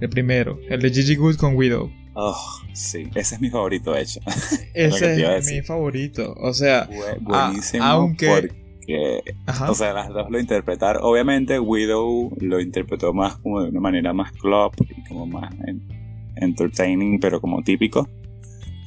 El 0.00 0.08
primero, 0.08 0.58
el 0.68 0.80
de 0.80 0.90
Gigi 0.90 1.14
Good 1.16 1.36
con 1.36 1.54
Widow. 1.56 1.90
Oh, 2.14 2.36
sí, 2.72 3.08
ese 3.14 3.36
es 3.36 3.40
mi 3.40 3.50
favorito, 3.50 3.92
de 3.92 4.02
hecho. 4.02 4.20
Ese 4.74 5.36
es 5.38 5.46
mi 5.52 5.62
favorito. 5.62 6.34
O 6.40 6.52
sea, 6.52 6.88
buenísimo 7.20 7.84
aunque- 7.84 8.28
porque, 8.28 9.22
ajá. 9.46 9.70
o 9.70 9.74
sea, 9.74 9.92
las 9.92 10.08
dos 10.08 10.30
lo 10.30 10.40
interpretaron. 10.40 11.02
Obviamente, 11.04 11.60
Widow 11.60 12.32
lo 12.40 12.60
interpretó 12.60 13.12
más 13.12 13.36
como 13.38 13.62
de 13.62 13.68
una 13.70 13.80
manera 13.80 14.12
más 14.12 14.32
club 14.32 14.72
y 14.88 15.04
como 15.08 15.26
más 15.26 15.52
en- 15.66 15.86
entertaining, 16.36 17.20
pero 17.20 17.40
como 17.40 17.62
típico, 17.62 18.08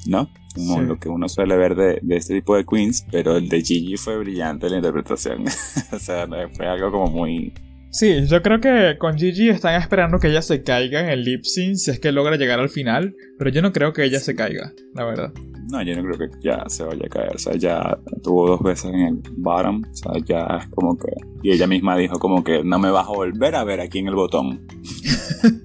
¿no? 0.06 0.28
Como 0.54 0.78
Sí. 0.80 0.84
lo 0.86 0.98
que 0.98 1.08
uno 1.08 1.28
suele 1.28 1.56
ver 1.56 1.74
de, 1.74 1.98
de 2.02 2.16
este 2.16 2.34
tipo 2.34 2.56
de 2.56 2.64
queens, 2.66 3.06
pero 3.10 3.36
el 3.36 3.48
de 3.48 3.62
Gigi 3.62 3.96
fue 3.96 4.18
brillante 4.18 4.68
la 4.68 4.76
interpretación. 4.76 5.44
o 5.92 5.98
sea, 5.98 6.26
fue 6.54 6.66
algo 6.66 6.90
como 6.92 7.06
muy... 7.08 7.52
Sí, 7.92 8.26
yo 8.26 8.40
creo 8.42 8.58
que 8.60 8.96
con 8.98 9.18
Gigi 9.18 9.50
están 9.50 9.78
esperando 9.80 10.18
que 10.18 10.28
ella 10.28 10.40
se 10.40 10.62
caiga 10.62 11.00
en 11.00 11.10
el 11.10 11.24
lip 11.24 11.44
sync 11.44 11.76
si 11.76 11.90
es 11.90 12.00
que 12.00 12.10
logra 12.10 12.36
llegar 12.36 12.58
al 12.58 12.70
final, 12.70 13.14
pero 13.38 13.50
yo 13.50 13.60
no 13.60 13.70
creo 13.72 13.92
que 13.92 14.04
ella 14.04 14.18
se 14.18 14.34
caiga, 14.34 14.72
la 14.94 15.04
verdad. 15.04 15.32
No, 15.70 15.82
yo 15.82 15.94
no 15.96 16.02
creo 16.02 16.18
que 16.30 16.36
ya 16.42 16.64
se 16.68 16.84
vaya 16.84 17.06
a 17.06 17.08
caer. 17.08 17.36
O 17.36 17.38
sea, 17.38 17.54
ya 17.54 17.98
tuvo 18.22 18.48
dos 18.48 18.62
veces 18.62 18.86
en 18.86 19.00
el 19.00 19.22
bottom. 19.36 19.82
O 19.90 19.94
sea, 19.94 20.12
ya 20.24 20.58
es 20.60 20.66
como 20.70 20.98
que. 20.98 21.12
Y 21.42 21.52
ella 21.52 21.66
misma 21.66 21.96
dijo 21.96 22.18
como 22.18 22.42
que 22.42 22.64
no 22.64 22.78
me 22.78 22.90
vas 22.90 23.06
a 23.06 23.12
volver 23.12 23.54
a 23.54 23.64
ver 23.64 23.80
aquí 23.80 23.98
en 24.00 24.08
el 24.08 24.14
botón. 24.14 24.66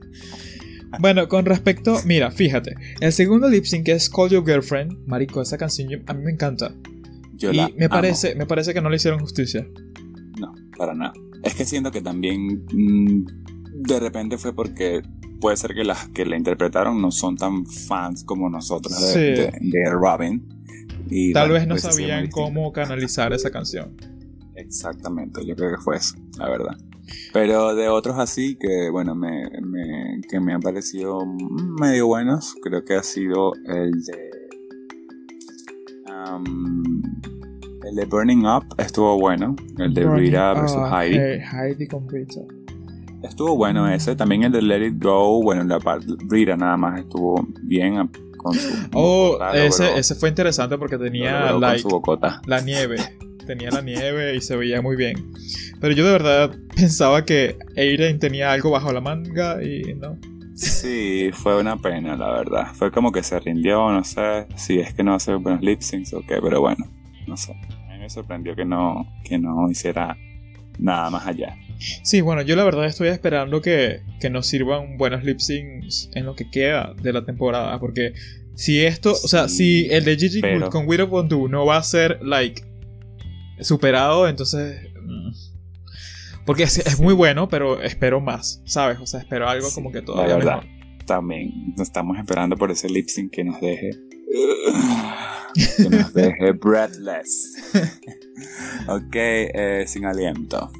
Bueno, 0.99 1.28
con 1.28 1.45
respecto, 1.45 1.97
mira, 2.05 2.32
fíjate, 2.32 2.73
el 3.01 3.11
segundo 3.11 3.49
lip 3.49 3.65
sync 3.65 3.86
que 3.86 3.91
es 3.91 4.09
Call 4.09 4.30
Your 4.30 4.43
Girlfriend, 4.45 5.05
marico, 5.05 5.41
esa 5.41 5.57
canción 5.57 5.89
yo- 5.89 5.97
a 6.07 6.13
mí 6.13 6.23
me 6.23 6.32
encanta. 6.32 6.73
Yo 7.36 7.51
y 7.51 7.57
la 7.57 7.67
me 7.78 7.86
amo. 7.86 7.89
parece, 7.93 8.36
me 8.36 8.45
parece 8.47 8.73
que 8.73 8.82
no 8.82 8.89
le 8.89 8.95
hicieron 8.95 9.19
justicia. 9.19 9.67
No, 10.39 10.55
para 10.78 10.95
nada. 10.95 11.13
Es 11.43 11.55
que 11.55 11.65
siento 11.65 11.91
que 11.91 12.01
también. 12.01 12.65
mm, 12.71 13.25
de 13.83 13.99
repente 13.99 14.38
fue 14.38 14.53
porque. 14.53 15.01
Puede 15.39 15.55
ser 15.55 15.75
que 15.75 15.83
las 15.83 16.07
que 16.07 16.25
la 16.25 16.35
interpretaron 16.35 16.99
no 16.99 17.11
son 17.11 17.35
tan 17.38 17.63
fans 17.67 18.23
como 18.23 18.49
nosotros 18.49 18.99
de, 18.99 19.07
Sí. 19.13 19.19
de- 19.19 19.51
de 19.61 19.91
Robin. 19.91 20.43
Y 21.11 21.31
Tal 21.31 21.49
bueno, 21.49 21.53
vez 21.59 21.67
no 21.67 21.73
muy 21.75 21.81
sabían 21.81 22.27
cómo 22.31 22.71
canalizar 22.73 23.31
esa 23.33 23.51
canción. 23.51 23.95
Exactamente, 24.55 25.45
yo 25.45 25.55
creo 25.55 25.77
que 25.77 25.81
fue 25.83 25.97
eso, 25.97 26.15
la 26.39 26.49
verdad. 26.49 26.75
Pero 27.33 27.75
de 27.75 27.88
otros 27.88 28.17
así 28.17 28.57
que, 28.59 28.89
bueno, 28.89 29.13
me, 29.13 29.47
me- 29.61 30.21
que 30.27 30.39
me 30.39 30.53
han 30.53 30.59
parecido 30.61 31.23
medio 31.79 32.07
buenos, 32.07 32.55
creo 32.63 32.83
que 32.83 32.95
ha 32.95 33.03
sido 33.03 33.53
el 33.67 33.91
de... 33.91 34.31
um, 36.11 37.03
el 37.84 37.95
de 37.95 38.05
Burning 38.05 38.45
Up 38.45 38.65
estuvo 38.78 39.19
bueno, 39.19 39.55
el 39.78 39.93
de 39.93 40.09
Rita 40.09 40.53
versus 40.53 40.78
Ah, 40.80 41.03
Heidi. 41.03 41.17
Heidi 41.17 41.88
con 41.88 42.07
Rita. 42.09 42.41
Estuvo 43.23 43.55
bueno 43.55 43.89
ese, 43.89 44.15
también 44.15 44.43
el 44.43 44.51
de 44.51 44.61
Let 44.61 44.88
It 44.88 45.03
Go, 45.03 45.41
bueno, 45.41 45.63
la 45.63 45.80
parte 45.80 46.07
Rita 46.30 46.55
nada 46.55 46.78
más 46.78 46.99
estuvo 46.99 47.45
bien 47.63 48.09
con 48.38 48.53
su... 48.53 48.69
Oh, 48.93 49.38
ese, 49.53 49.97
ese 49.97 50.15
fue 50.15 50.30
interesante 50.30 50.78
porque 50.78 50.97
tenía 50.97 51.51
like, 51.53 51.80
su 51.80 51.89
bocota. 51.89 52.41
la 52.45 52.61
nieve. 52.61 52.97
Tenía 53.45 53.71
la 53.71 53.82
nieve 53.82 54.36
y 54.36 54.41
se 54.41 54.55
veía 54.57 54.82
muy 54.82 54.95
bien. 54.97 55.32
Pero 55.80 55.93
yo 55.93 56.05
de 56.05 56.11
verdad 56.11 56.55
pensaba 56.75 57.23
que 57.25 57.57
Aiden 57.78 58.19
tenía 58.19 58.51
algo 58.51 58.71
bajo 58.71 58.91
la 58.91 59.01
manga 59.01 59.63
y 59.63 59.95
no. 59.95 60.17
Sí, 60.55 61.30
fue 61.34 61.59
una 61.59 61.78
pena, 61.78 62.15
la 62.17 62.32
verdad. 62.32 62.67
Fue 62.73 62.91
como 62.91 63.11
que 63.11 63.23
se 63.23 63.39
rindió, 63.39 63.89
no 63.91 64.03
sé 64.03 64.47
si 64.55 64.80
es 64.80 64.93
que 64.93 65.03
no 65.03 65.13
hace 65.13 65.36
buenos 65.36 65.61
lip 65.61 65.82
syncs 65.82 66.13
o 66.13 66.21
qué, 66.28 66.39
pero 66.41 66.59
bueno, 66.61 66.86
no 67.28 67.38
sé. 67.38 67.51
A 67.53 67.93
mí 67.93 67.99
me 67.99 68.09
sorprendió 68.09 68.55
que 68.55 68.65
no, 68.65 69.07
que 69.23 69.38
no 69.38 69.69
hiciera 69.69 70.17
nada 70.80 71.09
más 71.09 71.28
allá. 71.28 71.57
Sí, 72.03 72.21
bueno, 72.21 72.41
yo 72.41 72.55
la 72.55 72.63
verdad 72.63 72.86
estoy 72.86 73.09
esperando 73.09 73.61
que, 73.61 74.01
que 74.19 74.30
nos 74.30 74.47
sirvan 74.47 74.97
buenos 74.97 75.23
lip 75.23 75.39
syncs 75.39 76.09
en 76.15 76.25
lo 76.25 76.36
que 76.36 76.49
queda 76.49 76.93
de 77.01 77.13
la 77.13 77.23
temporada. 77.25 77.80
Porque 77.80 78.13
si 78.55 78.84
esto, 78.84 79.11
o 79.11 79.15
sea, 79.28 79.47
si 79.49 79.88
el 79.91 80.03
de 80.05 80.15
Gigi 80.17 80.41
pero- 80.41 80.69
con 80.69 80.88
Widow 80.88 81.07
Bondu 81.07 81.47
no 81.47 81.65
va 81.65 81.78
a 81.78 81.84
ser, 81.84 82.19
like, 82.23 82.63
superado, 83.61 84.28
entonces. 84.28 84.82
mm, 85.01 85.32
Porque 86.45 86.63
es, 86.63 86.78
es 86.78 86.99
muy 86.99 87.13
bueno, 87.13 87.47
pero 87.49 87.82
espero 87.82 88.21
más, 88.21 88.61
¿sabes? 88.65 88.99
O 88.99 89.05
sea, 89.05 89.19
espero 89.19 89.47
algo 89.49 89.67
Sí, 89.67 89.75
como 89.75 89.91
que 89.91 89.99
la 89.99 90.05
todavía 90.05 90.36
verdad. 90.36 90.61
mejor. 90.63 91.05
También 91.05 91.73
estamos 91.78 92.17
esperando 92.17 92.57
por 92.57 92.71
ese 92.71 92.89
lip 92.89 93.07
sync 93.07 93.32
que 93.32 93.43
nos 93.43 93.59
deje. 93.61 93.91
que 95.77 95.89
nos 95.89 96.13
deje 96.13 96.51
breathless. 96.61 97.57
ok, 98.87 99.15
eh, 99.15 99.83
sin 99.87 100.05
aliento. 100.05 100.71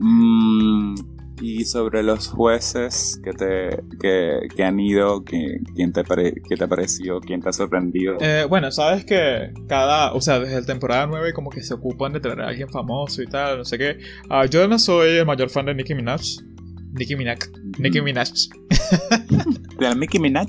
Mm, 0.00 0.94
y 1.40 1.64
sobre 1.66 2.02
los 2.02 2.28
jueces 2.28 3.20
que 3.22 3.32
te 3.32 3.82
que, 4.00 4.48
que 4.54 4.64
han 4.64 4.80
ido, 4.80 5.22
que, 5.24 5.58
¿quién 5.74 5.92
te 5.92 6.02
pare- 6.02 6.34
qué 6.48 6.56
te 6.56 6.64
ha 6.64 6.68
parecido? 6.68 7.20
¿Quién 7.20 7.40
te 7.42 7.50
ha 7.50 7.52
sorprendido? 7.52 8.16
Eh, 8.20 8.46
bueno, 8.48 8.70
sabes 8.72 9.04
que 9.04 9.50
cada, 9.68 10.12
o 10.14 10.20
sea, 10.20 10.40
desde 10.40 10.60
la 10.60 10.66
temporada 10.66 11.06
9 11.06 11.32
como 11.34 11.50
que 11.50 11.62
se 11.62 11.74
ocupan 11.74 12.12
de 12.14 12.20
traer 12.20 12.40
a 12.40 12.48
alguien 12.48 12.68
famoso 12.68 13.22
y 13.22 13.26
tal, 13.26 13.58
no 13.58 13.64
sé 13.64 13.76
qué. 13.78 13.98
Ah, 14.30 14.46
yo 14.46 14.66
no 14.66 14.78
soy 14.78 15.16
el 15.18 15.26
mayor 15.26 15.50
fan 15.50 15.66
de 15.66 15.74
Nicki 15.74 15.94
Minaj. 15.94 16.22
Nicki 16.94 17.14
Minaj. 17.16 17.38
Nicki 17.78 18.00
Minaj. 18.00 18.28
¿De 19.78 19.88
la 19.88 19.94
Mickey 19.94 20.18
Minaj? 20.20 20.48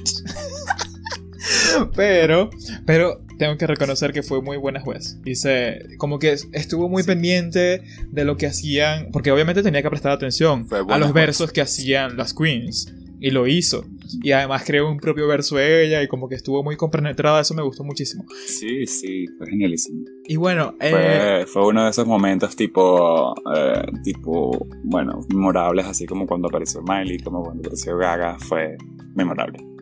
Pero, 1.95 2.49
pero 2.85 3.21
tengo 3.37 3.57
que 3.57 3.67
reconocer 3.67 4.13
que 4.13 4.23
fue 4.23 4.41
muy 4.41 4.57
buena 4.57 4.79
juez. 4.79 5.17
Dice, 5.23 5.85
como 5.97 6.19
que 6.19 6.35
estuvo 6.53 6.89
muy 6.89 7.03
pendiente 7.03 7.81
de 8.11 8.25
lo 8.25 8.37
que 8.37 8.47
hacían, 8.47 9.09
porque 9.11 9.31
obviamente 9.31 9.63
tenía 9.63 9.81
que 9.81 9.89
prestar 9.89 10.11
atención 10.11 10.67
a 10.71 10.97
los 10.97 11.11
juez. 11.11 11.13
versos 11.13 11.51
que 11.51 11.61
hacían 11.61 12.17
las 12.17 12.33
queens. 12.33 12.93
Y 13.19 13.31
lo 13.31 13.47
hizo. 13.47 13.83
Y 14.21 14.31
además 14.31 14.63
creó 14.63 14.89
un 14.89 14.99
propio 14.99 15.27
verso 15.27 15.59
ella 15.59 16.03
y 16.03 16.07
como 16.07 16.29
que 16.29 16.35
estuvo 16.35 16.63
muy 16.63 16.77
compenetrada, 16.77 17.41
eso 17.41 17.55
me 17.55 17.63
gustó 17.63 17.83
muchísimo. 17.83 18.25
Sí, 18.45 18.85
sí, 18.85 19.25
fue 19.37 19.47
genialísimo. 19.47 20.03
Y 20.25 20.35
bueno, 20.35 20.75
eh, 20.79 20.91
Fue, 20.91 21.45
fue 21.47 21.67
uno 21.67 21.83
de 21.83 21.89
esos 21.89 22.05
momentos 22.05 22.55
tipo, 22.55 23.33
eh, 23.55 23.85
tipo, 24.03 24.67
bueno, 24.83 25.25
memorables, 25.29 25.87
así 25.87 26.05
como 26.05 26.27
cuando 26.27 26.47
apareció 26.47 26.83
Miley, 26.83 27.17
como 27.17 27.43
cuando 27.43 27.61
apareció 27.61 27.97
Gaga, 27.97 28.37
fue 28.37 28.77
memorable. 29.15 29.76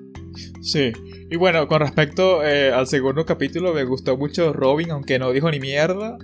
Sí. 0.61 0.91
Y 1.29 1.36
bueno, 1.36 1.67
con 1.67 1.79
respecto 1.79 2.43
eh, 2.43 2.71
al 2.71 2.88
segundo 2.88 3.25
capítulo, 3.25 3.73
me 3.73 3.83
gustó 3.83 4.17
mucho 4.17 4.53
Robin, 4.53 4.91
aunque 4.91 5.19
no 5.19 5.31
dijo 5.31 5.49
ni 5.51 5.59
mierda. 5.59 6.17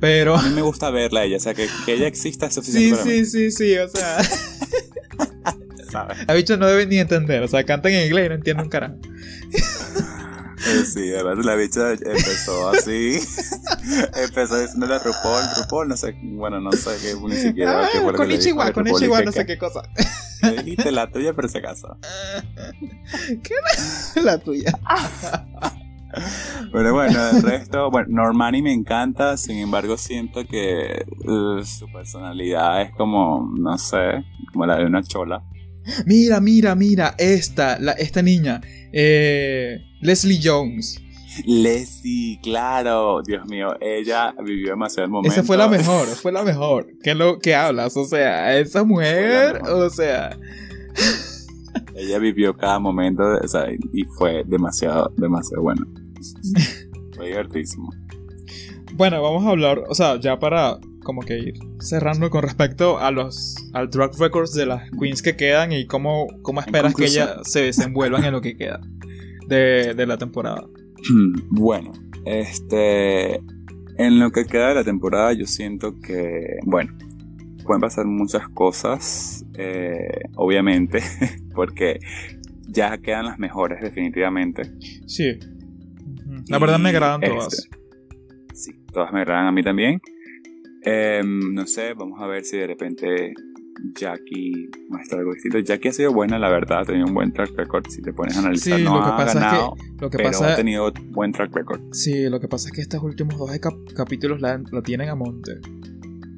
Pero... 0.00 0.36
A 0.36 0.42
mí 0.42 0.50
me 0.50 0.62
gusta 0.62 0.90
verla 0.90 1.24
ella, 1.24 1.36
o 1.36 1.40
sea, 1.40 1.54
que, 1.54 1.68
que 1.86 1.94
ella 1.94 2.08
exista 2.08 2.46
es 2.46 2.54
Sí, 2.54 2.60
suficiente 2.60 2.96
para 2.96 3.04
sí, 3.04 3.24
sí, 3.24 3.50
sí, 3.50 3.78
o 3.78 3.88
sea... 3.88 4.18
mí. 4.20 4.26
A 6.26 6.34
bicho 6.34 6.56
no 6.56 6.66
deben 6.66 6.88
ni 6.88 6.98
entender, 6.98 7.42
o 7.42 7.48
sea, 7.48 7.64
cantan 7.64 7.92
en 7.92 8.06
inglés 8.06 8.26
y 8.26 8.28
no 8.30 8.34
entienden 8.34 8.64
un 8.64 8.70
carajo. 8.70 8.96
Eh, 10.66 10.84
Sí, 10.84 11.12
además 11.12 11.44
la 11.44 11.54
bicha 11.56 11.92
empezó 11.92 12.70
así, 12.70 13.18
empezó 14.14 14.60
diciéndole 14.60 14.94
a 14.94 14.98
RuPaul, 14.98 15.42
RuPaul, 15.56 15.88
no 15.88 15.96
sé, 15.96 16.14
bueno, 16.22 16.60
no 16.60 16.70
sé 16.72 16.90
qué, 17.02 17.14
ni 17.20 17.36
siquiera 17.36 17.88
qué 17.92 17.98
fue 17.98 18.06
lo 18.06 18.12
que 18.12 18.16
con 18.18 18.30
Ichiwa, 18.30 18.72
con 18.72 18.86
Ichiwa, 18.86 19.22
no 19.22 19.32
sé 19.32 19.44
qué 19.44 19.58
cosa. 19.58 19.82
Dijiste 20.42 20.90
la 20.90 21.10
tuya, 21.10 21.34
pero 21.34 21.48
si 21.48 21.58
acaso. 21.58 21.96
La 24.22 24.38
tuya. 24.38 24.78
Pero 26.70 26.92
bueno, 26.92 27.30
el 27.30 27.42
resto, 27.42 27.90
bueno, 27.90 28.08
Normani 28.10 28.60
me 28.60 28.72
encanta, 28.72 29.36
sin 29.36 29.58
embargo 29.58 29.96
siento 29.96 30.46
que 30.46 31.04
uh, 31.24 31.64
su 31.64 31.90
personalidad 31.90 32.82
es 32.82 32.92
como, 32.92 33.50
no 33.58 33.78
sé, 33.78 34.24
como 34.52 34.66
la 34.66 34.76
de 34.76 34.84
una 34.84 35.02
chola. 35.02 35.42
Mira, 36.04 36.40
mira, 36.40 36.74
mira, 36.74 37.14
esta, 37.18 37.78
la, 37.78 37.92
esta 37.92 38.22
niña, 38.22 38.60
eh, 38.92 39.78
Leslie 40.00 40.40
Jones. 40.42 41.00
Leslie, 41.46 42.38
claro, 42.42 43.22
Dios 43.22 43.46
mío, 43.46 43.76
ella 43.80 44.34
vivió 44.44 44.70
demasiado 44.70 45.06
el 45.06 45.10
momento. 45.12 45.32
Esa 45.32 45.44
fue 45.44 45.56
la 45.56 45.68
mejor, 45.68 46.06
fue 46.06 46.32
la 46.32 46.42
mejor. 46.42 46.86
¿Qué 47.02 47.14
lo 47.14 47.38
que 47.38 47.54
hablas? 47.54 47.96
O 47.96 48.04
sea, 48.04 48.58
esa 48.58 48.84
mujer, 48.84 49.62
o 49.68 49.88
sea, 49.90 50.36
Ella 51.94 52.18
vivió 52.18 52.56
cada 52.56 52.78
momento, 52.78 53.22
o 53.22 53.48
sea, 53.48 53.66
y 53.70 54.04
fue 54.04 54.44
demasiado, 54.46 55.12
demasiado 55.16 55.62
bueno. 55.62 55.86
Fue 57.14 57.28
divertísimo. 57.28 57.90
bueno, 58.94 59.22
vamos 59.22 59.44
a 59.44 59.50
hablar, 59.50 59.82
o 59.88 59.94
sea, 59.94 60.18
ya 60.18 60.38
para 60.38 60.78
como 61.02 61.22
que 61.22 61.36
ir 61.36 61.54
cerrando 61.80 62.30
con 62.30 62.42
respecto 62.42 62.98
a 62.98 63.10
los 63.10 63.56
al 63.72 63.90
track 63.90 64.16
records 64.18 64.52
de 64.52 64.66
las 64.66 64.88
queens 64.92 65.20
que 65.20 65.34
quedan 65.34 65.72
y 65.72 65.86
cómo, 65.86 66.28
cómo 66.42 66.60
esperas 66.60 66.94
que 66.94 67.06
ellas 67.06 67.40
se 67.42 67.62
desenvuelvan 67.62 68.24
en 68.24 68.32
lo 68.32 68.40
que 68.40 68.56
queda 68.56 68.80
de, 69.48 69.94
de 69.94 70.06
la 70.06 70.16
temporada. 70.16 70.64
Bueno, 71.50 71.92
este. 72.24 73.40
En 73.98 74.18
lo 74.18 74.30
que 74.30 74.46
queda 74.46 74.68
de 74.68 74.74
la 74.76 74.84
temporada, 74.84 75.32
yo 75.32 75.46
siento 75.46 76.00
que. 76.00 76.58
Bueno, 76.64 76.96
pueden 77.64 77.80
pasar 77.80 78.06
muchas 78.06 78.48
cosas, 78.48 79.44
eh, 79.54 80.22
obviamente, 80.34 81.00
porque 81.54 82.00
ya 82.68 82.98
quedan 82.98 83.26
las 83.26 83.38
mejores 83.38 83.80
definitivamente. 83.80 84.72
Sí. 85.06 85.38
La 86.48 86.58
verdad 86.58 86.78
me 86.78 86.88
agradan 86.88 87.22
este, 87.22 87.34
todas. 87.34 87.68
Sí, 88.54 88.72
todas 88.92 89.12
me 89.12 89.20
agradan 89.20 89.46
a 89.46 89.52
mí 89.52 89.62
también. 89.62 90.00
Em, 90.82 91.54
no 91.54 91.66
sé, 91.66 91.94
vamos 91.94 92.20
a 92.20 92.26
ver 92.26 92.44
si 92.44 92.56
de 92.56 92.66
repente 92.66 93.34
Jackie 93.98 94.68
muestra 94.88 95.18
algo 95.18 95.32
distinto. 95.34 95.58
Jackie 95.58 95.88
ha 95.88 95.92
sido 95.92 96.12
buena, 96.12 96.38
la 96.38 96.48
verdad, 96.48 96.80
ha 96.80 96.84
tenido 96.84 97.06
un 97.06 97.14
buen 97.14 97.32
track 97.32 97.50
record. 97.56 97.86
Si 97.88 98.00
te 98.02 98.12
pones 98.12 98.36
a 98.36 98.40
analizar, 98.40 98.78
Sí, 98.78 98.84
no 98.84 98.94
lo 98.96 99.02
que 99.04 99.10
ha 99.10 99.16
pasa 99.16 99.38
es 99.38 99.52
que- 99.52 99.92
Lo 100.00 100.10
que 100.10 100.16
pero 100.18 100.30
pasa 100.30 100.52
ha 100.52 100.56
tenido 100.56 100.92
buen 101.10 101.32
track 101.32 101.54
record. 101.54 101.80
Sí, 101.92 102.28
lo 102.28 102.40
que 102.40 102.48
pasa 102.48 102.68
es 102.68 102.72
que 102.74 102.80
estos 102.80 103.02
últimos 103.02 103.36
dos 103.38 103.50
cap- 103.58 103.74
capítulos 103.96 104.40
la, 104.40 104.60
la 104.70 104.82
tienen 104.82 105.08
a 105.08 105.14
monte. 105.14 105.52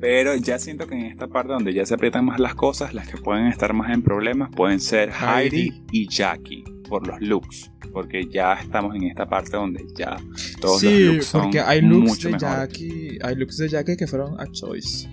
Pero 0.01 0.35
ya 0.37 0.59
siento 0.59 0.87
que 0.87 0.95
en 0.95 1.07
esta 1.07 1.29
parte 1.29 1.53
donde 1.53 1.73
ya 1.73 1.87
se 1.87 1.95
aprietan 1.95 2.25
más 2.27 2.39
las 2.39 2.55
cosas, 2.55 2.93
las 2.93 3.09
que 3.09 3.17
pueden 3.17 3.47
estar 3.47 3.73
más 3.73 3.91
en 3.91 4.03
problemas 4.03 4.51
pueden 4.55 4.79
ser 4.81 5.11
Heidi, 5.11 5.57
Heidi. 5.71 5.83
y 5.93 6.09
Jackie 6.09 6.65
por 6.89 7.07
los 7.07 7.21
looks. 7.23 7.71
Porque 7.93 8.27
ya 8.27 8.55
estamos 8.55 8.95
en 8.97 9.05
esta 9.05 9.25
parte 9.27 9.57
donde 9.57 9.87
ya 9.97 10.17
todos 10.61 10.81
sí, 10.81 10.91
los 11.05 11.15
looks 11.15 11.27
son 11.27 11.43
porque 11.45 11.61
hay 11.61 11.81
looks 11.81 12.09
mucho 12.09 12.29
de. 12.29 12.39
Jackie, 12.39 13.19
hay 13.23 13.35
looks 13.37 13.57
de 13.57 13.69
Jackie 13.69 13.97
que 13.97 14.07
fueron 14.07 14.39
a 14.39 14.47
choice. 14.51 15.09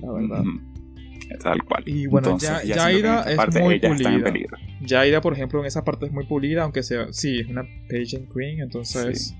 La 0.00 0.12
verdad. 0.12 0.44
Tal 1.42 1.62
cual. 1.64 1.82
Y 1.86 2.06
bueno, 2.06 2.28
Entonces, 2.28 2.48
ya- 2.48 2.62
ya 2.62 2.62
siento 2.62 2.74
que 2.74 2.80
en 2.80 3.02
Jaida 3.04 3.18
esta 3.20 3.30
es 3.30 3.36
parte 3.36 3.60
muy 3.60 3.78
pulida. 3.80 4.58
Jaida, 4.86 5.20
por 5.20 5.32
ejemplo, 5.34 5.60
en 5.60 5.66
esa 5.66 5.84
parte 5.84 6.06
es 6.06 6.12
muy 6.12 6.26
pulida, 6.26 6.62
aunque 6.64 6.82
sea, 6.82 7.06
sí, 7.12 7.40
es 7.40 7.48
una 7.48 7.62
pageant 7.88 8.28
queen, 8.32 8.60
entonces... 8.60 9.34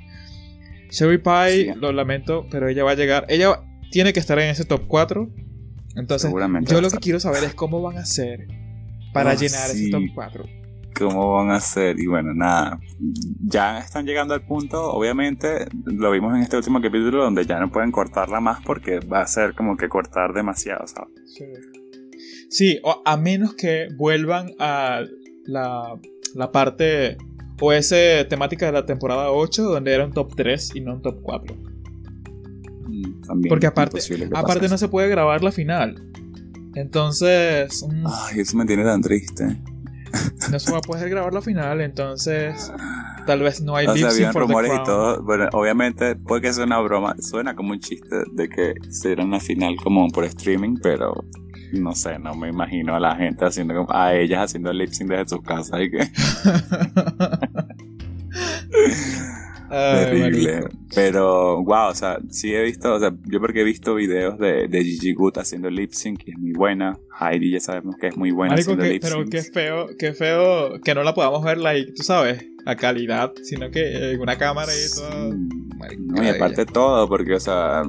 Sherry 0.91 1.19
Pie, 1.19 1.73
Sí. 1.73 1.79
lo 1.81 1.93
lamento, 1.93 2.47
pero 2.51 2.69
ella 2.69 2.83
va 2.83 2.91
a 2.93 2.95
llegar, 2.97 3.25
ella 3.29 3.61
tiene 3.93 4.13
que 4.13 4.19
estar 4.21 4.39
en 4.41 4.51
ese 4.51 4.65
top 4.65 4.83
4. 4.89 5.29
Entonces, 5.97 6.33
yo 6.63 6.81
lo 6.81 6.91
que 6.91 6.99
quiero 6.99 7.21
saber 7.21 7.45
es 7.45 7.55
cómo 7.55 7.81
van 7.83 7.97
a 7.99 8.01
hacer 8.01 8.47
para 9.13 9.31
Ah, 9.31 9.35
llenar 9.35 9.69
sí. 9.69 9.83
ese 9.85 9.91
top 9.91 10.03
4. 10.15 10.45
cómo 10.99 11.33
van 11.35 11.51
a 11.51 11.55
hacer 11.57 11.99
y 11.99 12.07
bueno 12.07 12.35
nada 12.35 12.79
ya 13.43 13.79
están 13.79 14.05
llegando 14.05 14.35
al 14.35 14.43
punto 14.43 14.93
obviamente 14.93 15.67
lo 15.87 16.11
vimos 16.11 16.35
en 16.37 16.43
este 16.43 16.57
último 16.59 16.79
capítulo 16.83 17.23
donde 17.25 17.47
ya 17.47 17.59
no 17.59 17.71
pueden 17.71 17.91
cortarla 17.91 18.41
más 18.41 18.61
porque 18.67 18.99
va 19.01 19.23
a 19.23 19.27
ser 19.27 19.55
como 19.55 19.77
que 19.79 19.89
cortar 19.89 20.35
demasiado 20.35 20.87
¿sabes? 20.87 21.09
Sí. 21.39 21.45
Sí, 22.51 22.79
o 22.83 23.03
a 23.05 23.17
menos 23.17 23.55
que 23.55 23.89
vuelvan 23.97 24.53
a 24.59 25.03
la, 25.47 25.99
la 26.35 26.53
parte 26.53 27.17
o 27.61 27.73
esa 27.73 27.97
temática 28.29 28.67
de 28.67 28.73
la 28.73 28.87
temporada 28.87 29.31
8 29.31 29.63
donde 29.65 29.93
era 29.93 30.05
un 30.05 30.13
top 30.13 30.35
3 30.35 30.73
y 30.75 30.81
no 30.81 30.95
un 30.95 31.03
top 31.03 31.21
4. 31.23 31.55
Mm, 32.89 33.21
también 33.27 33.49
Porque 33.49 33.67
aparte, 33.67 34.01
aparte 34.35 34.69
no 34.69 34.79
se 34.79 34.89
puede 34.89 35.09
grabar 35.09 35.43
la 35.43 35.53
final. 35.53 36.03
Entonces, 36.75 37.87
mm, 37.89 38.07
ay 38.07 38.41
eso 38.41 38.57
me 38.57 38.67
tiene 38.67 38.85
tan 38.85 39.01
triste 39.01 39.59
no 40.51 40.59
se 40.59 40.73
va 40.73 40.79
a 40.79 40.81
poder 40.81 41.09
grabar 41.09 41.33
la 41.33 41.41
final, 41.41 41.81
entonces 41.81 42.73
tal 43.27 43.41
vez 43.41 43.61
no 43.61 43.77
hay 43.77 43.87
o 43.87 43.97
sea 43.97 44.09
habían 44.09 44.35
rumores 44.35 44.73
y 44.75 44.85
todo 44.85 45.23
bueno 45.23 45.49
obviamente 45.53 46.17
puede 46.17 46.43
que 46.43 46.53
sea 46.53 46.65
una 46.65 46.81
broma 46.81 47.15
suena 47.21 47.55
como 47.55 47.73
un 47.73 47.81
chiste 47.81 48.25
de 48.33 48.49
que 48.49 48.75
será 48.91 49.25
una 49.25 49.41
final 49.41 49.77
como 49.77 50.09
por 50.11 50.25
streaming 50.25 50.77
pero 50.83 51.25
no 51.73 51.95
sé, 51.95 52.19
no 52.19 52.35
me 52.35 52.49
imagino 52.49 52.95
a 52.95 53.01
la 53.01 53.17
gente 53.17 53.45
haciendo 53.45 53.75
como- 53.75 53.93
a 53.93 54.15
ellas 54.15 54.41
haciendo 54.45 54.73
lip 54.73 54.91
sync 54.91 55.11
desde 55.11 55.29
sus 55.29 55.43
casas 55.43 55.81
y 55.83 55.91
que 55.91 55.99
Terrible. 59.71 60.65
Pero, 60.97 61.63
wow, 61.63 61.91
o 61.91 61.95
sea, 61.95 62.19
sí 62.31 62.53
he 62.53 62.63
visto, 62.65 62.95
o 62.95 62.99
sea, 62.99 63.13
yo 63.27 63.41
porque 63.41 63.61
he 63.61 63.65
visto 63.65 63.95
videos 63.95 64.37
de, 64.39 64.67
de 64.67 64.83
Gigi 64.85 65.13
Good 65.15 65.39
haciendo 65.39 65.71
lip 65.71 65.93
sync 65.93 66.23
y 66.27 66.33
es 66.33 66.39
muy 66.39 66.53
buena. 66.53 66.99
Heidi 67.21 67.53
ya 67.53 67.61
sabemos 67.61 67.95
que 67.97 68.09
es 68.09 68.17
muy 68.17 68.33
buena 68.33 68.55
Marico, 68.55 68.73
haciendo 68.73 68.83
que- 68.85 68.91
lip 68.91 69.03
pero 69.03 69.17
sync. 69.23 69.31
qué 69.31 69.43
feo, 69.43 69.87
qué 69.97 70.13
feo 70.13 70.81
que 70.83 70.93
no 70.95 71.05
la 71.05 71.15
podamos 71.15 71.45
ver, 71.45 71.59
like, 71.59 71.93
tú 71.93 72.03
sabes, 72.03 72.45
a 72.67 72.75
calidad, 72.75 73.33
sino 73.45 73.71
que 73.71 74.11
en 74.13 74.21
una 74.21 74.37
cámara 74.37 74.73
y 74.75 74.91
todo. 74.93 75.37
Marico, 75.77 76.03
No, 76.05 76.25
y 76.25 76.29
aparte 76.29 76.67
todo, 76.67 77.09
porque, 77.09 77.35
o 77.35 77.41
sea, 77.41 77.85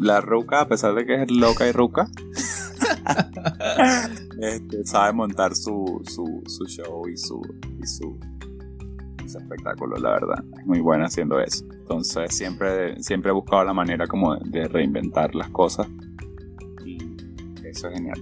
la 0.00 0.20
ruca, 0.20 0.62
a 0.62 0.68
pesar 0.68 0.94
de 0.96 1.06
que 1.06 1.22
es 1.22 1.30
loca 1.30 1.68
y 1.68 1.70
ruca, 1.72 2.08
este, 4.40 4.84
sabe 4.86 5.12
montar 5.12 5.54
su, 5.54 6.02
su, 6.06 6.42
su 6.46 6.64
show 6.66 7.08
y 7.08 7.16
su, 7.16 7.40
y 7.82 7.86
su, 7.86 8.18
su 9.26 9.38
espectáculo, 9.38 9.96
la 9.96 10.10
verdad. 10.10 10.44
Es 10.58 10.66
muy 10.66 10.80
buena 10.80 11.06
haciendo 11.06 11.40
eso. 11.40 11.64
Entonces, 11.72 12.34
siempre, 12.34 13.02
siempre 13.02 13.30
he 13.30 13.34
buscado 13.34 13.64
la 13.64 13.74
manera 13.74 14.06
como 14.06 14.36
de, 14.36 14.60
de 14.60 14.68
reinventar 14.68 15.34
las 15.34 15.50
cosas. 15.50 15.86
Y 16.84 16.98
eso 17.64 17.88
es 17.88 17.94
genial. 17.94 18.20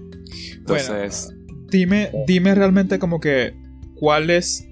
Entonces, 0.57 1.35
Dime, 1.71 2.11
dime 2.27 2.55
realmente 2.55 2.99
como 2.99 3.21
que 3.21 3.55
cuáles 3.95 4.67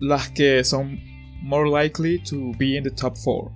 las 0.00 0.28
que 0.30 0.64
son 0.64 0.98
more 1.42 1.70
likely 1.70 2.20
to 2.24 2.50
be 2.58 2.76
in 2.76 2.82
the 2.82 2.90
top 2.90 3.16
4. 3.16 3.52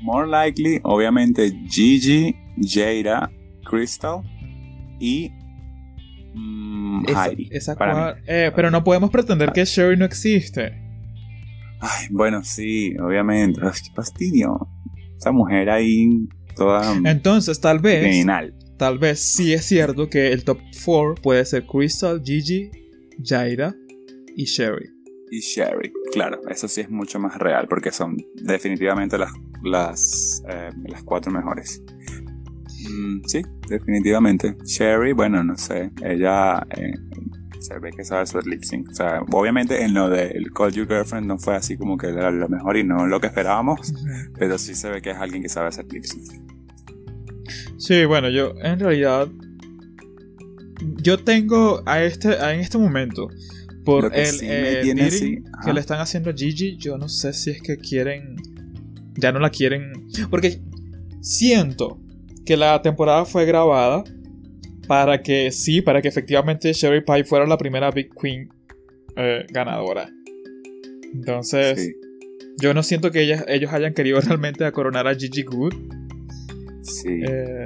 more 0.00 0.26
likely, 0.26 0.80
obviamente, 0.84 1.50
Gigi, 1.68 2.34
Jada, 2.58 3.30
Crystal 3.64 4.22
y 4.98 5.30
mm, 6.34 7.04
Esa, 7.08 7.26
Heidi. 7.26 7.48
esa 7.50 7.74
para 7.76 8.16
eh, 8.26 8.52
pero 8.54 8.70
no 8.70 8.84
podemos 8.84 9.10
pretender 9.10 9.52
que 9.52 9.64
Sherry 9.64 9.96
no 9.96 10.04
existe. 10.04 10.72
Ay, 11.80 12.06
bueno, 12.10 12.42
sí, 12.42 12.96
obviamente. 12.98 13.60
Ay, 13.62 13.72
qué 13.84 13.92
fastidio. 13.94 14.68
Esa 15.16 15.30
mujer 15.32 15.68
ahí, 15.70 16.26
toda 16.56 16.94
Entonces, 17.04 17.60
tal 17.60 17.78
vez, 17.80 18.02
criminal. 18.02 18.54
tal 18.78 18.98
vez 18.98 19.20
sí 19.20 19.52
es 19.52 19.64
cierto 19.66 20.08
que 20.08 20.32
el 20.32 20.44
top 20.44 20.58
4 20.84 21.14
puede 21.22 21.44
ser 21.44 21.66
Crystal, 21.66 22.20
Gigi, 22.24 22.70
Jaira 23.22 23.74
y 24.36 24.44
Sherry. 24.44 24.88
Y 25.30 25.40
Sherry, 25.40 25.92
claro, 26.12 26.40
eso 26.48 26.68
sí 26.68 26.82
es 26.82 26.88
mucho 26.90 27.18
más 27.18 27.36
real 27.38 27.66
porque 27.68 27.90
son 27.90 28.16
definitivamente 28.36 29.18
las, 29.18 29.32
las, 29.64 30.42
eh, 30.48 30.70
las 30.86 31.02
cuatro 31.02 31.32
mejores. 31.32 31.82
Mm, 32.88 33.22
sí, 33.26 33.42
definitivamente. 33.68 34.56
Sherry, 34.64 35.12
bueno, 35.12 35.42
no 35.44 35.56
sé, 35.56 35.90
ella 36.02 36.66
eh, 36.76 36.92
se 37.58 37.78
ve 37.78 37.90
que 37.96 38.04
sabe 38.04 38.22
hacer 38.22 38.46
lip 38.46 38.62
sync. 38.62 38.90
O 38.90 38.94
sea, 38.94 39.22
obviamente 39.32 39.82
en 39.82 39.94
lo 39.94 40.08
del 40.08 40.50
Call 40.52 40.72
You 40.72 40.86
Girlfriend 40.86 41.26
no 41.26 41.38
fue 41.38 41.56
así 41.56 41.76
como 41.76 41.96
que 41.96 42.08
era 42.08 42.30
lo 42.30 42.48
mejor 42.48 42.76
y 42.76 42.84
no 42.84 43.06
lo 43.06 43.20
que 43.20 43.26
esperábamos, 43.28 43.92
pero 44.38 44.58
sí 44.58 44.74
se 44.74 44.90
ve 44.90 45.00
que 45.02 45.10
es 45.10 45.16
alguien 45.16 45.42
que 45.42 45.48
sabe 45.48 45.68
hacer 45.68 45.86
lip 45.90 46.04
sync. 46.04 46.30
Sí, 47.78 48.04
bueno, 48.04 48.28
yo 48.30 48.52
en 48.62 48.78
realidad 48.78 49.28
yo 51.02 51.18
tengo 51.18 51.82
a 51.86 52.02
este 52.02 52.28
a- 52.36 52.52
en 52.54 52.60
este 52.60 52.78
momento 52.78 53.28
por 53.84 54.04
el 54.14 54.26
sí 54.26 54.46
eh, 54.48 54.80
así, 55.06 55.42
que 55.64 55.72
le 55.72 55.80
están 55.80 56.00
haciendo 56.00 56.30
a 56.30 56.32
Gigi, 56.34 56.76
yo 56.76 56.98
no 56.98 57.08
sé 57.08 57.32
si 57.32 57.50
es 57.50 57.62
que 57.62 57.76
quieren 57.78 58.36
ya 59.16 59.32
no 59.32 59.38
la 59.38 59.50
quieren 59.50 59.92
porque 60.30 60.60
siento 61.20 61.98
que 62.46 62.56
la 62.56 62.80
temporada 62.80 63.24
fue 63.24 63.44
grabada 63.44 64.04
para 64.86 65.20
que 65.20 65.50
sí, 65.50 65.82
para 65.82 66.00
que 66.00 66.08
efectivamente 66.08 66.72
Sherry 66.72 67.02
Pie 67.04 67.24
fuera 67.24 67.46
la 67.46 67.58
primera 67.58 67.90
Big 67.90 68.10
Queen 68.14 68.48
eh, 69.16 69.44
ganadora. 69.50 70.08
Entonces, 71.12 71.78
Sí, 71.78 71.94
yo 72.58 72.72
no 72.72 72.82
siento 72.82 73.10
que 73.10 73.22
ellas, 73.22 73.44
ellos 73.48 73.72
hayan 73.72 73.92
querido 73.92 74.20
realmente 74.22 74.64
a 74.64 74.72
coronar 74.72 75.06
a 75.06 75.14
Gigi 75.14 75.42
Good. 75.42 75.74
sí. 76.82 77.20
Eh, 77.28 77.64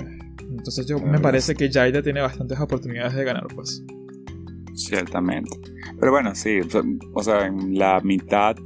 entonces 0.51 0.87
yo 0.87 0.99
me 0.99 1.21
parece 1.21 1.55
que 1.55 1.71
Jaida 1.71 2.03
tiene 2.03 2.21
bastantes 2.21 2.59
oportunidades 2.59 3.15
de 3.15 3.25
ganar, 3.25 3.47
pues. 3.55 3.85
Ciertamente. 4.75 5.57
Pero 5.99 6.11
bueno, 6.11 6.35
sí, 6.35 6.59
o 7.13 7.23
sea, 7.23 7.47
en 7.47 7.79
la 7.79 8.01
mitad, 8.01 8.57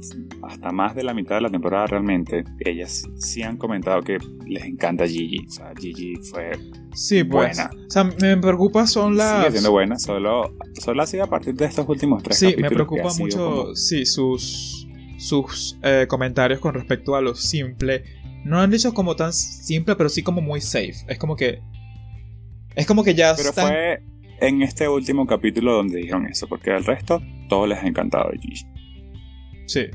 hasta 0.45 0.71
más 0.71 0.95
de 0.95 1.03
la 1.03 1.13
mitad 1.13 1.35
de 1.35 1.41
la 1.41 1.49
temporada 1.49 1.87
realmente, 1.87 2.43
ellas 2.59 3.03
sí 3.17 3.41
han 3.43 3.57
comentado 3.57 4.01
que 4.01 4.17
les 4.45 4.63
encanta 4.65 5.07
Gigi. 5.07 5.45
O 5.47 5.51
sea, 5.51 5.71
Gigi 5.79 6.15
fue, 6.17 6.51
Sí, 6.93 7.23
pues. 7.23 7.57
Buena. 7.57 7.69
O 7.87 7.89
sea, 7.89 8.03
me 8.03 8.37
preocupa 8.37 8.87
son 8.87 9.13
sigue 9.13 9.17
las. 9.25 9.51
siendo 9.51 9.71
buena, 9.71 9.97
solo, 9.99 10.53
solo 10.79 11.01
ha 11.01 11.05
sido 11.07 11.23
a 11.23 11.27
partir 11.27 11.53
de 11.55 11.65
estos 11.65 11.87
últimos 11.89 12.23
tres 12.23 12.37
Sí, 12.39 12.45
me 12.47 12.51
capítulos 12.63 12.87
preocupa 12.87 13.13
mucho, 13.19 13.37
como- 13.63 13.75
sí, 13.75 14.05
sus 14.05 14.87
sus 15.17 15.77
eh, 15.81 16.05
comentarios 16.09 16.59
con 16.59 16.73
respecto 16.73 17.15
a 17.15 17.21
lo 17.21 17.35
simple. 17.35 18.03
No 18.43 18.59
han 18.61 18.69
dicho 18.69 18.93
como 18.93 19.15
tan 19.15 19.33
simple, 19.33 19.95
pero 19.95 20.09
sí 20.09 20.21
como 20.23 20.41
muy 20.41 20.61
safe. 20.61 20.93
Es 21.07 21.17
como 21.17 21.35
que 21.35 21.61
es 22.75 22.85
como 22.85 23.03
que 23.03 23.15
ya 23.15 23.33
Pero 23.35 23.49
están 23.49 23.67
fue 23.67 24.03
en 24.41 24.61
este 24.61 24.87
último 24.87 25.25
capítulo 25.25 25.73
donde 25.73 25.97
dijeron 25.99 26.27
eso, 26.27 26.47
porque 26.47 26.71
al 26.71 26.83
resto 26.83 27.21
todo 27.49 27.65
les 27.65 27.79
ha 27.79 27.87
encantado 27.87 28.29
Gigi. 28.39 28.65
Sí. 29.65 29.85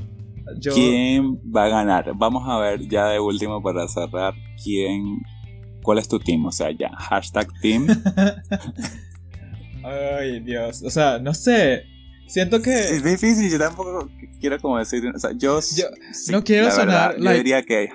Yo 0.59 0.73
¿Quién 0.73 1.37
va 1.55 1.65
a 1.65 1.69
ganar? 1.69 2.11
Vamos 2.15 2.43
a 2.47 2.57
ver 2.59 2.87
ya 2.87 3.07
de 3.09 3.19
último 3.19 3.61
para 3.61 3.87
cerrar 3.87 4.33
quién... 4.63 5.19
¿Cuál 5.83 5.97
es 5.97 6.07
tu 6.07 6.19
team? 6.19 6.45
O 6.45 6.51
sea, 6.51 6.69
ya, 6.71 6.89
hashtag 6.89 7.47
team. 7.59 7.87
Ay, 9.83 10.39
Dios. 10.41 10.83
O 10.83 10.89
sea, 10.89 11.17
no 11.17 11.33
sé. 11.33 11.85
Siento 12.27 12.61
que 12.61 12.71
Es 12.71 13.03
difícil, 13.03 13.51
yo 13.51 13.59
tampoco 13.59 14.09
quiero 14.39 14.57
como 14.59 14.77
decir, 14.77 15.05
o 15.13 15.19
sea, 15.19 15.31
yo, 15.31 15.59
Yo 15.59 15.87
sí, 16.13 16.31
no 16.31 16.43
quiero 16.43 16.65
la 16.65 16.71
sonar 16.71 17.13
verdad, 17.13 17.31
yo 17.31 17.37
diría 17.37 17.63
que 17.63 17.89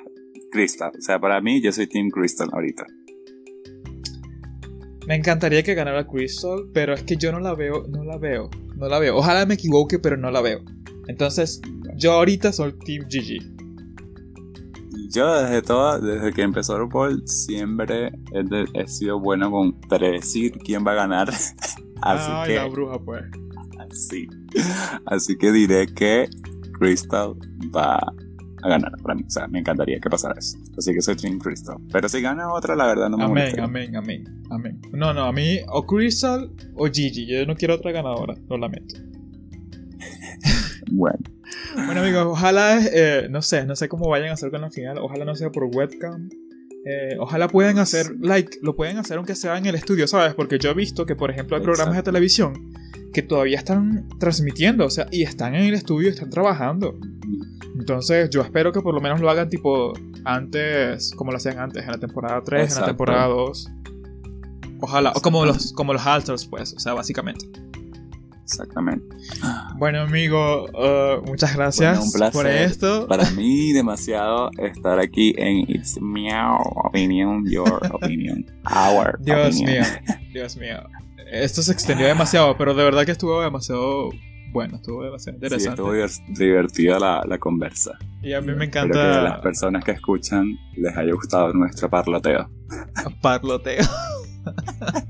Crystal, 0.53 0.93
o 0.97 1.01
sea, 1.01 1.19
para 1.19 1.41
mí 1.41 1.63
yo 1.63 1.73
soy 1.73 1.87
Team 1.87 2.11
Crystal 2.11 2.49
ahorita. 2.53 2.87
me 5.07 5.15
encantaría 5.15 5.63
que 5.63 5.75
ganara 5.75 6.07
Crystal, 6.07 6.65
pero 6.75 6.93
es 6.93 7.03
que 7.05 7.17
yo 7.17 7.33
no 7.33 7.41
la 7.41 7.55
veo, 7.55 7.87
no 7.89 8.05
la 8.05 8.19
veo 8.19 8.51
No 8.77 8.89
la 8.89 8.99
veo. 8.99 9.17
Ojalá 9.17 9.47
me 9.47 9.55
equivoque, 9.55 9.99
pero 9.99 10.19
no 10.19 10.31
la 10.31 10.43
veo. 10.43 10.61
Entonces, 11.09 11.61
yo 11.97 12.13
ahorita 12.13 12.53
soy 12.53 12.73
Team 12.85 13.05
GG. 13.09 13.55
Yo 15.11 15.41
desde 15.41 15.63
todo, 15.63 16.01
desde 16.01 16.33
que 16.33 16.43
empezó 16.43 16.79
RuPaul, 16.79 17.27
siempre 17.27 18.13
he, 18.33 18.43
de- 18.43 18.67
he 18.75 18.89
sido 18.89 19.21
bueno 19.21 19.51
con 19.51 19.79
predecir 19.81 20.53
quién 20.59 20.85
va 20.87 20.93
a 20.93 20.97
ganar. 20.97 21.29
Así 22.03 22.31
Ay, 22.31 22.49
que, 22.49 22.55
la 22.57 22.67
bruja, 22.67 22.99
pues. 22.99 23.23
así, 23.79 24.29
así 25.07 25.37
que 25.39 25.51
diré 25.51 25.87
que 25.87 26.29
Crystal 26.79 27.33
va 27.75 27.97
a 27.97 28.69
ganar 28.69 28.93
para 29.03 29.15
mí. 29.15 29.23
O 29.27 29.31
sea, 29.31 29.47
me 29.49 29.61
encantaría 29.61 29.99
que 29.99 30.11
pasara 30.11 30.35
eso. 30.39 30.59
Así 30.77 30.93
que 30.93 31.01
soy 31.01 31.17
Team 31.17 31.39
Crystal. 31.39 31.77
Pero 31.91 32.07
si 32.11 32.21
gana 32.21 32.53
otra, 32.53 32.77
la 32.77 32.87
verdad 32.87 33.09
no 33.09 33.17
me 33.17 33.25
Amén, 33.25 33.61
amén, 33.61 33.97
amén, 33.97 34.25
amén. 34.51 34.81
No, 34.93 35.15
no, 35.15 35.23
a 35.25 35.33
mí 35.33 35.61
o 35.69 35.87
Crystal 35.87 36.51
o 36.75 36.87
Gigi. 36.87 37.25
Yo 37.27 37.47
no 37.47 37.55
quiero 37.57 37.77
otra 37.77 37.93
ganadora, 37.93 38.35
lo 38.51 38.59
lamento. 38.59 38.97
Bueno, 40.91 41.19
Bueno, 41.75 42.01
amigos, 42.01 42.27
ojalá, 42.27 42.81
eh, 42.83 43.29
no 43.31 43.43
sé, 43.43 43.65
no 43.65 43.77
sé 43.77 43.89
cómo 43.89 44.09
vayan 44.09 44.31
a 44.31 44.33
hacer 44.35 44.51
con 44.51 44.61
la 44.61 44.71
final. 44.71 44.99
Ojalá 44.99 45.25
no 45.25 45.35
sea 45.35 45.51
por 45.51 45.65
webcam. 45.65 46.29
Eh, 46.85 47.17
ojalá 47.19 47.49
puedan 47.49 47.79
hacer, 47.79 48.15
like, 48.21 48.59
lo 48.63 48.77
pueden 48.77 48.99
hacer 48.99 49.17
aunque 49.17 49.35
sea 49.35 49.59
en 49.59 49.67
el 49.67 49.75
estudio, 49.75 50.07
¿sabes? 50.07 50.35
Porque 50.35 50.59
yo 50.59 50.71
he 50.71 50.75
visto 50.75 51.05
que, 51.05 51.17
por 51.17 51.31
ejemplo, 51.33 51.57
hay 51.57 51.63
programas 51.63 51.97
de 51.97 52.03
televisión 52.05 52.75
que 53.13 53.23
todavía 53.23 53.59
están 53.59 54.09
transmitiendo, 54.21 54.87
o 54.87 54.91
sea, 54.91 55.09
y 55.11 55.23
están 55.23 55.55
en 55.57 55.65
el 55.65 55.75
estudio, 55.75 56.11
están 56.11 56.31
trabajando. 56.31 56.97
Entonces, 57.77 58.31
yo 58.31 58.41
espero 58.43 58.73
que 58.73 58.81
por 58.81 58.95
lo 58.95 59.01
menos 59.01 59.21
lo 59.21 59.29
hagan 59.29 59.51
tipo 59.51 59.95
antes, 60.25 61.13
como 61.17 61.33
lo 61.33 61.39
hacían 61.39 61.59
antes, 61.59 61.83
en 61.83 61.91
la 61.91 61.99
temporada 61.99 62.41
3, 62.45 62.75
en 62.75 62.81
la 62.81 62.87
temporada 62.87 63.27
2. 63.27 63.71
Ojalá, 64.81 65.13
o 65.17 65.21
como 65.21 65.45
los, 65.45 65.73
como 65.73 65.93
los 65.93 66.07
alters, 66.07 66.47
pues, 66.47 66.73
o 66.75 66.79
sea, 66.79 66.95
básicamente. 66.95 67.47
Exactamente. 68.47 69.05
Bueno, 69.77 70.01
amigo, 70.03 70.65
uh, 70.67 71.23
muchas 71.27 71.55
gracias 71.57 71.97
Bueno, 71.99 72.05
un 72.05 72.13
placer. 72.13 72.33
por 72.33 72.47
esto. 72.47 73.07
Para 73.09 73.29
mí, 73.33 73.73
demasiado 73.73 74.51
estar 74.59 74.99
aquí 75.01 75.35
en 75.37 75.69
It's 75.69 76.01
Meow 76.01 76.59
Opinion, 76.85 77.45
Your 77.51 77.81
Opinion, 77.93 78.47
Our 78.65 79.19
Dios 79.21 79.57
Opinion. 79.57 79.73
mío, 79.73 79.85
Dios 80.33 80.57
mío. 80.57 80.79
Esto 81.31 81.61
se 81.63 81.73
extendió 81.73 82.07
demasiado, 82.07 82.57
pero 82.57 82.73
de 82.75 82.85
verdad 82.85 83.05
que 83.05 83.13
estuvo 83.13 83.43
demasiado 83.43 84.11
bueno, 84.53 84.77
estuvo 84.77 85.03
demasiado 85.05 85.37
Sí, 85.39 85.45
interesante. 85.45 85.69
estuvo 85.83 85.93
divers- 85.95 86.25
divertida 86.39 86.99
la, 86.99 87.23
la 87.29 87.37
conversa. 87.39 87.99
y 88.23 88.33
a 88.33 88.41
mí 88.41 88.55
me 88.55 88.65
Espero 88.67 88.91
que 88.91 88.99
a 88.99 89.03
las 89.03 89.17
encanta 89.25 89.41
personas 89.43 89.85
que 89.85 89.91
escuchan 89.91 90.55
les 90.77 90.97
haya 90.97 91.13
gustado 91.13 91.53
nuestro 91.53 91.91
parloteo. 91.91 92.49
parloteo. 93.21 93.85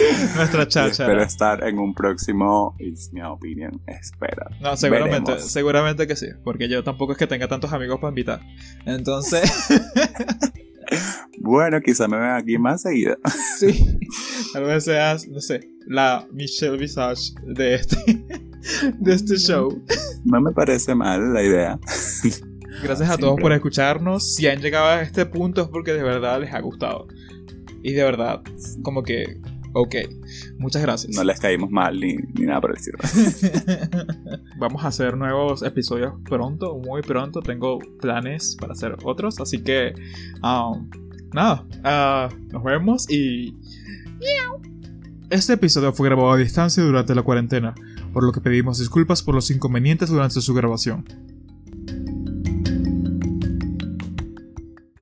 Nuestra 0.36 0.86
Y 0.86 0.90
Espero 0.90 1.22
estar 1.22 1.64
en 1.66 1.78
un 1.78 1.94
próximo 1.94 2.74
It's 2.78 3.12
My 3.12 3.22
Opinion. 3.22 3.80
Espera. 3.86 4.50
No, 4.60 4.76
seguramente, 4.76 5.32
Veremos. 5.32 5.50
seguramente 5.50 6.06
que 6.06 6.16
sí, 6.16 6.26
porque 6.44 6.68
yo 6.68 6.82
tampoco 6.84 7.12
es 7.12 7.18
que 7.18 7.26
tenga 7.26 7.48
tantos 7.48 7.72
amigos 7.72 7.98
para 8.00 8.10
invitar. 8.10 8.40
Entonces, 8.86 9.50
Bueno, 11.38 11.80
quizá 11.80 12.08
me 12.08 12.18
vean 12.18 12.36
aquí 12.36 12.58
más 12.58 12.82
seguido. 12.82 13.16
sí, 13.58 13.98
tal 14.52 14.64
vez 14.64 14.84
seas, 14.84 15.26
no 15.28 15.40
sé, 15.40 15.60
la 15.86 16.26
Michelle 16.32 16.76
Visage 16.76 17.32
de 17.42 17.74
este, 17.74 17.96
de 18.98 19.14
este 19.14 19.36
show. 19.36 19.82
No 20.24 20.40
me 20.40 20.52
parece 20.52 20.94
mal 20.94 21.32
la 21.32 21.42
idea. 21.42 21.78
Gracias 22.82 23.00
a 23.00 23.06
Siempre. 23.06 23.26
todos 23.26 23.40
por 23.40 23.52
escucharnos. 23.52 24.34
Si 24.34 24.46
han 24.48 24.60
llegado 24.60 24.86
a 24.86 25.02
este 25.02 25.26
punto 25.26 25.62
es 25.62 25.68
porque 25.68 25.92
de 25.92 26.02
verdad 26.02 26.40
les 26.40 26.52
ha 26.52 26.60
gustado. 26.60 27.06
Y 27.82 27.92
de 27.92 28.04
verdad, 28.04 28.42
como 28.82 29.02
que, 29.02 29.40
ok, 29.72 29.94
muchas 30.58 30.82
gracias. 30.82 31.16
No 31.16 31.24
les 31.24 31.40
caímos 31.40 31.70
mal 31.70 31.98
ni, 31.98 32.14
ni 32.34 32.46
nada 32.46 32.60
por 32.60 32.70
el 32.70 32.76
estilo. 32.76 32.98
Vamos 34.58 34.84
a 34.84 34.88
hacer 34.88 35.16
nuevos 35.16 35.62
episodios 35.62 36.14
pronto, 36.28 36.76
muy 36.78 37.02
pronto. 37.02 37.40
Tengo 37.40 37.78
planes 38.00 38.56
para 38.60 38.72
hacer 38.72 38.96
otros, 39.04 39.40
así 39.40 39.62
que, 39.62 39.94
um, 40.42 40.88
nada, 41.32 41.64
ah, 41.84 42.28
nos 42.52 42.64
vemos 42.64 43.10
y... 43.10 43.54
Este 45.30 45.52
episodio 45.52 45.92
fue 45.92 46.08
grabado 46.08 46.32
a 46.32 46.36
distancia 46.36 46.82
durante 46.82 47.14
la 47.14 47.22
cuarentena, 47.22 47.74
por 48.12 48.24
lo 48.24 48.32
que 48.32 48.40
pedimos 48.40 48.80
disculpas 48.80 49.22
por 49.22 49.34
los 49.34 49.50
inconvenientes 49.52 50.08
durante 50.10 50.40
su 50.40 50.52
grabación. 50.54 51.04